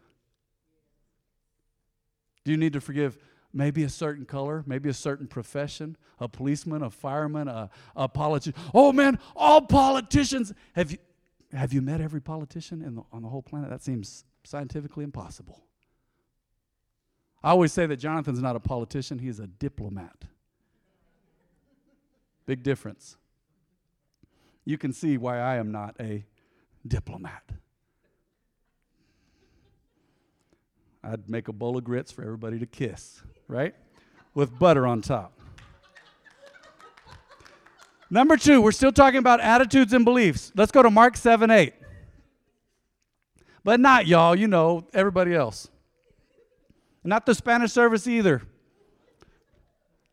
Do 2.45 2.51
you 2.51 2.57
need 2.57 2.73
to 2.73 2.81
forgive 2.81 3.19
maybe 3.53 3.85
a 3.85 3.89
certain 3.89 4.25
color, 4.25 4.65
maybe 4.67 4.89
a 4.89 4.95
certain 4.95 5.27
profession, 5.27 5.97
a 6.19 6.29
policeman, 6.29 6.83
a 6.83 6.91
fireman, 6.91 7.49
a, 7.49 7.71
a 7.95 8.09
politician? 8.09 8.61
Oh 8.73 8.93
man, 8.93 9.19
all 9.37 9.61
politicians. 9.61 10.53
Have 10.75 10.91
you, 10.91 10.99
have 11.53 11.73
you 11.73 11.83
met 11.83 12.01
every 12.01 12.21
politician 12.21 12.83
the, 12.95 13.03
on 13.13 13.23
the 13.23 13.29
whole 13.29 13.43
planet? 13.43 13.71
That 13.71 13.83
seems 13.83 14.25
scientifically 14.43 15.05
impossible. 15.05 15.65
I 17.43 17.51
always 17.51 17.73
say 17.75 17.85
that 17.85 17.97
Jonathan's 17.97 18.41
not 18.41 18.57
a 18.57 18.61
politician, 18.61 19.19
he's 19.19 19.39
a 19.39 19.47
diplomat. 19.47 20.25
Big 22.47 22.63
difference. 22.63 23.19
You 24.65 24.79
can 24.79 24.93
see 24.93 25.19
why 25.19 25.39
I 25.39 25.57
am 25.57 25.73
not 25.73 25.95
a 26.01 26.25
diplomat. 26.87 27.43
I'd 31.03 31.29
make 31.29 31.49
a 31.49 31.53
bowl 31.53 31.77
of 31.77 31.85
grits 31.85 32.11
for 32.11 32.23
everybody 32.23 32.59
to 32.59 32.67
kiss, 32.67 33.23
right? 33.47 33.75
With 34.35 34.59
butter 34.59 34.87
on 34.87 35.03
top. 35.03 35.39
Number 38.09 38.37
two, 38.37 38.63
we're 38.63 38.73
still 38.73 38.93
talking 38.93 39.19
about 39.19 39.41
attitudes 39.41 39.93
and 39.93 40.05
beliefs. 40.05 40.53
Let's 40.57 40.73
go 40.73 40.83
to 40.83 40.91
Mark 40.91 41.17
7 41.17 41.51
8. 41.51 41.75
But 43.65 43.81
not 43.81 44.07
y'all, 44.07 44.35
you 44.35 44.47
know, 44.47 44.87
everybody 44.95 45.35
else. 45.35 45.69
Not 47.03 47.27
the 47.27 47.35
Spanish 47.35 47.73
service 47.73 48.07
either. 48.07 48.43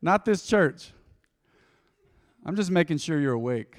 Not 0.02 0.26
this 0.26 0.46
church. 0.46 0.92
I'm 2.46 2.56
just 2.56 2.72
making 2.72 2.98
sure 2.98 3.20
you're 3.20 3.34
awake. 3.34 3.76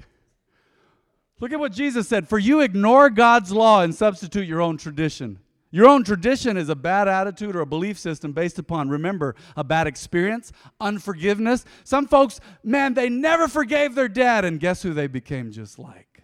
Look 1.42 1.52
at 1.52 1.58
what 1.58 1.72
Jesus 1.72 2.06
said 2.06 2.28
For 2.28 2.38
you 2.38 2.60
ignore 2.60 3.10
God's 3.10 3.50
law 3.50 3.82
and 3.82 3.92
substitute 3.92 4.46
your 4.46 4.62
own 4.62 4.76
tradition. 4.76 5.40
Your 5.72 5.88
own 5.88 6.04
tradition 6.04 6.56
is 6.56 6.68
a 6.68 6.76
bad 6.76 7.08
attitude 7.08 7.56
or 7.56 7.62
a 7.62 7.66
belief 7.66 7.98
system 7.98 8.32
based 8.32 8.60
upon, 8.60 8.90
remember, 8.90 9.34
a 9.56 9.64
bad 9.64 9.88
experience, 9.88 10.52
unforgiveness. 10.80 11.64
Some 11.82 12.06
folks, 12.06 12.38
man, 12.62 12.94
they 12.94 13.08
never 13.08 13.48
forgave 13.48 13.94
their 13.94 14.08
dad, 14.08 14.44
and 14.44 14.60
guess 14.60 14.82
who 14.82 14.94
they 14.94 15.08
became 15.08 15.50
just 15.50 15.78
like? 15.78 16.22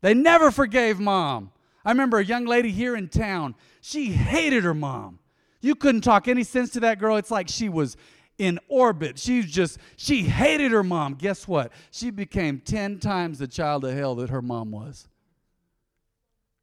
They 0.00 0.14
never 0.14 0.50
forgave 0.50 0.98
mom. 0.98 1.52
I 1.84 1.90
remember 1.90 2.18
a 2.18 2.24
young 2.24 2.46
lady 2.46 2.70
here 2.70 2.96
in 2.96 3.08
town, 3.08 3.54
she 3.80 4.06
hated 4.06 4.64
her 4.64 4.74
mom. 4.74 5.20
You 5.60 5.74
couldn't 5.74 6.00
talk 6.00 6.28
any 6.28 6.44
sense 6.44 6.70
to 6.70 6.80
that 6.80 6.98
girl. 6.98 7.16
It's 7.16 7.30
like 7.30 7.48
she 7.48 7.68
was 7.68 7.96
in 8.38 8.58
orbit. 8.68 9.18
She's 9.18 9.50
just, 9.50 9.78
she 9.96 10.22
hated 10.22 10.72
her 10.72 10.84
mom. 10.84 11.14
Guess 11.14 11.46
what? 11.46 11.72
She 11.90 12.10
became 12.10 12.60
10 12.60 13.00
times 13.00 13.40
the 13.40 13.48
child 13.48 13.84
of 13.84 13.94
hell 13.94 14.14
that 14.16 14.30
her 14.30 14.40
mom 14.40 14.70
was. 14.70 15.08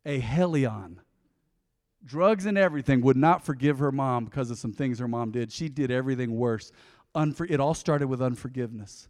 A 0.05 0.19
hellion. 0.19 1.01
Drugs 2.03 2.45
and 2.45 2.57
everything 2.57 3.01
would 3.01 3.17
not 3.17 3.43
forgive 3.43 3.79
her 3.79 3.91
mom 3.91 4.25
because 4.25 4.49
of 4.51 4.57
some 4.57 4.71
things 4.71 4.99
her 4.99 5.07
mom 5.07 5.31
did. 5.31 5.51
She 5.51 5.67
did 5.67 5.91
everything 5.91 6.35
worse. 6.35 6.71
Unfor- 7.15 7.49
it 7.49 7.59
all 7.59 7.73
started 7.73 8.07
with 8.07 8.21
unforgiveness. 8.21 9.09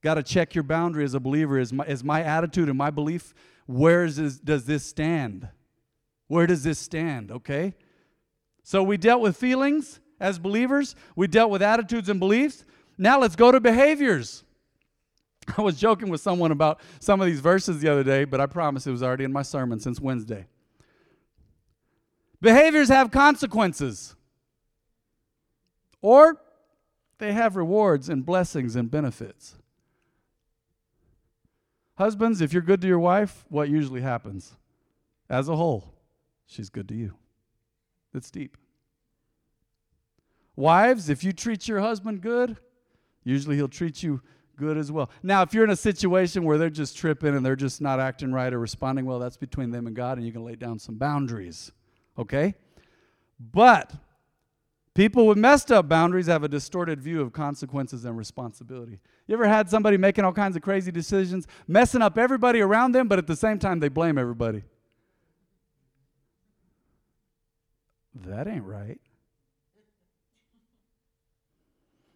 Got 0.00 0.14
to 0.14 0.22
check 0.22 0.54
your 0.54 0.64
boundary 0.64 1.04
as 1.04 1.14
a 1.14 1.20
believer. 1.20 1.58
Is 1.58 1.72
my, 1.72 1.84
is 1.86 2.04
my 2.04 2.22
attitude 2.22 2.68
and 2.68 2.78
my 2.78 2.90
belief, 2.90 3.34
where 3.66 4.04
is 4.04 4.16
this, 4.16 4.38
does 4.38 4.66
this 4.66 4.84
stand? 4.84 5.48
Where 6.28 6.46
does 6.46 6.62
this 6.62 6.78
stand? 6.78 7.30
Okay? 7.30 7.74
So 8.62 8.82
we 8.82 8.96
dealt 8.96 9.20
with 9.20 9.36
feelings 9.36 10.00
as 10.20 10.38
believers, 10.38 10.94
we 11.16 11.26
dealt 11.26 11.50
with 11.50 11.62
attitudes 11.62 12.08
and 12.08 12.20
beliefs. 12.20 12.64
Now 12.96 13.20
let's 13.20 13.36
go 13.36 13.50
to 13.52 13.60
behaviors. 13.60 14.44
I 15.58 15.62
was 15.62 15.78
joking 15.78 16.08
with 16.08 16.20
someone 16.20 16.52
about 16.52 16.80
some 17.00 17.20
of 17.20 17.26
these 17.26 17.40
verses 17.40 17.80
the 17.80 17.88
other 17.88 18.04
day, 18.04 18.24
but 18.24 18.40
I 18.40 18.46
promise 18.46 18.86
it 18.86 18.90
was 18.90 19.02
already 19.02 19.24
in 19.24 19.32
my 19.32 19.42
sermon 19.42 19.80
since 19.80 20.00
Wednesday. 20.00 20.46
Behaviors 22.40 22.88
have 22.88 23.10
consequences, 23.10 24.14
or 26.02 26.40
they 27.18 27.32
have 27.32 27.56
rewards 27.56 28.08
and 28.08 28.24
blessings 28.24 28.76
and 28.76 28.90
benefits. 28.90 29.56
Husbands, 31.96 32.40
if 32.40 32.52
you're 32.52 32.62
good 32.62 32.80
to 32.80 32.88
your 32.88 32.98
wife, 32.98 33.44
what 33.48 33.68
usually 33.68 34.00
happens? 34.00 34.52
As 35.30 35.48
a 35.48 35.56
whole, 35.56 35.94
she's 36.46 36.68
good 36.68 36.88
to 36.88 36.94
you. 36.94 37.14
It's 38.12 38.30
deep. 38.30 38.56
Wives, 40.56 41.08
if 41.08 41.24
you 41.24 41.32
treat 41.32 41.66
your 41.66 41.80
husband 41.80 42.20
good, 42.20 42.56
usually 43.24 43.56
he'll 43.56 43.68
treat 43.68 44.02
you 44.02 44.20
good 44.56 44.76
as 44.76 44.92
well. 44.92 45.10
Now, 45.22 45.42
if 45.42 45.52
you're 45.52 45.64
in 45.64 45.70
a 45.70 45.76
situation 45.76 46.44
where 46.44 46.58
they're 46.58 46.70
just 46.70 46.96
tripping 46.96 47.34
and 47.34 47.44
they're 47.44 47.56
just 47.56 47.80
not 47.80 47.98
acting 48.00 48.32
right 48.32 48.52
or 48.52 48.58
responding 48.58 49.04
well, 49.04 49.18
that's 49.18 49.36
between 49.36 49.70
them 49.70 49.86
and 49.86 49.96
God, 49.96 50.18
and 50.18 50.26
you 50.26 50.32
can 50.32 50.44
lay 50.44 50.54
down 50.54 50.78
some 50.78 50.96
boundaries. 50.96 51.72
Okay? 52.16 52.54
But 53.40 53.92
people 54.94 55.26
with 55.26 55.38
messed 55.38 55.72
up 55.72 55.88
boundaries 55.88 56.26
have 56.26 56.44
a 56.44 56.48
distorted 56.48 57.00
view 57.00 57.20
of 57.20 57.32
consequences 57.32 58.04
and 58.04 58.16
responsibility. 58.16 59.00
You 59.26 59.34
ever 59.34 59.48
had 59.48 59.68
somebody 59.68 59.96
making 59.96 60.24
all 60.24 60.32
kinds 60.32 60.54
of 60.54 60.62
crazy 60.62 60.92
decisions, 60.92 61.48
messing 61.66 62.02
up 62.02 62.16
everybody 62.16 62.60
around 62.60 62.92
them, 62.92 63.08
but 63.08 63.18
at 63.18 63.26
the 63.26 63.36
same 63.36 63.58
time 63.58 63.80
they 63.80 63.88
blame 63.88 64.18
everybody? 64.18 64.62
That 68.14 68.46
ain't 68.46 68.62
right. 68.62 69.00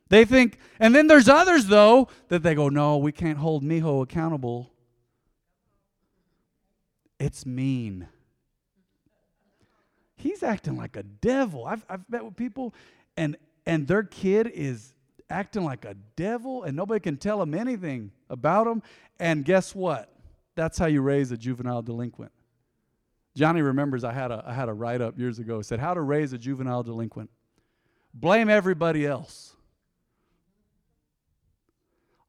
They 0.09 0.25
think, 0.25 0.59
and 0.81 0.95
then 0.95 1.07
there's 1.07 1.29
others, 1.29 1.67
though, 1.67 2.09
that 2.29 2.43
they 2.43 2.55
go, 2.55 2.69
no, 2.69 2.97
we 2.97 3.13
can't 3.13 3.39
hold 3.39 3.63
Mijo 3.63 4.03
accountable. 4.03 4.73
It's 7.19 7.45
mean. 7.45 8.09
He's 10.17 10.43
acting 10.43 10.77
like 10.77 10.97
a 10.97 11.03
devil. 11.03 11.65
I've, 11.67 11.85
I've 11.89 12.09
met 12.09 12.25
with 12.25 12.37
people, 12.37 12.75
and, 13.17 13.37
and 13.67 13.87
their 13.87 14.03
kid 14.03 14.47
is 14.47 14.95
acting 15.31 15.65
like 15.65 15.85
a 15.85 15.95
devil, 16.17 16.63
and 16.63 16.77
nobody 16.77 17.01
can 17.01 17.17
tell 17.17 17.39
them 17.39 17.55
anything 17.55 18.11
about 18.31 18.67
him. 18.67 18.83
And 19.21 19.45
guess 19.45 19.75
what? 19.75 20.13
That's 20.55 20.79
how 20.79 20.87
you 20.87 21.03
raise 21.03 21.31
a 21.33 21.37
juvenile 21.37 21.83
delinquent. 21.83 22.33
Johnny 23.37 23.63
remembers 23.63 24.03
I 24.03 24.13
had 24.13 24.33
a, 24.33 24.43
I 24.45 24.53
had 24.53 24.69
a 24.69 24.73
write 24.73 25.01
up 25.01 25.19
years 25.19 25.39
ago. 25.39 25.61
It 25.61 25.65
said, 25.65 25.79
How 25.79 25.95
to 25.95 26.01
raise 26.01 26.33
a 26.33 26.39
juvenile 26.39 26.83
delinquent. 26.83 27.31
Blame 28.13 28.49
everybody 28.49 29.07
else. 29.07 29.55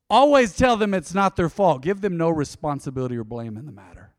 Always 0.09 0.55
tell 0.55 0.75
them 0.75 0.93
it's 0.93 1.13
not 1.13 1.35
their 1.35 1.49
fault. 1.49 1.81
Give 1.81 2.01
them 2.01 2.17
no 2.17 2.29
responsibility 2.29 3.15
or 3.15 3.23
blame 3.23 3.57
in 3.57 3.65
the 3.65 3.71
matter. 3.71 4.11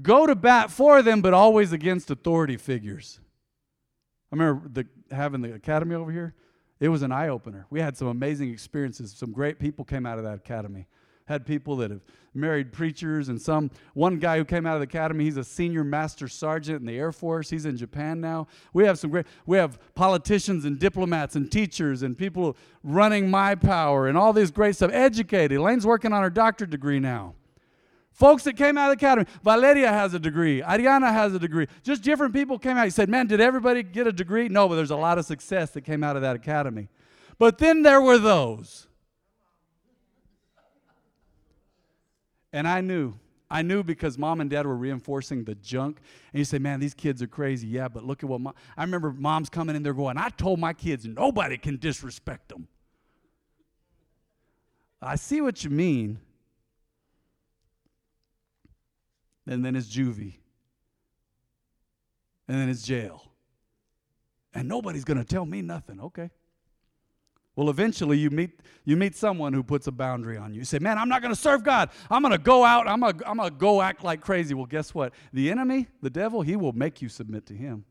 Go 0.00 0.26
to 0.26 0.34
bat 0.34 0.70
for 0.70 1.02
them, 1.02 1.20
but 1.20 1.34
always 1.34 1.72
against 1.72 2.10
authority 2.10 2.56
figures. 2.56 3.20
I 4.32 4.36
remember 4.36 4.68
the, 4.68 4.86
having 5.14 5.42
the 5.42 5.54
academy 5.54 5.94
over 5.94 6.12
here. 6.12 6.34
It 6.78 6.88
was 6.88 7.02
an 7.02 7.12
eye 7.12 7.28
opener. 7.28 7.66
We 7.68 7.80
had 7.80 7.96
some 7.96 8.08
amazing 8.08 8.50
experiences. 8.50 9.12
Some 9.12 9.32
great 9.32 9.58
people 9.58 9.84
came 9.84 10.06
out 10.06 10.18
of 10.18 10.24
that 10.24 10.36
academy 10.36 10.86
had 11.30 11.46
people 11.46 11.76
that 11.76 11.92
have 11.92 12.00
married 12.34 12.72
preachers 12.72 13.28
and 13.28 13.40
some 13.40 13.70
one 13.94 14.18
guy 14.18 14.36
who 14.36 14.44
came 14.44 14.66
out 14.66 14.74
of 14.74 14.80
the 14.80 14.84
academy 14.84 15.24
he's 15.24 15.36
a 15.36 15.44
senior 15.44 15.84
master 15.84 16.26
sergeant 16.26 16.80
in 16.80 16.86
the 16.86 16.98
air 16.98 17.12
force. 17.12 17.48
He's 17.48 17.66
in 17.66 17.76
japan 17.76 18.20
now. 18.20 18.48
We 18.72 18.84
have 18.84 18.98
some 18.98 19.10
great 19.10 19.26
we 19.46 19.56
have 19.56 19.78
politicians 19.94 20.64
and 20.64 20.78
diplomats 20.78 21.36
and 21.36 21.50
teachers 21.50 22.02
and 22.02 22.18
people 22.18 22.56
running 22.82 23.30
my 23.30 23.54
power 23.54 24.08
and 24.08 24.18
all 24.18 24.32
this 24.32 24.50
great 24.50 24.74
stuff. 24.74 24.90
Educated. 24.92 25.56
Elaine's 25.56 25.86
working 25.86 26.12
on 26.12 26.22
her 26.22 26.30
doctorate 26.30 26.70
degree 26.70 26.98
now. 26.98 27.34
Folks 28.10 28.42
that 28.42 28.56
came 28.56 28.76
out 28.76 28.90
of 28.90 28.98
the 28.98 29.06
academy 29.06 29.28
valeria 29.44 29.88
has 29.88 30.14
a 30.14 30.18
degree. 30.18 30.62
Ariana 30.62 31.12
has 31.12 31.32
a 31.32 31.38
degree. 31.38 31.68
Just 31.84 32.02
different 32.02 32.34
people 32.34 32.58
came 32.58 32.76
out. 32.76 32.84
He 32.84 32.90
said 32.90 33.08
man 33.08 33.28
did 33.28 33.40
everybody 33.40 33.84
get 33.84 34.08
a 34.08 34.12
degree? 34.12 34.48
No 34.48 34.68
but 34.68 34.74
there's 34.74 34.90
a 34.90 34.96
lot 34.96 35.18
of 35.18 35.26
success 35.26 35.70
that 35.70 35.82
came 35.82 36.02
out 36.02 36.16
of 36.16 36.22
that 36.22 36.34
academy. 36.34 36.88
But 37.38 37.58
then 37.58 37.82
there 37.82 38.00
were 38.00 38.18
those 38.18 38.88
And 42.52 42.66
I 42.66 42.80
knew. 42.80 43.14
I 43.50 43.62
knew 43.62 43.82
because 43.82 44.16
mom 44.16 44.40
and 44.40 44.48
dad 44.48 44.66
were 44.66 44.76
reinforcing 44.76 45.44
the 45.44 45.56
junk. 45.56 45.98
And 46.32 46.38
you 46.38 46.44
say, 46.44 46.58
man, 46.58 46.78
these 46.78 46.94
kids 46.94 47.20
are 47.20 47.26
crazy. 47.26 47.66
Yeah, 47.66 47.88
but 47.88 48.04
look 48.04 48.22
at 48.22 48.28
what 48.28 48.40
mom. 48.40 48.54
I 48.76 48.82
remember 48.82 49.12
moms 49.12 49.48
coming 49.48 49.74
in 49.74 49.82
there 49.82 49.94
going, 49.94 50.16
I 50.16 50.28
told 50.28 50.60
my 50.60 50.72
kids 50.72 51.04
nobody 51.04 51.58
can 51.58 51.76
disrespect 51.76 52.48
them. 52.48 52.68
I 55.02 55.16
see 55.16 55.40
what 55.40 55.64
you 55.64 55.70
mean. 55.70 56.20
And 59.46 59.64
then 59.64 59.74
it's 59.74 59.88
juvie. 59.88 60.34
And 62.46 62.58
then 62.58 62.68
it's 62.68 62.82
jail. 62.82 63.24
And 64.54 64.68
nobody's 64.68 65.04
going 65.04 65.18
to 65.18 65.24
tell 65.24 65.46
me 65.46 65.62
nothing. 65.62 66.00
Okay. 66.00 66.30
Well, 67.56 67.68
eventually 67.68 68.18
you 68.18 68.30
meet 68.30 68.60
you 68.84 68.96
meet 68.96 69.14
someone 69.14 69.52
who 69.52 69.62
puts 69.62 69.86
a 69.86 69.92
boundary 69.92 70.36
on 70.36 70.54
you. 70.54 70.60
You 70.60 70.64
say, 70.64 70.78
"Man, 70.78 70.98
I'm 70.98 71.08
not 71.08 71.20
going 71.20 71.34
to 71.34 71.40
serve 71.40 71.62
God. 71.62 71.90
I'm 72.10 72.22
going 72.22 72.32
to 72.32 72.38
go 72.38 72.64
out. 72.64 72.88
I'm 72.88 73.00
going 73.00 73.20
I'm 73.26 73.38
to 73.38 73.50
go 73.50 73.82
act 73.82 74.04
like 74.04 74.20
crazy." 74.20 74.54
Well, 74.54 74.66
guess 74.66 74.94
what? 74.94 75.12
The 75.32 75.50
enemy, 75.50 75.88
the 76.00 76.10
devil, 76.10 76.42
he 76.42 76.56
will 76.56 76.72
make 76.72 77.02
you 77.02 77.08
submit 77.08 77.46
to 77.46 77.54
him. 77.54 77.84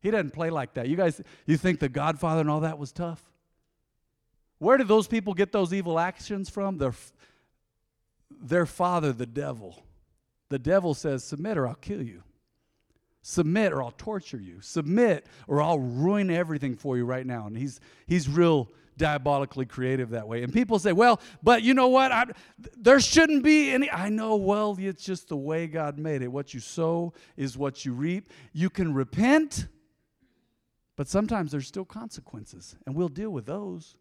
He 0.00 0.10
doesn't 0.10 0.32
play 0.32 0.50
like 0.50 0.74
that. 0.74 0.88
You 0.88 0.96
guys, 0.96 1.20
you 1.46 1.56
think 1.56 1.78
the 1.78 1.88
Godfather 1.88 2.40
and 2.40 2.50
all 2.50 2.60
that 2.60 2.78
was 2.78 2.90
tough? 2.92 3.22
Where 4.58 4.76
did 4.76 4.88
those 4.88 5.06
people 5.08 5.34
get 5.34 5.52
those 5.52 5.72
evil 5.72 5.98
actions 5.98 6.48
from? 6.48 6.78
Their 6.78 6.94
their 8.40 8.66
father, 8.66 9.12
the 9.12 9.26
devil. 9.26 9.84
The 10.48 10.58
devil 10.58 10.94
says, 10.94 11.24
"Submit 11.24 11.58
or 11.58 11.66
I'll 11.66 11.74
kill 11.74 12.02
you." 12.02 12.22
Submit 13.22 13.72
or 13.72 13.82
I'll 13.82 13.92
torture 13.92 14.40
you. 14.40 14.60
Submit 14.60 15.26
or 15.46 15.62
I'll 15.62 15.78
ruin 15.78 16.28
everything 16.30 16.74
for 16.74 16.96
you 16.96 17.04
right 17.04 17.24
now. 17.24 17.46
And 17.46 17.56
he's 17.56 17.80
he's 18.06 18.28
real 18.28 18.68
diabolically 18.96 19.64
creative 19.64 20.10
that 20.10 20.26
way. 20.26 20.42
And 20.42 20.52
people 20.52 20.78
say, 20.80 20.92
"Well, 20.92 21.20
but 21.42 21.62
you 21.62 21.72
know 21.72 21.86
what? 21.86 22.10
I, 22.10 22.26
there 22.76 22.98
shouldn't 22.98 23.44
be 23.44 23.70
any." 23.70 23.88
I 23.90 24.08
know. 24.08 24.34
Well, 24.34 24.76
it's 24.78 25.04
just 25.04 25.28
the 25.28 25.36
way 25.36 25.68
God 25.68 25.98
made 25.98 26.22
it. 26.22 26.28
What 26.28 26.52
you 26.52 26.58
sow 26.58 27.14
is 27.36 27.56
what 27.56 27.84
you 27.84 27.92
reap. 27.92 28.28
You 28.52 28.68
can 28.68 28.92
repent, 28.92 29.68
but 30.96 31.06
sometimes 31.06 31.52
there's 31.52 31.68
still 31.68 31.84
consequences, 31.84 32.74
and 32.86 32.96
we'll 32.96 33.08
deal 33.08 33.30
with 33.30 33.46
those. 33.46 33.96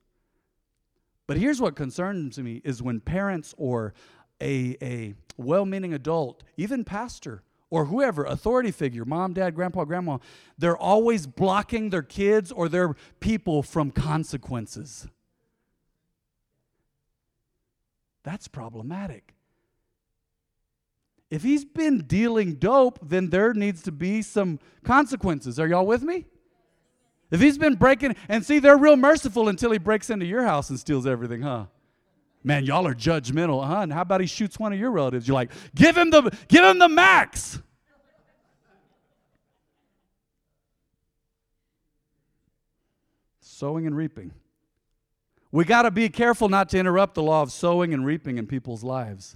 But 1.28 1.38
here's 1.38 1.62
what 1.62 1.76
concerns 1.76 2.40
me 2.40 2.62
is 2.66 2.82
when 2.82 3.00
parents 3.00 3.54
or 3.58 3.94
a, 4.42 4.76
a 4.82 5.14
well-meaning 5.38 5.94
adult, 5.94 6.44
even 6.58 6.84
pastor, 6.84 7.44
or 7.72 7.86
whoever, 7.86 8.26
authority 8.26 8.70
figure, 8.70 9.06
mom, 9.06 9.34
dad, 9.34 9.56
grandpa, 9.56 9.86
grandma, 9.86 10.20
they're 10.58 10.78
always 10.78 11.26
blocking 11.26 11.90
their 11.90 12.04
kids 12.04 12.52
or 12.52 12.70
their 12.70 12.96
people 13.20 13.64
from 13.64 13.90
consequences. 13.90 15.08
That's 18.24 18.48
problematic. 18.48 19.34
If 21.32 21.44
he's 21.44 21.64
been 21.64 22.00
dealing 22.00 22.56
dope, 22.56 23.00
then 23.02 23.30
there 23.30 23.54
needs 23.54 23.82
to 23.84 23.92
be 23.92 24.22
some 24.22 24.60
consequences. 24.84 25.58
Are 25.58 25.68
y'all 25.68 25.86
with 25.86 26.04
me? 26.04 26.26
If 27.32 27.40
he's 27.40 27.58
been 27.58 27.76
breaking, 27.76 28.18
and 28.28 28.46
see, 28.46 28.60
they're 28.60 28.78
real 28.78 28.98
merciful 28.98 29.48
until 29.48 29.72
he 29.72 29.78
breaks 29.78 30.10
into 30.10 30.26
your 30.26 30.44
house 30.44 30.70
and 30.70 30.78
steals 30.78 31.08
everything, 31.08 31.42
huh? 31.42 31.68
Man, 32.44 32.66
y'all 32.66 32.88
are 32.88 32.96
judgmental, 32.96 33.66
huh? 33.66 33.82
And 33.82 33.94
how 33.94 34.02
about 34.02 34.22
he 34.22 34.28
shoots 34.28 34.58
one 34.58 34.74
of 34.74 34.80
your 34.80 34.92
relatives? 34.92 35.28
You're 35.28 35.36
like, 35.36 35.52
give 35.76 35.96
him 35.96 36.10
the 36.10 36.36
give 36.48 36.64
him 36.64 36.80
the 36.80 36.90
max. 36.90 37.62
Sowing 43.40 43.86
and 43.86 43.96
reaping. 43.96 44.32
We 45.52 45.66
got 45.66 45.84
to 45.84 45.92
be 45.92 46.10
careful 46.10 46.50
not 46.50 46.70
to 46.70 46.80
interrupt 46.80 47.14
the 47.14 47.22
law 47.22 47.42
of 47.42 47.52
sowing 47.52 47.94
and 47.94 48.06
reaping 48.06 48.38
in 48.38 48.48
people's 48.48 48.84
lives. 48.84 49.36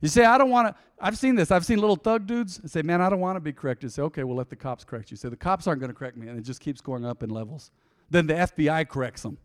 You 0.00 0.08
say, 0.08 0.24
I 0.24 0.38
don't 0.38 0.50
want 0.50 0.68
to. 0.68 0.74
I've 1.00 1.18
seen 1.18 1.34
this. 1.34 1.50
I've 1.50 1.66
seen 1.66 1.78
little 1.78 1.96
thug 1.96 2.26
dudes 2.26 2.60
say, 2.70 2.80
Man, 2.82 3.02
I 3.02 3.10
don't 3.10 3.20
want 3.20 3.36
to 3.36 3.40
be 3.40 3.52
corrected. 3.52 3.92
Say, 3.92 4.02
Okay, 4.02 4.24
we'll 4.24 4.36
let 4.36 4.48
the 4.48 4.56
cops 4.56 4.84
correct 4.84 5.10
you. 5.10 5.14
you 5.14 5.18
say, 5.18 5.28
The 5.28 5.36
cops 5.36 5.66
aren't 5.66 5.80
going 5.80 5.92
to 5.92 5.98
correct 5.98 6.16
me. 6.16 6.28
And 6.28 6.38
it 6.38 6.42
just 6.42 6.60
keeps 6.60 6.80
going 6.80 7.04
up 7.04 7.22
in 7.22 7.30
levels. 7.30 7.70
Then 8.08 8.26
the 8.26 8.34
FBI 8.34 8.88
corrects 8.88 9.22
them. 9.22 9.36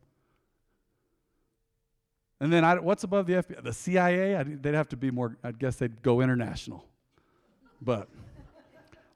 And 2.39 2.54
then 2.54 2.63
I, 2.63 2.76
what's 2.80 3.04
above 3.04 3.26
the 3.26 3.34
FBI? 3.34 3.63
The 3.63 3.73
CIA? 3.73 4.36
I, 4.36 4.43
they'd 4.43 4.76
have 4.76 4.89
to 4.89 4.97
be 4.97 5.10
more, 5.12 5.38
I 5.43 5.52
guess 5.52 5.78
they'd 5.78 6.02
go 6.02 6.21
international. 6.21 6.86
But 7.82 8.10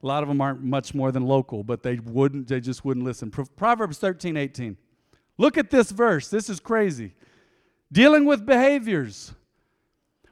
a 0.02 0.06
lot 0.06 0.22
of 0.22 0.28
them 0.28 0.40
aren't 0.40 0.62
much 0.62 0.94
more 0.94 1.12
than 1.12 1.24
local, 1.24 1.62
but 1.62 1.82
they 1.82 1.96
wouldn't, 1.96 2.48
they 2.48 2.60
just 2.60 2.84
wouldn't 2.84 3.04
listen. 3.04 3.30
Proverbs 3.30 3.98
13, 3.98 4.36
18. 4.36 4.76
Look 5.38 5.56
at 5.56 5.70
this 5.70 5.90
verse. 5.90 6.28
This 6.28 6.50
is 6.50 6.58
crazy. 6.58 7.14
Dealing 7.90 8.24
with 8.24 8.44
behaviors. 8.44 9.32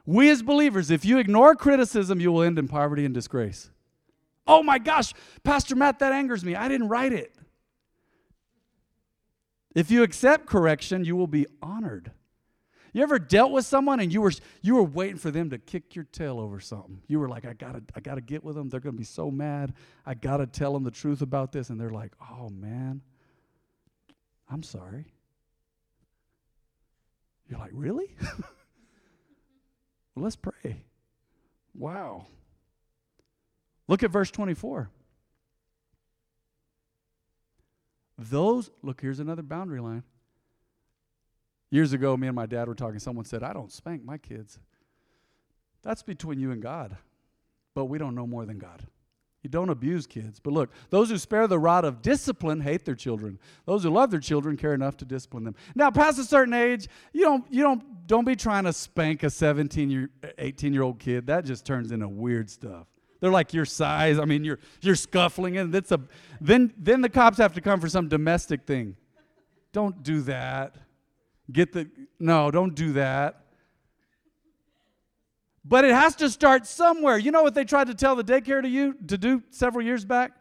We 0.05 0.29
as 0.29 0.41
believers, 0.41 0.91
if 0.91 1.05
you 1.05 1.19
ignore 1.19 1.55
criticism, 1.55 2.19
you 2.19 2.31
will 2.31 2.41
end 2.41 2.59
in 2.59 2.67
poverty 2.67 3.05
and 3.05 3.13
disgrace. 3.13 3.69
Oh 4.47 4.63
my 4.63 4.79
gosh, 4.79 5.13
Pastor 5.43 5.75
Matt, 5.75 5.99
that 5.99 6.11
angers 6.11 6.43
me. 6.43 6.55
I 6.55 6.67
didn't 6.67 6.89
write 6.89 7.13
it. 7.13 7.33
If 9.73 9.89
you 9.89 10.03
accept 10.03 10.47
correction, 10.47 11.05
you 11.05 11.15
will 11.15 11.27
be 11.27 11.45
honored. 11.61 12.11
You 12.93 13.03
ever 13.03 13.19
dealt 13.19 13.51
with 13.51 13.65
someone 13.65 13.99
and 13.99 14.11
you 14.11 14.21
were 14.21 14.33
you 14.61 14.75
were 14.75 14.83
waiting 14.83 15.17
for 15.17 15.31
them 15.31 15.49
to 15.51 15.57
kick 15.57 15.95
your 15.95 16.05
tail 16.05 16.39
over 16.39 16.59
something? 16.59 17.01
You 17.07 17.19
were 17.19 17.29
like, 17.29 17.45
I 17.45 17.53
gotta 17.53 17.81
I 17.95 18.01
gotta 18.01 18.21
get 18.21 18.43
with 18.43 18.55
them. 18.55 18.69
They're 18.69 18.81
gonna 18.81 18.97
be 18.97 19.03
so 19.03 19.31
mad. 19.31 19.73
I 20.05 20.13
gotta 20.13 20.45
tell 20.45 20.73
them 20.73 20.83
the 20.83 20.91
truth 20.91 21.21
about 21.21 21.51
this, 21.51 21.69
and 21.69 21.79
they're 21.79 21.89
like, 21.89 22.11
Oh 22.29 22.49
man, 22.49 23.01
I'm 24.49 24.63
sorry. 24.63 25.13
You're 27.49 27.59
like, 27.59 27.71
really? 27.73 28.15
well, 28.21 28.43
let's 30.15 30.37
pray. 30.37 30.83
Wow. 31.73 32.27
Look 33.89 34.03
at 34.03 34.11
verse 34.11 34.31
24. 34.31 34.89
Those, 38.17 38.69
look, 38.81 39.01
here's 39.01 39.19
another 39.19 39.41
boundary 39.41 39.81
line. 39.81 40.03
Years 41.71 41.93
ago, 41.93 42.15
me 42.17 42.27
and 42.27 42.35
my 42.35 42.45
dad 42.45 42.67
were 42.67 42.75
talking. 42.75 42.99
Someone 42.99 43.25
said, 43.25 43.43
I 43.43 43.53
don't 43.53 43.71
spank 43.71 44.03
my 44.03 44.17
kids. 44.17 44.59
That's 45.81 46.03
between 46.03 46.39
you 46.39 46.51
and 46.51 46.61
God. 46.61 46.97
But 47.73 47.85
we 47.85 47.97
don't 47.97 48.13
know 48.13 48.27
more 48.27 48.45
than 48.45 48.59
God. 48.59 48.85
You 49.41 49.49
don't 49.49 49.69
abuse 49.69 50.05
kids. 50.05 50.39
But 50.39 50.53
look, 50.53 50.69
those 50.89 51.09
who 51.09 51.17
spare 51.17 51.47
the 51.47 51.57
rod 51.57 51.83
of 51.83 52.01
discipline 52.01 52.61
hate 52.61 52.85
their 52.85 52.95
children. 52.95 53.39
Those 53.65 53.83
who 53.83 53.89
love 53.89 54.11
their 54.11 54.19
children 54.19 54.55
care 54.55 54.73
enough 54.73 54.97
to 54.97 55.05
discipline 55.05 55.43
them. 55.43 55.55
Now, 55.73 55.89
past 55.89 56.19
a 56.19 56.23
certain 56.23 56.53
age, 56.53 56.87
you 57.11 57.21
don't 57.21 57.45
you 57.49 57.63
don't 57.63 58.05
don't 58.05 58.25
be 58.25 58.35
trying 58.35 58.65
to 58.65 58.73
spank 58.73 59.23
a 59.23 59.29
17 59.29 59.89
year 59.89 60.09
18 60.37 60.73
year 60.73 60.83
old 60.83 60.99
kid. 60.99 61.25
That 61.27 61.45
just 61.45 61.65
turns 61.65 61.91
into 61.91 62.07
weird 62.07 62.51
stuff. 62.51 62.85
They're 63.19 63.31
like 63.31 63.53
your 63.53 63.65
size. 63.65 64.19
I 64.19 64.25
mean, 64.25 64.43
you're 64.43 64.59
you're 64.81 64.95
scuffling 64.95 65.57
and 65.57 65.73
it's 65.73 65.91
a 65.91 66.01
then 66.39 66.71
then 66.77 67.01
the 67.01 67.09
cops 67.09 67.39
have 67.39 67.53
to 67.53 67.61
come 67.61 67.79
for 67.79 67.89
some 67.89 68.09
domestic 68.09 68.67
thing. 68.67 68.95
Don't 69.71 70.03
do 70.03 70.21
that. 70.21 70.75
Get 71.51 71.73
the 71.73 71.89
no, 72.19 72.51
don't 72.51 72.75
do 72.75 72.93
that. 72.93 73.41
But 75.63 75.85
it 75.85 75.93
has 75.93 76.15
to 76.17 76.29
start 76.29 76.65
somewhere. 76.65 77.17
You 77.17 77.31
know 77.31 77.43
what 77.43 77.53
they 77.53 77.63
tried 77.65 77.87
to 77.87 77.93
tell 77.93 78.15
the 78.15 78.23
daycare 78.23 78.61
to 78.61 78.69
you 78.69 78.95
to 79.07 79.17
do 79.17 79.43
several 79.51 79.85
years 79.85 80.05
back? 80.05 80.31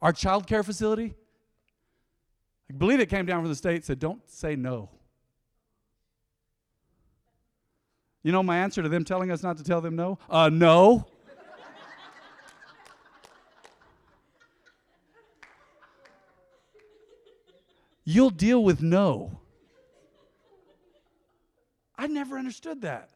Our 0.00 0.12
child 0.12 0.46
care 0.46 0.62
facility. 0.62 1.14
I 2.70 2.74
believe 2.74 3.00
it 3.00 3.10
came 3.10 3.26
down 3.26 3.42
from 3.42 3.50
the 3.50 3.56
state 3.56 3.84
said, 3.84 3.98
don't 3.98 4.22
say 4.28 4.56
no. 4.56 4.88
You 8.22 8.32
know 8.32 8.42
my 8.42 8.56
answer 8.58 8.82
to 8.82 8.88
them 8.88 9.04
telling 9.04 9.30
us 9.30 9.42
not 9.42 9.58
to 9.58 9.64
tell 9.64 9.82
them 9.82 9.96
no? 9.96 10.18
Uh, 10.30 10.48
no. 10.48 11.06
You'll 18.04 18.30
deal 18.30 18.64
with 18.64 18.80
no. 18.80 19.41
I 22.02 22.08
never 22.08 22.36
understood 22.36 22.82
that. 22.82 23.10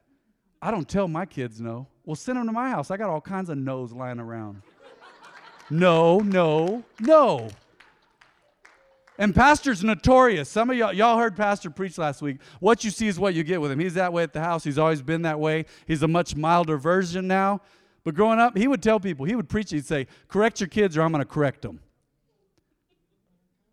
I 0.63 0.71
don't 0.71 0.89
tell 0.89 1.09
my 1.09 1.27
kids 1.27 1.61
no. 1.61 1.89
Well, 2.05 2.15
send 2.15 2.39
them 2.39 2.47
to 2.47 2.53
my 2.53 2.71
house. 2.71 2.93
I 2.93 2.97
got 2.97 3.11
all 3.11 3.21
kinds 3.21 3.51
of 3.51 3.59
no's 3.59 3.93
lying 3.93 4.21
around. 4.21 4.63
no, 5.71 6.21
no, 6.21 6.85
no. 7.01 7.49
And 9.19 9.35
pastor's 9.35 9.83
notorious. 9.83 10.49
Some 10.49 10.71
of 10.71 10.77
y'all, 10.77 10.93
y'all 10.93 11.19
heard 11.19 11.35
pastor 11.35 11.69
preach 11.69 11.99
last 11.99 12.23
week. 12.23 12.37
What 12.61 12.85
you 12.85 12.93
see 12.93 13.09
is 13.09 13.19
what 13.19 13.35
you 13.35 13.43
get 13.43 13.61
with 13.61 13.73
him. 13.73 13.81
He's 13.81 13.95
that 13.95 14.13
way 14.13 14.23
at 14.23 14.33
the 14.33 14.41
house. 14.41 14.63
He's 14.63 14.79
always 14.79 15.03
been 15.03 15.23
that 15.23 15.41
way. 15.41 15.65
He's 15.89 16.05
a 16.05 16.09
much 16.09 16.37
milder 16.37 16.77
version 16.77 17.27
now. 17.27 17.63
But 18.05 18.15
growing 18.15 18.39
up, 18.39 18.57
he 18.57 18.69
would 18.69 18.85
tell 18.85 19.01
people, 19.01 19.27
he 19.27 19.35
would 19.35 19.49
preach, 19.49 19.73
he'd 19.73 19.85
say, 19.85 20.07
correct 20.29 20.61
your 20.61 20.69
kids 20.69 20.97
or 20.97 21.03
I'm 21.03 21.11
going 21.11 21.25
to 21.25 21.29
correct 21.29 21.63
them. 21.63 21.81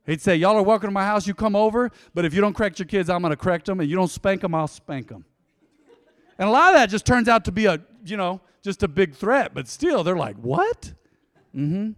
He'd 0.05 0.21
say, 0.21 0.35
y'all 0.35 0.57
are 0.57 0.63
welcome 0.63 0.89
to 0.89 0.93
my 0.93 1.05
house. 1.05 1.25
You 1.25 1.33
come 1.33 1.55
over, 1.55 1.89
but 2.13 2.25
if 2.25 2.33
you 2.33 2.41
don't 2.41 2.53
correct 2.53 2.77
your 2.77 2.85
kids, 2.85 3.09
I'm 3.09 3.21
going 3.21 3.31
to 3.31 3.37
correct 3.37 3.65
them. 3.65 3.79
And 3.79 3.89
you 3.89 3.95
don't 3.95 4.11
spank 4.11 4.41
them, 4.41 4.53
I'll 4.53 4.67
spank 4.67 5.07
them. 5.07 5.25
And 6.37 6.49
a 6.49 6.51
lot 6.51 6.69
of 6.69 6.75
that 6.75 6.89
just 6.89 7.05
turns 7.05 7.29
out 7.29 7.45
to 7.45 7.51
be 7.51 7.65
a, 7.65 7.79
you 8.05 8.17
know, 8.17 8.41
just 8.61 8.83
a 8.83 8.87
big 8.87 9.15
threat. 9.15 9.53
But 9.53 9.67
still, 9.67 10.03
they're 10.03 10.17
like, 10.17 10.35
what? 10.37 10.93
Mm-hmm. 11.55 11.91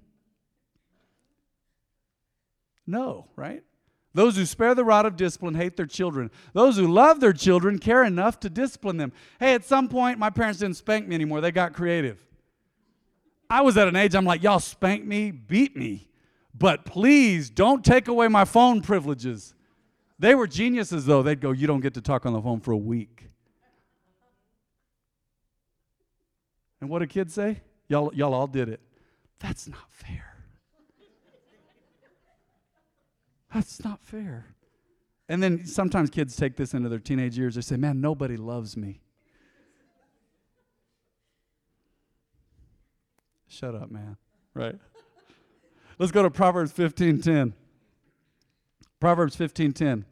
No, 2.86 3.28
right? 3.36 3.64
Those 4.14 4.38
who 4.38 4.46
spare 4.46 4.76
the 4.76 4.86
rod 4.86 5.06
of 5.06 5.18
discipline 5.18 5.56
hate 5.56 5.76
their 5.76 5.86
children. 5.86 6.32
Those 6.54 6.78
who 6.78 6.88
love 6.88 7.20
their 7.20 7.34
children 7.34 7.80
care 7.80 8.04
enough 8.04 8.40
to 8.42 8.50
discipline 8.50 8.98
them. 8.98 9.12
Hey, 9.40 9.54
at 9.56 9.66
some 9.66 9.90
point, 9.90 10.20
my 10.20 10.30
parents 10.30 10.60
didn't 10.60 10.78
spank 10.78 11.08
me 11.08 11.16
anymore. 11.16 11.42
They 11.42 11.52
got 11.52 11.74
creative. 11.74 12.24
I 13.50 13.62
was 13.62 13.78
at 13.78 13.88
an 13.88 13.96
age, 13.96 14.16
I'm 14.16 14.26
like, 14.26 14.42
y'all 14.42 14.60
spank 14.60 15.06
me, 15.06 15.32
beat 15.32 15.76
me, 15.76 16.08
but 16.58 16.86
please 16.86 17.50
don't 17.50 17.84
take 17.84 18.08
away 18.08 18.28
my 18.28 18.46
phone 18.46 18.82
privileges. 18.82 19.54
They 20.18 20.36
were 20.36 20.48
geniuses, 20.48 21.06
though. 21.06 21.22
They'd 21.22 21.42
go, 21.42 21.52
You 21.52 21.68
don't 21.68 21.82
get 21.82 21.94
to 21.96 22.02
talk 22.02 22.26
on 22.26 22.34
the 22.34 22.42
phone 22.42 22.62
for 22.62 22.72
a 22.72 22.78
week. 22.78 23.28
And 26.80 26.90
what 26.90 27.00
did 27.00 27.10
kids 27.10 27.34
say? 27.34 27.62
Y'all, 27.88 28.14
y'all 28.14 28.34
all 28.34 28.48
did 28.48 28.70
it. 28.70 28.80
That's 29.40 29.68
not 29.68 29.90
fair. 29.90 30.36
That's 33.54 33.84
not 33.84 34.02
fair. 34.02 34.46
And 35.28 35.42
then 35.42 35.66
sometimes 35.66 36.10
kids 36.10 36.36
take 36.36 36.56
this 36.56 36.74
into 36.74 36.90
their 36.90 37.00
teenage 37.00 37.38
years. 37.38 37.56
They 37.56 37.62
say, 37.62 37.78
Man, 37.78 38.00
nobody 38.00 38.38
loves 38.38 38.78
me. 38.78 39.02
Shut 43.48 43.74
up, 43.76 43.90
man. 43.90 44.18
Right? 44.54 44.76
Let's 45.98 46.12
go 46.12 46.24
to 46.24 46.30
Proverbs 46.30 46.72
15:10. 46.74 47.54
Proverbs 49.00 49.36
15:10. 49.36 50.06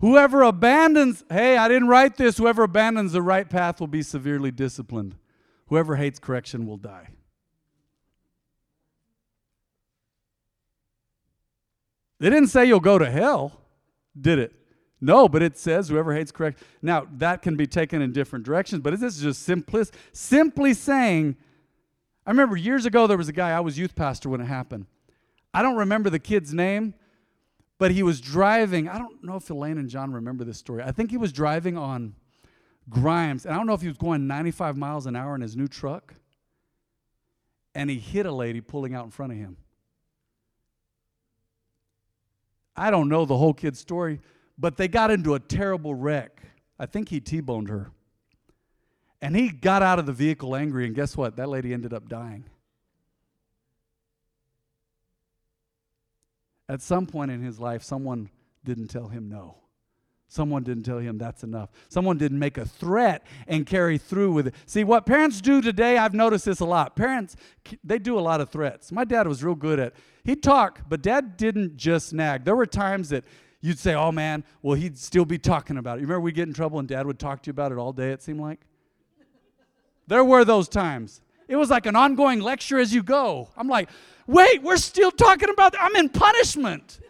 Whoever 0.00 0.42
abandons, 0.42 1.24
hey, 1.30 1.56
I 1.56 1.68
didn't 1.68 1.88
write 1.88 2.16
this, 2.16 2.36
whoever 2.36 2.64
abandons 2.64 3.12
the 3.12 3.22
right 3.22 3.48
path 3.48 3.78
will 3.78 3.86
be 3.86 4.02
severely 4.02 4.50
disciplined. 4.50 5.16
Whoever 5.68 5.96
hates 5.96 6.18
correction 6.18 6.66
will 6.66 6.76
die. 6.76 7.10
They 12.18 12.30
didn't 12.30 12.48
say 12.48 12.66
you'll 12.66 12.80
go 12.80 12.98
to 12.98 13.10
hell, 13.10 13.60
did 14.20 14.38
it? 14.38 14.52
No, 15.00 15.28
but 15.28 15.42
it 15.42 15.56
says 15.56 15.88
whoever 15.88 16.14
hates 16.14 16.30
correction. 16.30 16.66
Now, 16.80 17.06
that 17.14 17.42
can 17.42 17.56
be 17.56 17.66
taken 17.66 18.02
in 18.02 18.12
different 18.12 18.44
directions, 18.44 18.82
but 18.82 18.98
this 18.98 19.16
is 19.16 19.22
just 19.22 19.42
simply, 19.42 19.84
simply 20.12 20.74
saying. 20.74 21.36
I 22.26 22.30
remember 22.30 22.56
years 22.56 22.86
ago 22.86 23.06
there 23.06 23.18
was 23.18 23.28
a 23.28 23.32
guy, 23.32 23.50
I 23.50 23.60
was 23.60 23.78
youth 23.78 23.94
pastor 23.94 24.28
when 24.28 24.40
it 24.40 24.46
happened. 24.46 24.86
I 25.52 25.62
don't 25.62 25.76
remember 25.76 26.08
the 26.08 26.18
kid's 26.18 26.54
name, 26.54 26.94
but 27.78 27.90
he 27.90 28.02
was 28.02 28.20
driving. 28.20 28.88
I 28.88 28.98
don't 28.98 29.22
know 29.24 29.36
if 29.36 29.50
Elaine 29.50 29.78
and 29.78 29.88
John 29.88 30.12
remember 30.12 30.44
this 30.44 30.58
story. 30.58 30.82
I 30.82 30.92
think 30.92 31.10
he 31.10 31.16
was 31.16 31.32
driving 31.32 31.76
on 31.76 32.14
Grimes, 32.88 33.44
and 33.44 33.54
I 33.54 33.56
don't 33.56 33.66
know 33.66 33.74
if 33.74 33.82
he 33.82 33.88
was 33.88 33.96
going 33.96 34.26
95 34.26 34.76
miles 34.76 35.06
an 35.06 35.16
hour 35.16 35.34
in 35.34 35.40
his 35.40 35.56
new 35.56 35.68
truck, 35.68 36.14
and 37.74 37.90
he 37.90 37.98
hit 37.98 38.26
a 38.26 38.32
lady 38.32 38.60
pulling 38.60 38.94
out 38.94 39.04
in 39.04 39.10
front 39.10 39.32
of 39.32 39.38
him. 39.38 39.56
I 42.76 42.90
don't 42.90 43.08
know 43.08 43.24
the 43.24 43.36
whole 43.36 43.52
kid's 43.52 43.78
story, 43.78 44.20
but 44.56 44.76
they 44.76 44.88
got 44.88 45.10
into 45.10 45.34
a 45.34 45.40
terrible 45.40 45.94
wreck. 45.94 46.40
I 46.78 46.86
think 46.86 47.08
he 47.08 47.20
T 47.20 47.40
boned 47.40 47.68
her. 47.68 47.90
And 49.22 49.36
he 49.36 49.50
got 49.50 49.82
out 49.82 50.00
of 50.00 50.06
the 50.06 50.12
vehicle 50.12 50.56
angry, 50.56 50.84
and 50.84 50.96
guess 50.96 51.16
what? 51.16 51.36
That 51.36 51.48
lady 51.48 51.72
ended 51.72 51.94
up 51.94 52.08
dying. 52.08 52.44
At 56.68 56.82
some 56.82 57.06
point 57.06 57.30
in 57.30 57.40
his 57.40 57.60
life, 57.60 57.84
someone 57.84 58.30
didn't 58.64 58.88
tell 58.88 59.06
him 59.06 59.28
no. 59.28 59.58
Someone 60.26 60.64
didn't 60.64 60.84
tell 60.84 60.98
him 60.98 61.18
that's 61.18 61.44
enough. 61.44 61.70
Someone 61.88 62.16
didn't 62.16 62.38
make 62.38 62.56
a 62.56 62.64
threat 62.64 63.24
and 63.46 63.66
carry 63.66 63.98
through 63.98 64.32
with 64.32 64.46
it. 64.48 64.54
See, 64.66 64.82
what 64.82 65.06
parents 65.06 65.40
do 65.40 65.60
today, 65.60 65.98
I've 65.98 66.14
noticed 66.14 66.46
this 66.46 66.60
a 66.60 66.64
lot. 66.64 66.96
Parents, 66.96 67.36
they 67.84 67.98
do 67.98 68.18
a 68.18 68.20
lot 68.20 68.40
of 68.40 68.48
threats. 68.48 68.90
My 68.90 69.04
dad 69.04 69.28
was 69.28 69.44
real 69.44 69.54
good 69.54 69.78
at, 69.78 69.92
he'd 70.24 70.42
talk, 70.42 70.80
but 70.88 71.02
dad 71.02 71.36
didn't 71.36 71.76
just 71.76 72.12
nag. 72.12 72.44
There 72.44 72.56
were 72.56 72.66
times 72.66 73.10
that 73.10 73.24
you'd 73.60 73.78
say, 73.78 73.94
oh 73.94 74.10
man, 74.10 74.42
well, 74.62 74.74
he'd 74.74 74.98
still 74.98 75.26
be 75.26 75.38
talking 75.38 75.76
about 75.76 75.98
it. 75.98 76.00
You 76.00 76.06
remember 76.06 76.22
we'd 76.22 76.34
get 76.34 76.48
in 76.48 76.54
trouble 76.54 76.78
and 76.78 76.88
dad 76.88 77.06
would 77.06 77.18
talk 77.18 77.42
to 77.42 77.48
you 77.48 77.52
about 77.52 77.70
it 77.70 77.78
all 77.78 77.92
day, 77.92 78.10
it 78.10 78.22
seemed 78.22 78.40
like? 78.40 78.62
There 80.12 80.22
were 80.22 80.44
those 80.44 80.68
times. 80.68 81.22
It 81.48 81.56
was 81.56 81.70
like 81.70 81.86
an 81.86 81.96
ongoing 81.96 82.40
lecture 82.40 82.78
as 82.78 82.92
you 82.92 83.02
go. 83.02 83.48
I'm 83.56 83.66
like, 83.66 83.88
wait, 84.26 84.62
we're 84.62 84.76
still 84.76 85.10
talking 85.10 85.48
about, 85.48 85.72
that. 85.72 85.80
I'm 85.80 85.96
in 85.96 86.10
punishment. 86.10 87.00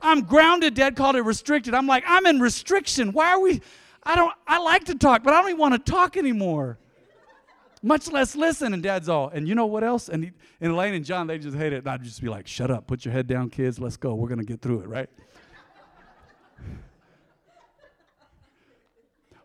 I'm 0.00 0.22
grounded. 0.22 0.72
Dad 0.72 0.96
called 0.96 1.16
it 1.16 1.20
restricted. 1.20 1.74
I'm 1.74 1.86
like, 1.86 2.02
I'm 2.06 2.24
in 2.24 2.40
restriction. 2.40 3.12
Why 3.12 3.32
are 3.32 3.40
we? 3.40 3.60
I 4.04 4.16
don't. 4.16 4.32
I 4.46 4.56
like 4.56 4.84
to 4.84 4.94
talk, 4.94 5.22
but 5.22 5.34
I 5.34 5.42
don't 5.42 5.50
even 5.50 5.60
want 5.60 5.74
to 5.74 5.92
talk 5.92 6.16
anymore. 6.16 6.78
Much 7.82 8.10
less 8.10 8.34
listen. 8.34 8.72
And 8.72 8.82
Dad's 8.82 9.10
all. 9.10 9.28
And 9.28 9.46
you 9.46 9.54
know 9.54 9.66
what 9.66 9.84
else? 9.84 10.08
And, 10.08 10.24
he, 10.24 10.30
and 10.62 10.72
Elaine 10.72 10.94
and 10.94 11.04
John, 11.04 11.26
they 11.26 11.36
just 11.36 11.58
hate 11.58 11.74
it. 11.74 11.80
And 11.80 11.88
I'd 11.88 12.02
just 12.02 12.22
be 12.22 12.30
like, 12.30 12.46
shut 12.46 12.70
up. 12.70 12.86
Put 12.86 13.04
your 13.04 13.12
head 13.12 13.26
down, 13.26 13.50
kids. 13.50 13.78
Let's 13.78 13.98
go. 13.98 14.14
We're 14.14 14.30
gonna 14.30 14.44
get 14.44 14.62
through 14.62 14.80
it, 14.80 14.88
right? 14.88 15.10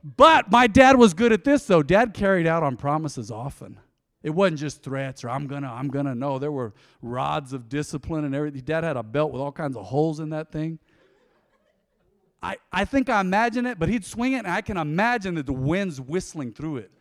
But 0.04 0.52
my 0.52 0.68
dad 0.68 0.98
was 0.98 1.14
good 1.14 1.32
at 1.32 1.44
this, 1.44 1.66
though. 1.66 1.84
Dad 1.84 2.14
carried 2.14 2.48
out 2.48 2.64
on 2.64 2.78
promises 2.78 3.32
often. 3.32 3.80
It 4.24 4.32
wasn't 4.32 4.60
just 4.60 4.84
threats 4.84 5.24
or 5.24 5.30
I'm 5.30 5.48
gonna, 5.48 5.72
I'm 5.72 5.88
gonna. 5.88 6.14
No, 6.14 6.38
there 6.38 6.52
were 6.52 6.74
rods 7.02 7.54
of 7.54 7.70
discipline 7.70 8.24
and 8.24 8.36
everything. 8.36 8.62
Dad 8.62 8.84
had 8.84 8.98
a 8.98 9.04
belt 9.04 9.32
with 9.32 9.42
all 9.42 9.52
kinds 9.52 9.76
of 9.76 9.86
holes 9.86 10.20
in 10.20 10.30
that 10.30 10.52
thing. 10.52 10.80
I, 12.44 12.58
I 12.72 12.86
think 12.86 13.10
I 13.10 13.22
imagine 13.22 13.66
it, 13.66 13.78
but 13.78 13.90
he'd 13.90 14.06
swing 14.06 14.34
it, 14.34 14.40
and 14.40 14.48
I 14.48 14.62
can 14.62 14.78
imagine 14.78 15.36
that 15.36 15.46
the 15.46 15.54
wind's 15.54 16.02
whistling 16.02 16.54
through 16.54 16.78
it. 16.78 16.92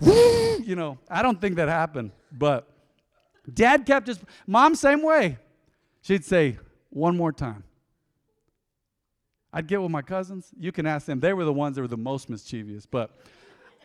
you 0.00 0.76
know, 0.76 0.98
I 1.10 1.22
don't 1.22 1.40
think 1.40 1.56
that 1.56 1.68
happened, 1.68 2.12
but 2.30 2.68
dad 3.52 3.84
kept 3.84 4.06
his 4.06 4.18
mom 4.46 4.74
same 4.76 5.02
way. 5.02 5.38
She'd 6.02 6.24
say, 6.24 6.58
one 6.90 7.16
more 7.16 7.32
time. 7.32 7.64
I'd 9.56 9.68
get 9.68 9.80
with 9.80 9.90
my 9.90 10.02
cousins. 10.02 10.52
You 10.60 10.70
can 10.70 10.84
ask 10.84 11.06
them. 11.06 11.18
They 11.18 11.32
were 11.32 11.46
the 11.46 11.52
ones 11.52 11.76
that 11.76 11.80
were 11.80 11.88
the 11.88 11.96
most 11.96 12.28
mischievous, 12.28 12.84
but 12.84 13.10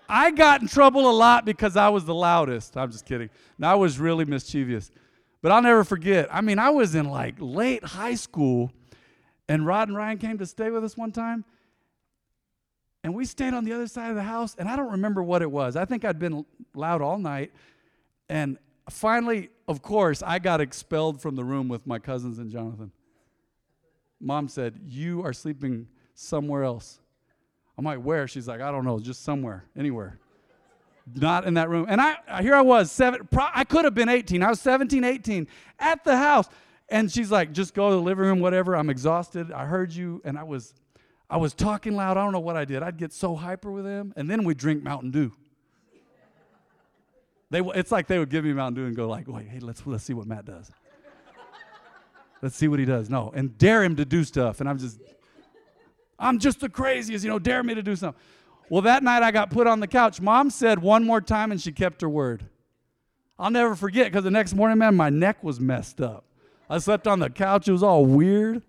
I 0.10 0.30
got 0.32 0.62
in 0.62 0.68
trouble 0.68 1.10
a 1.10 1.16
lot 1.16 1.46
because 1.46 1.78
I 1.78 1.88
was 1.88 2.04
the 2.04 2.14
loudest. 2.14 2.76
I'm 2.76 2.92
just 2.92 3.06
kidding. 3.06 3.30
And 3.56 3.66
I 3.66 3.76
was 3.76 3.98
really 3.98 4.26
mischievous. 4.26 4.92
But 5.42 5.54
I'll 5.54 5.62
never 5.62 5.86
forget. 5.86 6.28
I 6.30 6.42
mean, 6.42 6.60
I 6.60 6.72
was 6.72 6.94
in 6.94 7.10
like 7.10 7.36
late 7.40 7.86
high 7.86 8.16
school, 8.16 8.74
and 9.48 9.66
Rod 9.66 9.88
and 9.88 9.96
Ryan 9.96 10.18
came 10.18 10.38
to 10.40 10.46
stay 10.46 10.72
with 10.72 10.84
us 10.84 10.98
one 10.98 11.14
time. 11.14 11.46
And 13.06 13.16
we 13.16 13.24
stayed 13.24 13.54
on 13.54 13.64
the 13.64 13.72
other 13.72 13.88
side 13.88 14.10
of 14.10 14.18
the 14.18 14.24
house, 14.24 14.58
and 14.60 14.68
I 14.68 14.76
don't 14.76 14.92
remember 14.92 15.24
what 15.24 15.42
it 15.42 15.50
was. 15.50 15.78
I 15.78 15.86
think 15.86 16.04
I'd 16.04 16.20
been 16.20 16.46
loud 16.76 17.02
all 17.02 17.18
night. 17.18 17.54
And 18.28 18.58
finally, 18.90 19.52
of 19.70 19.82
course, 19.82 20.22
I 20.22 20.38
got 20.40 20.60
expelled 20.60 21.22
from 21.22 21.38
the 21.38 21.46
room 21.46 21.70
with 21.70 21.88
my 21.88 21.98
cousins 21.98 22.40
and 22.40 22.52
Jonathan. 22.52 22.92
Mom 24.22 24.48
said, 24.48 24.80
You 24.86 25.24
are 25.26 25.34
sleeping 25.34 25.88
somewhere 26.14 26.64
else. 26.64 27.00
I'm 27.78 27.86
like, 27.86 28.00
where? 28.00 28.28
She's 28.28 28.48
like, 28.48 28.62
I 28.62 28.72
don't 28.72 28.86
know, 28.86 29.00
just 29.00 29.24
somewhere, 29.24 29.66
anywhere. 29.76 30.20
Not 31.16 31.46
in 31.46 31.56
that 31.56 31.70
room. 31.70 31.88
And 31.90 32.00
I 32.00 32.18
uh, 32.28 32.42
here 32.42 32.54
I 32.54 32.62
was, 32.62 32.92
seven, 32.92 33.28
pro, 33.32 33.46
I 33.54 33.64
could 33.64 33.86
have 33.86 33.96
been 33.96 34.10
18. 34.10 34.44
I 34.44 34.50
was 34.50 34.62
17, 34.62 35.04
18 35.04 35.48
at 35.80 36.04
the 36.04 36.16
house. 36.16 36.48
And 36.90 37.12
she's 37.12 37.32
like, 37.32 37.54
just 37.54 37.74
go 37.74 37.90
to 37.90 37.96
the 37.96 38.02
living 38.02 38.26
room, 38.26 38.40
whatever. 38.40 38.76
I'm 38.76 38.90
exhausted. 38.90 39.52
I 39.52 39.66
heard 39.66 39.92
you, 39.94 40.22
and 40.26 40.38
I 40.38 40.44
was 40.44 40.74
I 41.30 41.38
was 41.38 41.54
talking 41.54 41.96
loud. 41.96 42.18
I 42.18 42.24
don't 42.24 42.34
know 42.34 42.42
what 42.42 42.58
I 42.58 42.66
did. 42.66 42.84
I'd 42.84 42.98
get 42.98 43.14
so 43.14 43.36
hyper 43.36 43.72
with 43.72 43.86
them, 43.86 44.14
and 44.18 44.30
then 44.30 44.44
we'd 44.44 44.58
drink 44.58 44.84
Mountain 44.84 45.12
Dew. 45.12 45.32
They, 47.50 47.62
it's 47.62 47.92
like 47.92 48.08
they 48.08 48.20
would 48.20 48.30
give 48.30 48.44
me 48.44 48.52
Mountain 48.52 48.82
Dew 48.82 48.88
and 48.88 48.96
go 48.96 49.08
like, 49.08 49.28
wait, 49.28 49.48
hey, 49.48 49.60
let's, 49.60 49.86
let's 49.88 50.04
see 50.04 50.14
what 50.14 50.28
Matt 50.28 50.46
does. 50.46 50.70
Let's 52.42 52.56
see 52.56 52.68
what 52.68 52.80
he 52.80 52.86
does. 52.86 53.10
No, 53.10 53.32
and 53.36 53.58
dare 53.58 53.84
him 53.84 53.96
to 53.98 54.06
do 54.06 54.24
stuff. 54.24 54.60
And 54.60 54.70
I'm 54.70 54.78
just, 54.78 55.00
I'm 56.20 56.40
just 56.40 56.60
the 56.60 56.70
craziest, 56.70 57.24
you 57.24 57.30
know, 57.30 57.40
dare 57.40 57.64
me 57.64 57.76
to 57.76 57.84
do 57.84 57.96
something. 57.96 58.22
Well, 58.70 58.84
that 58.84 59.04
night 59.04 59.22
I 59.22 59.32
got 59.32 59.50
put 59.50 59.68
on 59.68 59.80
the 59.80 59.88
couch. 59.88 60.22
Mom 60.22 60.50
said 60.50 60.80
one 60.80 61.04
more 61.04 61.20
time 61.20 61.52
and 61.52 61.62
she 61.62 61.72
kept 61.72 62.02
her 62.02 62.10
word. 62.10 62.46
I'll 63.38 63.52
never 63.52 63.76
forget 63.76 64.06
because 64.06 64.24
the 64.24 64.32
next 64.32 64.54
morning, 64.54 64.78
man, 64.78 64.96
my 64.96 65.10
neck 65.10 65.44
was 65.44 65.60
messed 65.60 66.00
up. 66.00 66.26
I 66.70 66.78
slept 66.78 67.06
on 67.08 67.20
the 67.20 67.30
couch, 67.30 67.68
it 67.68 67.72
was 67.72 67.84
all 67.84 68.06
weird. 68.06 68.62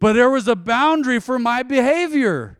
But 0.00 0.14
there 0.14 0.30
was 0.30 0.48
a 0.48 0.56
boundary 0.56 1.20
for 1.20 1.38
my 1.38 1.62
behavior. 1.62 2.58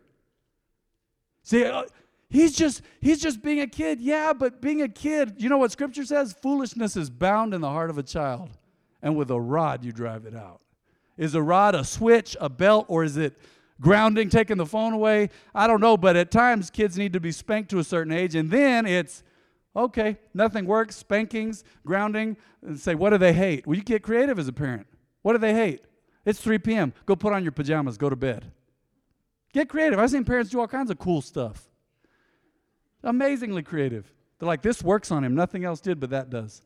See, 1.43 1.65
uh, 1.65 1.83
he's 2.29 2.55
just 2.55 2.81
he's 3.01 3.21
just 3.21 3.41
being 3.41 3.59
a 3.59 3.67
kid. 3.67 3.99
Yeah, 3.99 4.33
but 4.33 4.61
being 4.61 4.81
a 4.81 4.89
kid, 4.89 5.35
you 5.37 5.49
know 5.49 5.57
what 5.57 5.71
scripture 5.71 6.05
says? 6.05 6.33
Foolishness 6.33 6.95
is 6.95 7.09
bound 7.09 7.53
in 7.53 7.61
the 7.61 7.69
heart 7.69 7.89
of 7.89 7.97
a 7.97 8.03
child, 8.03 8.51
and 9.01 9.15
with 9.15 9.31
a 9.31 9.39
rod 9.39 9.83
you 9.83 9.91
drive 9.91 10.25
it 10.25 10.35
out. 10.35 10.61
Is 11.17 11.35
a 11.35 11.41
rod 11.41 11.75
a 11.75 11.83
switch, 11.83 12.37
a 12.39 12.49
belt, 12.49 12.85
or 12.87 13.03
is 13.03 13.17
it 13.17 13.37
grounding, 13.81 14.29
taking 14.29 14.57
the 14.57 14.65
phone 14.65 14.93
away? 14.93 15.29
I 15.53 15.67
don't 15.67 15.81
know, 15.81 15.97
but 15.97 16.15
at 16.15 16.31
times 16.31 16.69
kids 16.69 16.97
need 16.97 17.13
to 17.13 17.19
be 17.19 17.31
spanked 17.31 17.69
to 17.71 17.79
a 17.79 17.83
certain 17.83 18.13
age, 18.13 18.35
and 18.35 18.49
then 18.49 18.85
it's 18.85 19.23
okay, 19.75 20.17
nothing 20.33 20.65
works, 20.65 20.95
spankings, 20.95 21.63
grounding, 21.85 22.37
and 22.65 22.79
say, 22.79 22.95
what 22.95 23.11
do 23.11 23.17
they 23.17 23.33
hate? 23.33 23.65
Well, 23.67 23.77
you 23.77 23.83
get 23.83 24.01
creative 24.01 24.39
as 24.39 24.47
a 24.47 24.53
parent. 24.53 24.87
What 25.21 25.33
do 25.33 25.39
they 25.39 25.53
hate? 25.53 25.83
It's 26.25 26.39
3 26.39 26.59
p.m. 26.59 26.93
Go 27.05 27.15
put 27.15 27.33
on 27.33 27.43
your 27.43 27.51
pajamas, 27.51 27.97
go 27.97 28.09
to 28.09 28.15
bed. 28.15 28.51
Get 29.53 29.69
creative. 29.69 29.99
I've 29.99 30.11
seen 30.11 30.25
parents 30.25 30.51
do 30.51 30.59
all 30.59 30.67
kinds 30.67 30.91
of 30.91 30.99
cool 30.99 31.21
stuff. 31.21 31.69
Amazingly 33.03 33.63
creative. 33.63 34.11
They're 34.37 34.47
like, 34.47 34.61
this 34.61 34.83
works 34.83 35.11
on 35.11 35.23
him. 35.23 35.35
Nothing 35.35 35.65
else 35.65 35.81
did, 35.81 35.99
but 35.99 36.11
that 36.11 36.29
does. 36.29 36.61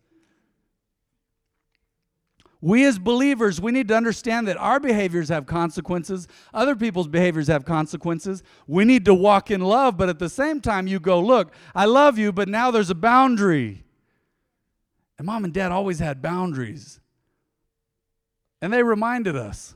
We 2.63 2.85
as 2.85 2.97
believers, 2.97 3.59
we 3.59 3.73
need 3.73 3.89
to 3.89 3.93
understand 3.93 4.47
that 4.47 4.55
our 4.55 4.79
behaviors 4.79 5.27
have 5.27 5.45
consequences. 5.45 6.29
Other 6.53 6.77
people's 6.77 7.09
behaviors 7.09 7.47
have 7.47 7.65
consequences. 7.65 8.41
We 8.67 8.85
need 8.85 9.03
to 9.03 9.13
walk 9.13 9.51
in 9.51 9.59
love, 9.59 9.97
but 9.97 10.07
at 10.07 10.17
the 10.17 10.29
same 10.29 10.61
time, 10.61 10.87
you 10.87 11.01
go, 11.01 11.19
Look, 11.19 11.51
I 11.75 11.83
love 11.83 12.17
you, 12.17 12.31
but 12.31 12.47
now 12.47 12.71
there's 12.71 12.89
a 12.89 12.95
boundary. 12.95 13.83
And 15.17 15.25
mom 15.25 15.43
and 15.43 15.53
dad 15.53 15.73
always 15.73 15.99
had 15.99 16.21
boundaries. 16.21 17.01
And 18.61 18.71
they 18.71 18.81
reminded 18.81 19.35
us. 19.35 19.75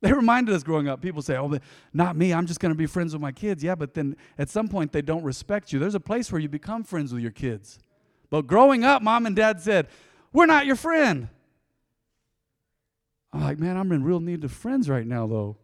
They 0.00 0.12
reminded 0.12 0.54
us 0.54 0.62
growing 0.62 0.86
up. 0.86 1.00
People 1.00 1.20
say, 1.20 1.36
Oh, 1.36 1.58
not 1.92 2.14
me. 2.14 2.32
I'm 2.32 2.46
just 2.46 2.60
going 2.60 2.72
to 2.72 2.78
be 2.78 2.86
friends 2.86 3.12
with 3.12 3.22
my 3.22 3.32
kids. 3.32 3.64
Yeah, 3.64 3.74
but 3.74 3.94
then 3.94 4.16
at 4.38 4.50
some 4.50 4.68
point, 4.68 4.92
they 4.92 5.02
don't 5.02 5.24
respect 5.24 5.72
you. 5.72 5.80
There's 5.80 5.96
a 5.96 6.00
place 6.00 6.30
where 6.30 6.40
you 6.40 6.48
become 6.48 6.84
friends 6.84 7.12
with 7.12 7.22
your 7.22 7.32
kids. 7.32 7.80
But 8.30 8.42
growing 8.42 8.84
up, 8.84 9.02
mom 9.02 9.26
and 9.26 9.34
dad 9.34 9.60
said, 9.60 9.88
We're 10.32 10.46
not 10.46 10.64
your 10.64 10.76
friend. 10.76 11.28
I'm 13.34 13.42
like, 13.42 13.58
man, 13.58 13.76
I'm 13.76 13.90
in 13.90 14.04
real 14.04 14.20
need 14.20 14.44
of 14.44 14.52
friends 14.52 14.88
right 14.88 15.06
now, 15.06 15.26
though. 15.26 15.56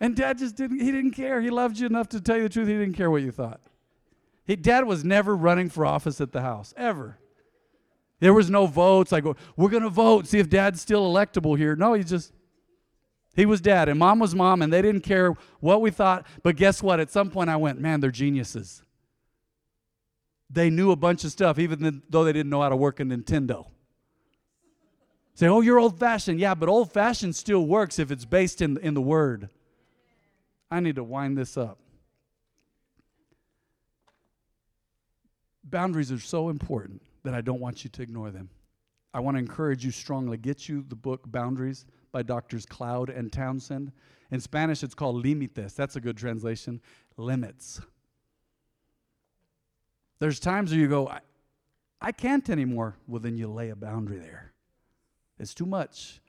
and 0.00 0.14
dad 0.14 0.38
just 0.38 0.54
didn't, 0.54 0.78
he 0.78 0.92
didn't 0.92 1.10
care. 1.10 1.40
He 1.40 1.50
loved 1.50 1.76
you 1.80 1.86
enough 1.86 2.08
to 2.10 2.20
tell 2.20 2.36
you 2.36 2.44
the 2.44 2.48
truth. 2.48 2.68
He 2.68 2.74
didn't 2.74 2.94
care 2.94 3.10
what 3.10 3.22
you 3.22 3.32
thought. 3.32 3.60
He, 4.46 4.54
dad 4.54 4.84
was 4.86 5.04
never 5.04 5.34
running 5.34 5.68
for 5.68 5.84
office 5.84 6.20
at 6.20 6.30
the 6.30 6.40
house, 6.40 6.72
ever. 6.76 7.18
There 8.20 8.32
was 8.32 8.48
no 8.48 8.66
votes. 8.66 9.12
I 9.12 9.20
go, 9.20 9.34
we're 9.56 9.70
going 9.70 9.82
to 9.82 9.90
vote, 9.90 10.28
see 10.28 10.38
if 10.38 10.48
dad's 10.48 10.80
still 10.80 11.12
electable 11.12 11.58
here. 11.58 11.74
No, 11.74 11.94
he 11.94 12.04
just, 12.04 12.32
he 13.34 13.44
was 13.44 13.60
dad, 13.60 13.88
and 13.88 13.98
mom 13.98 14.20
was 14.20 14.36
mom, 14.36 14.62
and 14.62 14.72
they 14.72 14.82
didn't 14.82 15.02
care 15.02 15.34
what 15.58 15.80
we 15.80 15.90
thought. 15.90 16.28
But 16.44 16.54
guess 16.54 16.80
what? 16.80 17.00
At 17.00 17.10
some 17.10 17.28
point, 17.28 17.50
I 17.50 17.56
went, 17.56 17.80
man, 17.80 17.98
they're 17.98 18.12
geniuses 18.12 18.84
they 20.50 20.68
knew 20.68 20.90
a 20.90 20.96
bunch 20.96 21.24
of 21.24 21.30
stuff, 21.30 21.58
even 21.58 22.02
though 22.10 22.24
they 22.24 22.32
didn't 22.32 22.50
know 22.50 22.60
how 22.60 22.68
to 22.68 22.76
work 22.76 23.00
a 23.00 23.04
Nintendo. 23.04 23.66
Say, 25.34 25.46
oh, 25.46 25.60
you're 25.60 25.78
old 25.78 25.98
fashioned. 25.98 26.40
Yeah, 26.40 26.54
but 26.54 26.68
old 26.68 26.92
fashioned 26.92 27.36
still 27.36 27.66
works 27.66 27.98
if 27.98 28.10
it's 28.10 28.24
based 28.24 28.60
in, 28.60 28.76
in 28.78 28.94
the 28.94 29.00
Word. 29.00 29.48
I 30.70 30.80
need 30.80 30.96
to 30.96 31.04
wind 31.04 31.38
this 31.38 31.56
up. 31.56 31.78
Boundaries 35.64 36.10
are 36.10 36.18
so 36.18 36.48
important 36.48 37.00
that 37.22 37.32
I 37.32 37.40
don't 37.40 37.60
want 37.60 37.84
you 37.84 37.90
to 37.90 38.02
ignore 38.02 38.30
them. 38.30 38.50
I 39.14 39.20
want 39.20 39.36
to 39.36 39.38
encourage 39.38 39.84
you 39.84 39.90
strongly. 39.92 40.36
Get 40.36 40.68
you 40.68 40.84
the 40.88 40.96
book 40.96 41.30
Boundaries 41.30 41.86
by 42.12 42.22
Doctors 42.22 42.66
Cloud 42.66 43.08
and 43.08 43.32
Townsend. 43.32 43.92
In 44.30 44.40
Spanish, 44.40 44.82
it's 44.82 44.94
called 44.94 45.24
Límites. 45.24 45.74
That's 45.74 45.96
a 45.96 46.00
good 46.00 46.16
translation. 46.16 46.80
Limits. 47.16 47.80
There's 50.20 50.38
times 50.38 50.70
where 50.70 50.78
you 50.78 50.88
go, 50.88 51.08
I, 51.08 51.20
I 52.00 52.12
can't 52.12 52.48
anymore. 52.48 52.96
Well, 53.08 53.20
then 53.20 53.36
you 53.36 53.48
lay 53.48 53.70
a 53.70 53.76
boundary 53.76 54.18
there. 54.18 54.52
It's 55.38 55.54
too 55.54 55.66
much. 55.66 56.20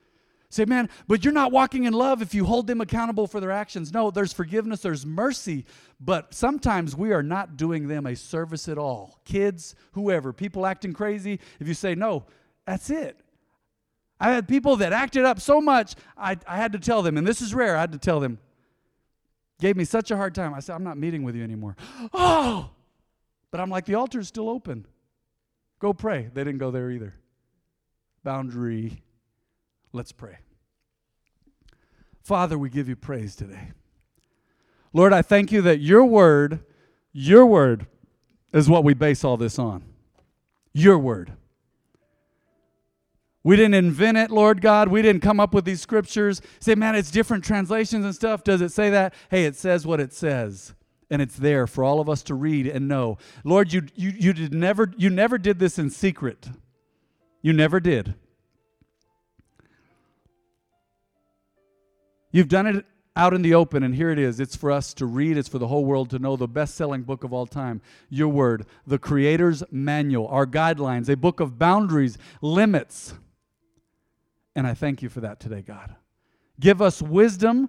Say, 0.48 0.66
man, 0.66 0.90
but 1.06 1.24
you're 1.24 1.32
not 1.32 1.50
walking 1.50 1.84
in 1.84 1.94
love 1.94 2.20
if 2.20 2.34
you 2.34 2.44
hold 2.44 2.66
them 2.66 2.82
accountable 2.82 3.26
for 3.26 3.40
their 3.40 3.50
actions. 3.50 3.92
No, 3.92 4.10
there's 4.10 4.34
forgiveness, 4.34 4.80
there's 4.80 5.06
mercy, 5.06 5.64
but 5.98 6.34
sometimes 6.34 6.94
we 6.94 7.12
are 7.12 7.22
not 7.22 7.56
doing 7.56 7.88
them 7.88 8.06
a 8.06 8.14
service 8.14 8.68
at 8.68 8.76
all. 8.76 9.20
Kids, 9.24 9.74
whoever, 9.92 10.32
people 10.32 10.66
acting 10.66 10.92
crazy, 10.92 11.40
if 11.58 11.68
you 11.68 11.74
say, 11.74 11.94
no, 11.94 12.24
That's 12.66 12.90
it. 12.90 13.18
I 14.20 14.30
had 14.30 14.46
people 14.46 14.76
that 14.76 14.92
acted 14.92 15.24
up 15.24 15.40
so 15.40 15.60
much, 15.60 15.94
I, 16.16 16.36
I 16.46 16.56
had 16.56 16.72
to 16.72 16.78
tell 16.78 17.02
them, 17.02 17.16
and 17.16 17.26
this 17.26 17.40
is 17.40 17.54
rare, 17.54 17.76
I 17.76 17.80
had 17.80 17.92
to 17.92 17.98
tell 17.98 18.20
them, 18.20 18.38
gave 19.58 19.74
me 19.76 19.84
such 19.84 20.10
a 20.10 20.16
hard 20.16 20.34
time. 20.34 20.54
I 20.54 20.60
said, 20.60 20.74
I'm 20.74 20.84
not 20.84 20.96
meeting 20.96 21.22
with 21.24 21.34
you 21.34 21.42
anymore. 21.42 21.76
Oh! 22.14 22.70
But 23.52 23.60
I'm 23.60 23.70
like, 23.70 23.84
the 23.84 23.94
altar's 23.94 24.26
still 24.26 24.48
open. 24.48 24.86
Go 25.78 25.92
pray. 25.92 26.30
They 26.32 26.42
didn't 26.42 26.58
go 26.58 26.72
there 26.72 26.90
either. 26.90 27.14
Boundary. 28.24 29.02
Let's 29.92 30.10
pray. 30.10 30.38
Father, 32.22 32.58
we 32.58 32.70
give 32.70 32.88
you 32.88 32.96
praise 32.96 33.36
today. 33.36 33.72
Lord, 34.92 35.12
I 35.12 35.22
thank 35.22 35.52
you 35.52 35.62
that 35.62 35.80
your 35.80 36.04
word, 36.04 36.64
your 37.12 37.46
word, 37.46 37.86
is 38.52 38.68
what 38.68 38.84
we 38.84 38.94
base 38.94 39.22
all 39.22 39.36
this 39.36 39.58
on. 39.58 39.84
Your 40.72 40.98
word. 40.98 41.32
We 43.44 43.56
didn't 43.56 43.74
invent 43.74 44.16
it, 44.16 44.30
Lord 44.30 44.60
God. 44.62 44.88
We 44.88 45.02
didn't 45.02 45.22
come 45.22 45.40
up 45.40 45.52
with 45.52 45.64
these 45.64 45.80
scriptures. 45.80 46.40
Say, 46.60 46.74
man, 46.74 46.94
it's 46.94 47.10
different 47.10 47.44
translations 47.44 48.04
and 48.04 48.14
stuff. 48.14 48.44
Does 48.44 48.60
it 48.60 48.70
say 48.70 48.88
that? 48.90 49.14
Hey, 49.30 49.44
it 49.44 49.56
says 49.56 49.84
what 49.84 50.00
it 50.00 50.12
says. 50.12 50.74
And 51.12 51.20
it's 51.20 51.36
there 51.36 51.66
for 51.66 51.84
all 51.84 52.00
of 52.00 52.08
us 52.08 52.22
to 52.22 52.34
read 52.34 52.66
and 52.66 52.88
know. 52.88 53.18
Lord, 53.44 53.70
you, 53.70 53.82
you, 53.94 54.14
you, 54.18 54.32
did 54.32 54.54
never, 54.54 54.90
you 54.96 55.10
never 55.10 55.36
did 55.36 55.58
this 55.58 55.78
in 55.78 55.90
secret. 55.90 56.48
You 57.42 57.52
never 57.52 57.80
did. 57.80 58.14
You've 62.30 62.48
done 62.48 62.66
it 62.66 62.86
out 63.14 63.34
in 63.34 63.42
the 63.42 63.52
open, 63.52 63.82
and 63.82 63.94
here 63.94 64.10
it 64.10 64.18
is. 64.18 64.40
It's 64.40 64.56
for 64.56 64.72
us 64.72 64.94
to 64.94 65.04
read, 65.04 65.36
it's 65.36 65.50
for 65.50 65.58
the 65.58 65.68
whole 65.68 65.84
world 65.84 66.08
to 66.10 66.18
know 66.18 66.34
the 66.34 66.48
best 66.48 66.76
selling 66.76 67.02
book 67.02 67.24
of 67.24 67.32
all 67.34 67.44
time, 67.44 67.82
Your 68.08 68.28
Word, 68.28 68.64
the 68.86 68.98
Creator's 68.98 69.62
Manual, 69.70 70.28
our 70.28 70.46
guidelines, 70.46 71.10
a 71.10 71.16
book 71.18 71.40
of 71.40 71.58
boundaries, 71.58 72.16
limits. 72.40 73.12
And 74.56 74.66
I 74.66 74.72
thank 74.72 75.02
you 75.02 75.10
for 75.10 75.20
that 75.20 75.40
today, 75.40 75.60
God. 75.60 75.94
Give 76.58 76.80
us 76.80 77.02
wisdom 77.02 77.68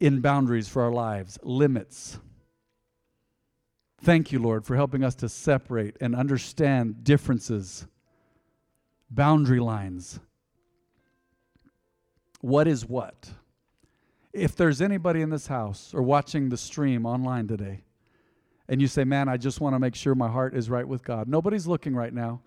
in 0.00 0.20
boundaries 0.20 0.68
for 0.68 0.82
our 0.82 0.92
lives, 0.92 1.38
limits. 1.42 2.18
Thank 4.00 4.30
you, 4.30 4.38
Lord, 4.38 4.64
for 4.64 4.76
helping 4.76 5.02
us 5.02 5.14
to 5.16 5.28
separate 5.28 5.96
and 6.00 6.14
understand 6.14 7.02
differences, 7.02 7.86
boundary 9.10 9.58
lines. 9.58 10.20
What 12.40 12.68
is 12.68 12.86
what? 12.86 13.30
If 14.32 14.54
there's 14.54 14.80
anybody 14.80 15.20
in 15.20 15.30
this 15.30 15.48
house 15.48 15.92
or 15.92 16.02
watching 16.02 16.48
the 16.48 16.56
stream 16.56 17.04
online 17.04 17.48
today, 17.48 17.82
and 18.68 18.80
you 18.80 18.86
say, 18.86 19.02
Man, 19.02 19.28
I 19.28 19.36
just 19.36 19.60
want 19.60 19.74
to 19.74 19.80
make 19.80 19.96
sure 19.96 20.14
my 20.14 20.28
heart 20.28 20.54
is 20.54 20.70
right 20.70 20.86
with 20.86 21.02
God, 21.02 21.26
nobody's 21.26 21.66
looking 21.66 21.94
right 21.94 22.12
now. 22.12 22.40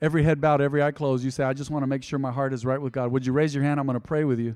Every 0.00 0.22
head 0.22 0.40
bowed, 0.40 0.60
every 0.60 0.82
eye 0.82 0.92
closed. 0.92 1.24
You 1.24 1.30
say, 1.30 1.42
I 1.42 1.52
just 1.52 1.70
want 1.70 1.82
to 1.82 1.88
make 1.88 2.04
sure 2.04 2.20
my 2.20 2.30
heart 2.30 2.52
is 2.52 2.64
right 2.64 2.80
with 2.80 2.92
God. 2.92 3.10
Would 3.10 3.26
you 3.26 3.32
raise 3.32 3.52
your 3.52 3.64
hand? 3.64 3.80
I'm 3.80 3.86
going 3.86 3.94
to 3.94 4.00
pray 4.00 4.22
with 4.22 4.38
you. 4.38 4.54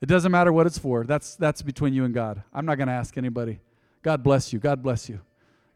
It 0.00 0.06
doesn't 0.06 0.32
matter 0.32 0.52
what 0.52 0.66
it's 0.66 0.78
for. 0.78 1.04
That's, 1.04 1.36
that's 1.36 1.62
between 1.62 1.94
you 1.94 2.04
and 2.04 2.12
God. 2.12 2.42
I'm 2.52 2.66
not 2.66 2.76
going 2.76 2.88
to 2.88 2.94
ask 2.94 3.16
anybody. 3.16 3.60
God 4.02 4.22
bless 4.22 4.52
you. 4.52 4.58
God 4.58 4.82
bless 4.82 5.08
you. 5.08 5.20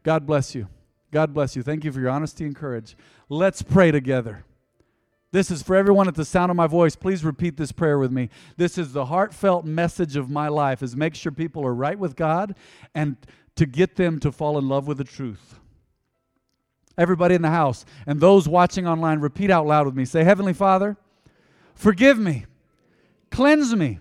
God 0.03 0.25
bless 0.25 0.53
you. 0.53 0.67
God 1.11 1.33
bless 1.33 1.55
you. 1.55 1.63
Thank 1.63 1.83
you 1.83 1.91
for 1.91 1.99
your 1.99 2.09
honesty 2.09 2.45
and 2.45 2.55
courage. 2.55 2.95
Let's 3.27 3.61
pray 3.61 3.91
together. 3.91 4.45
This 5.31 5.51
is 5.51 5.61
for 5.61 5.75
everyone 5.75 6.07
at 6.07 6.15
the 6.15 6.25
sound 6.25 6.49
of 6.49 6.57
my 6.57 6.67
voice. 6.67 6.95
Please 6.95 7.23
repeat 7.23 7.57
this 7.57 7.71
prayer 7.71 7.99
with 7.99 8.11
me. 8.11 8.29
This 8.57 8.77
is 8.77 8.93
the 8.93 9.05
heartfelt 9.05 9.63
message 9.63 10.15
of 10.15 10.29
my 10.29 10.47
life 10.47 10.81
is 10.81 10.95
make 10.95 11.13
sure 11.13 11.31
people 11.31 11.65
are 11.65 11.73
right 11.73 11.97
with 11.97 12.15
God 12.15 12.55
and 12.95 13.15
to 13.55 13.65
get 13.65 13.95
them 13.95 14.19
to 14.21 14.31
fall 14.31 14.57
in 14.57 14.67
love 14.67 14.87
with 14.87 14.97
the 14.97 15.03
truth. 15.03 15.59
Everybody 16.97 17.35
in 17.35 17.41
the 17.41 17.49
house 17.49 17.85
and 18.07 18.19
those 18.19 18.47
watching 18.47 18.87
online, 18.87 19.19
repeat 19.19 19.51
out 19.51 19.67
loud 19.67 19.85
with 19.85 19.95
me. 19.95 20.05
Say, 20.05 20.23
Heavenly 20.23 20.53
Father, 20.53 20.97
forgive 21.75 22.17
me, 22.17 22.45
cleanse 23.29 23.75
me. 23.75 23.99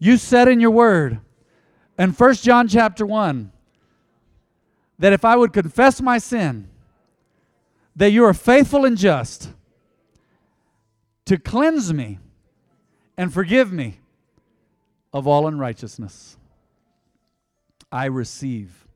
You 0.00 0.16
said 0.16 0.48
in 0.48 0.58
your 0.60 0.70
word, 0.70 1.20
in 1.98 2.10
1 2.10 2.34
John 2.36 2.66
chapter 2.66 3.04
1, 3.04 3.52
that 4.98 5.12
if 5.12 5.24
I 5.24 5.36
would 5.36 5.52
confess 5.52 6.00
my 6.00 6.18
sin, 6.18 6.68
that 7.94 8.10
you 8.10 8.24
are 8.24 8.34
faithful 8.34 8.86
and 8.86 8.96
just 8.96 9.50
to 11.26 11.38
cleanse 11.38 11.92
me 11.92 12.18
and 13.16 13.32
forgive 13.32 13.72
me 13.72 14.00
of 15.12 15.26
all 15.26 15.46
unrighteousness. 15.46 16.38
I 17.92 18.06
receive 18.06 18.86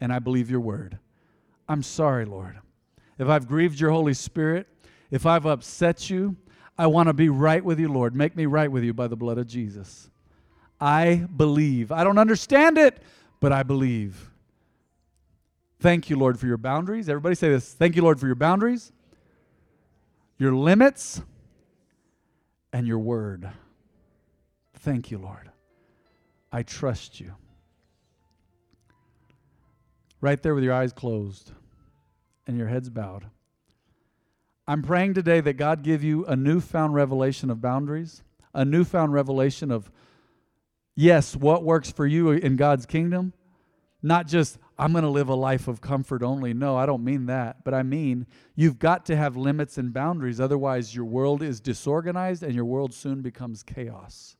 and 0.00 0.12
I 0.12 0.18
believe 0.18 0.50
your 0.50 0.60
word. 0.60 0.98
I'm 1.68 1.84
sorry, 1.84 2.24
Lord. 2.24 2.58
If 3.18 3.28
I've 3.28 3.46
grieved 3.46 3.78
your 3.78 3.90
Holy 3.90 4.14
Spirit, 4.14 4.66
if 5.10 5.24
I've 5.24 5.46
upset 5.46 6.10
you, 6.10 6.36
I 6.76 6.88
want 6.88 7.08
to 7.08 7.12
be 7.12 7.28
right 7.28 7.64
with 7.64 7.78
you, 7.78 7.88
Lord. 7.88 8.16
Make 8.16 8.34
me 8.34 8.46
right 8.46 8.70
with 8.70 8.82
you 8.82 8.92
by 8.92 9.06
the 9.06 9.16
blood 9.16 9.38
of 9.38 9.46
Jesus. 9.46 10.10
I 10.82 11.28
believe. 11.36 11.92
I 11.92 12.02
don't 12.02 12.18
understand 12.18 12.76
it, 12.76 13.00
but 13.38 13.52
I 13.52 13.62
believe. 13.62 14.32
Thank 15.78 16.10
you, 16.10 16.18
Lord, 16.18 16.40
for 16.40 16.48
your 16.48 16.56
boundaries. 16.56 17.08
Everybody 17.08 17.36
say 17.36 17.50
this. 17.50 17.72
Thank 17.72 17.94
you, 17.94 18.02
Lord, 18.02 18.18
for 18.18 18.26
your 18.26 18.34
boundaries, 18.34 18.90
your 20.38 20.52
limits, 20.52 21.22
and 22.72 22.84
your 22.84 22.98
word. 22.98 23.48
Thank 24.74 25.12
you, 25.12 25.18
Lord. 25.18 25.52
I 26.50 26.64
trust 26.64 27.20
you 27.20 27.32
right 30.20 30.42
there 30.42 30.56
with 30.56 30.64
your 30.64 30.74
eyes 30.74 30.92
closed 30.92 31.52
and 32.48 32.58
your 32.58 32.66
heads 32.66 32.90
bowed. 32.90 33.26
I'm 34.66 34.82
praying 34.82 35.14
today 35.14 35.40
that 35.42 35.52
God 35.54 35.84
give 35.84 36.02
you 36.02 36.26
a 36.26 36.34
newfound 36.34 36.94
revelation 36.94 37.50
of 37.50 37.60
boundaries, 37.60 38.24
a 38.52 38.64
newfound 38.64 39.12
revelation 39.12 39.70
of, 39.70 39.92
yes, 40.94 41.36
what 41.36 41.64
works 41.64 41.90
for 41.90 42.06
you 42.06 42.30
in 42.30 42.56
God's 42.56 42.86
kingdom. 42.86 43.32
Not 44.02 44.26
just, 44.26 44.58
I'm 44.78 44.92
going 44.92 45.04
to 45.04 45.10
live 45.10 45.28
a 45.28 45.34
life 45.34 45.68
of 45.68 45.80
comfort 45.80 46.22
only. 46.22 46.52
No, 46.52 46.76
I 46.76 46.86
don't 46.86 47.04
mean 47.04 47.26
that. 47.26 47.62
But 47.64 47.72
I 47.72 47.84
mean, 47.84 48.26
you've 48.56 48.78
got 48.78 49.06
to 49.06 49.16
have 49.16 49.36
limits 49.36 49.78
and 49.78 49.92
boundaries. 49.92 50.40
Otherwise, 50.40 50.94
your 50.94 51.04
world 51.04 51.40
is 51.42 51.60
disorganized 51.60 52.42
and 52.42 52.54
your 52.54 52.64
world 52.64 52.92
soon 52.92 53.22
becomes 53.22 53.62
chaos. 53.62 54.36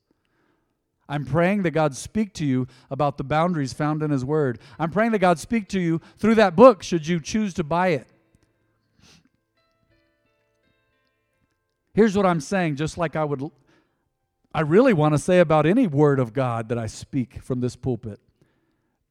I'm 1.09 1.25
praying 1.25 1.63
that 1.63 1.73
God 1.73 1.95
speak 1.95 2.33
to 2.35 2.45
you 2.45 2.67
about 2.91 3.19
the 3.19 3.25
boundaries 3.25 3.73
found 3.73 4.03
in 4.03 4.11
His 4.11 4.25
Word. 4.25 4.59
I'm 4.79 4.91
praying 4.91 5.13
that 5.13 5.19
God 5.19 5.39
speak 5.39 5.69
to 5.69 5.81
you 5.81 6.01
through 6.17 6.37
that 6.37 6.57
book, 6.57 6.83
should 6.83 7.07
you 7.07 7.21
choose 7.21 7.55
to 7.55 7.65
buy 7.65 7.89
it. 7.89 8.09
Here's 11.95 12.17
what 12.17 12.25
I'm 12.25 12.41
saying, 12.41 12.77
just 12.77 12.97
like 12.97 13.15
I 13.17 13.25
would, 13.25 13.43
I 14.55 14.61
really 14.61 14.93
want 14.93 15.15
to 15.15 15.19
say 15.19 15.41
about 15.41 15.65
any 15.67 15.87
word 15.87 16.19
of 16.19 16.33
God 16.33 16.69
that 16.69 16.79
I 16.79 16.87
speak 16.87 17.43
from 17.43 17.61
this 17.61 17.75
pulpit. 17.75 18.21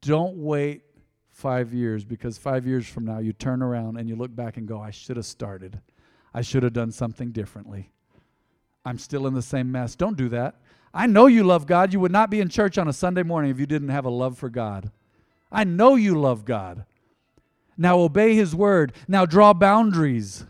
Don't 0.02 0.38
wait 0.38 0.84
five 1.30 1.74
years 1.74 2.06
because 2.06 2.38
five 2.38 2.68
years 2.68 2.88
from 2.88 3.06
now 3.06 3.20
you 3.20 3.34
turn 3.34 3.64
around 3.64 3.98
and 3.98 4.08
you 4.08 4.16
look 4.16 4.36
back 4.36 4.58
and 4.58 4.68
go, 4.68 4.80
I 4.80 4.92
should 4.92 5.18
have 5.18 5.26
started. 5.26 5.80
I 6.34 6.42
should 6.42 6.64
have 6.64 6.74
done 6.74 6.92
something 6.92 7.32
differently. 7.32 7.92
I'm 8.86 8.98
still 8.98 9.28
in 9.28 9.34
the 9.34 9.42
same 9.42 9.72
mess. 9.72 9.96
Don't 9.96 10.18
do 10.18 10.30
that. 10.30 10.56
I 10.94 11.08
know 11.08 11.28
you 11.28 11.44
love 11.44 11.66
God. 11.66 11.94
You 11.94 12.00
would 12.00 12.12
not 12.12 12.30
be 12.30 12.40
in 12.40 12.50
church 12.50 12.78
on 12.78 12.88
a 12.88 12.94
Sunday 12.94 13.24
morning 13.24 13.50
if 13.52 13.60
you 13.60 13.66
didn't 13.66 13.90
have 13.90 14.06
a 14.06 14.10
love 14.10 14.38
for 14.38 14.50
God. 14.50 14.92
I 15.52 15.64
know 15.64 15.96
you 15.96 16.20
love 16.20 16.46
God. 16.46 16.86
Now 17.78 18.00
obey 18.00 18.36
His 18.36 18.56
word. 18.56 18.94
Now 19.08 19.26
draw 19.26 19.54
boundaries. 19.54 20.46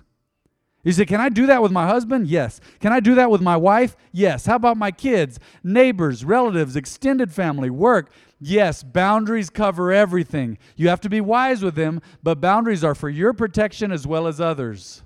You 0.84 0.91
say, 0.91 1.05
Can 1.05 1.21
I 1.21 1.29
do 1.29 1.45
that 1.47 1.61
with 1.61 1.71
my 1.71 1.88
husband? 1.88 2.27
Yes. 2.27 2.59
Can 2.79 2.91
I 2.91 2.99
do 2.99 3.15
that 3.15 3.29
with 3.29 3.41
my 3.41 3.57
wife? 3.57 3.95
Yes. 4.11 4.45
How 4.45 4.55
about 4.55 4.77
my 4.77 4.91
kids, 4.91 5.39
neighbors, 5.63 6.25
relatives, 6.25 6.75
extended 6.75 7.32
family, 7.32 7.69
work? 7.69 8.11
Yes. 8.39 8.84
Boundaries 8.84 9.49
cover 9.49 9.91
everything. 9.91 10.57
You 10.75 10.89
have 10.89 11.01
to 11.01 11.09
be 11.09 11.21
wise 11.21 11.63
with 11.63 11.75
them, 11.75 12.01
but 12.23 12.41
boundaries 12.41 12.84
are 12.84 12.95
for 12.95 13.09
your 13.09 13.34
protection 13.34 13.91
as 13.91 14.07
well 14.07 14.27
as 14.27 14.41
others. 14.41 15.03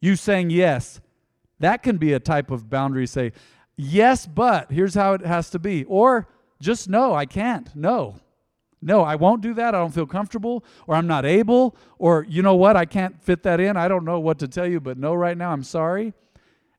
You 0.00 0.16
saying 0.16 0.50
yes 0.50 1.00
that 1.60 1.82
can 1.82 1.96
be 1.96 2.12
a 2.12 2.20
type 2.20 2.50
of 2.50 2.68
boundary. 2.68 3.06
Say, 3.06 3.32
yes, 3.76 4.26
but 4.26 4.70
here's 4.70 4.94
how 4.94 5.14
it 5.14 5.24
has 5.24 5.50
to 5.50 5.58
be. 5.58 5.84
Or 5.84 6.28
just 6.60 6.88
no, 6.88 7.14
I 7.14 7.26
can't. 7.26 7.74
No. 7.74 8.16
No, 8.84 9.00
I 9.00 9.14
won't 9.14 9.40
do 9.40 9.54
that. 9.54 9.74
I 9.74 9.78
don't 9.78 9.94
feel 9.94 10.04
comfortable, 10.04 10.62
or 10.86 10.94
I'm 10.94 11.06
not 11.06 11.24
able, 11.24 11.74
or 11.98 12.26
you 12.28 12.42
know 12.42 12.54
what? 12.54 12.76
I 12.76 12.84
can't 12.84 13.18
fit 13.22 13.42
that 13.44 13.58
in. 13.58 13.78
I 13.78 13.88
don't 13.88 14.04
know 14.04 14.20
what 14.20 14.38
to 14.40 14.48
tell 14.48 14.66
you, 14.66 14.78
but 14.78 14.98
no, 14.98 15.14
right 15.14 15.38
now, 15.38 15.52
I'm 15.52 15.64
sorry. 15.64 16.12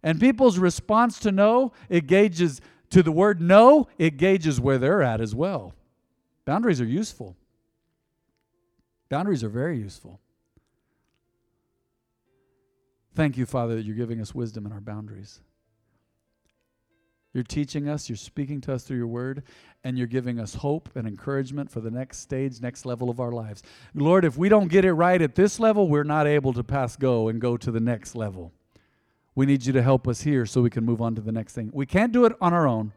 And 0.04 0.20
people's 0.20 0.60
response 0.60 1.18
to 1.22 1.32
no, 1.32 1.72
it 1.90 2.06
gauges 2.06 2.62
to 2.92 3.02
the 3.02 3.12
word 3.12 3.42
no, 3.42 3.88
it 3.98 4.18
gauges 4.18 4.62
where 4.62 4.78
they're 4.78 5.02
at 5.02 5.20
as 5.20 5.34
well. 5.34 5.74
Boundaries 6.46 6.80
are 6.80 6.86
useful. 6.86 7.36
Boundaries 9.10 9.44
are 9.44 9.50
very 9.50 9.80
useful. 9.80 10.20
Thank 13.16 13.36
you, 13.36 13.48
Father, 13.48 13.78
that 13.78 13.84
you're 13.84 13.96
giving 13.96 14.22
us 14.22 14.36
wisdom 14.36 14.68
in 14.68 14.72
our 14.72 14.82
boundaries. 14.82 15.40
You're 17.36 17.44
teaching 17.44 17.90
us, 17.90 18.08
you're 18.08 18.16
speaking 18.16 18.62
to 18.62 18.74
us 18.74 18.86
through 18.86 18.96
your 18.96 19.08
word, 19.08 19.44
and 19.84 19.98
you're 19.98 20.08
giving 20.08 20.40
us 20.40 20.56
hope 20.56 20.88
and 20.96 21.06
encouragement 21.06 21.70
for 21.70 21.82
the 21.82 21.92
next 21.92 22.20
stage, 22.20 22.62
next 22.62 22.86
level 22.86 23.10
of 23.10 23.20
our 23.20 23.34
lives. 23.34 23.62
Lord, 23.94 24.24
if 24.24 24.38
we 24.38 24.48
don't 24.48 24.70
get 24.70 24.86
it 24.86 24.94
right 24.94 25.22
at 25.22 25.36
this 25.36 25.60
level, 25.60 25.90
we're 25.90 26.06
not 26.06 26.28
able 26.28 26.54
to 26.54 26.64
pass 26.64 26.96
go 26.96 27.28
and 27.28 27.42
go 27.42 27.58
to 27.58 27.72
the 27.72 27.82
next 27.82 28.16
level. 28.16 28.54
We 29.36 29.46
need 29.46 29.66
you 29.66 29.74
to 29.74 29.82
help 29.82 30.08
us 30.08 30.22
here 30.22 30.46
so 30.46 30.62
we 30.62 30.70
can 30.70 30.86
move 30.86 31.02
on 31.02 31.14
to 31.16 31.22
the 31.22 31.34
next 31.34 31.52
thing. 31.56 31.72
We 31.74 31.86
can't 31.86 32.14
do 32.14 32.24
it 32.24 32.32
on 32.40 32.54
our 32.54 32.66
own. 32.66 32.94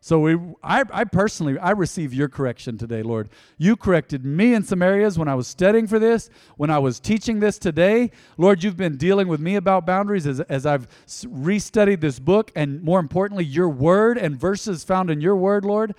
So 0.00 0.20
we, 0.20 0.38
I, 0.62 0.84
I 0.92 1.04
personally, 1.04 1.58
I 1.58 1.72
receive 1.72 2.14
your 2.14 2.28
correction 2.28 2.78
today, 2.78 3.02
Lord. 3.02 3.28
You 3.56 3.74
corrected 3.74 4.24
me 4.24 4.54
in 4.54 4.62
some 4.62 4.80
areas 4.80 5.18
when 5.18 5.26
I 5.26 5.34
was 5.34 5.48
studying 5.48 5.88
for 5.88 5.98
this, 5.98 6.30
when 6.56 6.70
I 6.70 6.78
was 6.78 7.00
teaching 7.00 7.40
this 7.40 7.58
today. 7.58 8.12
Lord, 8.36 8.62
you've 8.62 8.76
been 8.76 8.96
dealing 8.96 9.26
with 9.26 9.40
me 9.40 9.56
about 9.56 9.86
boundaries 9.86 10.26
as, 10.26 10.40
as 10.40 10.66
I've 10.66 10.86
restudied 11.06 12.00
this 12.00 12.20
book, 12.20 12.52
and 12.54 12.80
more 12.82 13.00
importantly, 13.00 13.44
your 13.44 13.68
word 13.68 14.18
and 14.18 14.38
verses 14.38 14.84
found 14.84 15.10
in 15.10 15.20
your 15.20 15.34
word, 15.34 15.64
Lord. 15.64 15.94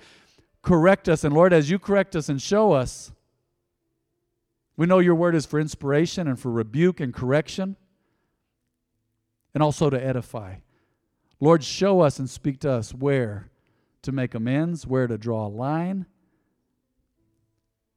Correct 0.62 1.08
us, 1.08 1.22
and 1.22 1.34
Lord, 1.34 1.52
as 1.52 1.70
you 1.70 1.78
correct 1.78 2.16
us 2.16 2.28
and 2.28 2.40
show 2.40 2.72
us, 2.72 3.12
we 4.76 4.86
know 4.86 4.98
your 4.98 5.14
word 5.14 5.34
is 5.34 5.44
for 5.44 5.60
inspiration 5.60 6.26
and 6.26 6.40
for 6.40 6.50
rebuke 6.50 7.00
and 7.00 7.12
correction, 7.12 7.76
and 9.52 9.62
also 9.62 9.90
to 9.90 10.02
edify. 10.02 10.56
Lord, 11.38 11.62
show 11.62 12.00
us 12.00 12.18
and 12.18 12.30
speak 12.30 12.60
to 12.60 12.70
us 12.70 12.94
where 12.94 13.49
to 14.02 14.12
make 14.12 14.34
amends, 14.34 14.86
where 14.86 15.06
to 15.06 15.18
draw 15.18 15.46
a 15.46 15.48
line. 15.48 16.06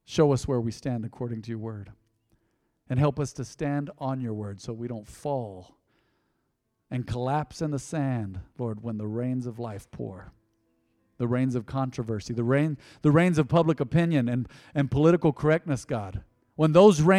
Show 0.05 0.33
us 0.33 0.47
where 0.47 0.61
we 0.61 0.71
stand 0.71 1.05
according 1.05 1.41
to 1.43 1.49
your 1.49 1.59
word. 1.59 1.91
And 2.89 2.99
help 2.99 3.19
us 3.19 3.33
to 3.33 3.45
stand 3.45 3.89
on 3.97 4.21
your 4.21 4.33
word 4.33 4.61
so 4.61 4.73
we 4.73 4.87
don't 4.87 5.07
fall 5.07 5.77
and 6.93 7.07
collapse 7.07 7.59
in 7.59 7.71
the 7.71 7.79
sand, 7.79 8.39
Lord, 8.59 8.83
when 8.83 8.99
the 8.99 9.07
rains 9.07 9.47
of 9.47 9.57
life 9.57 9.89
pour. 9.89 10.31
The 11.17 11.27
rains 11.27 11.55
of 11.55 11.65
controversy, 11.65 12.35
the 12.35 12.43
rain, 12.43 12.77
the 13.01 13.11
rains 13.11 13.39
of 13.39 13.47
public 13.47 13.79
opinion 13.79 14.29
and, 14.29 14.47
and 14.75 14.91
political 14.91 15.33
correctness, 15.33 15.85
God. 15.85 16.23
When 16.55 16.73
those 16.73 17.01
rains 17.01 17.09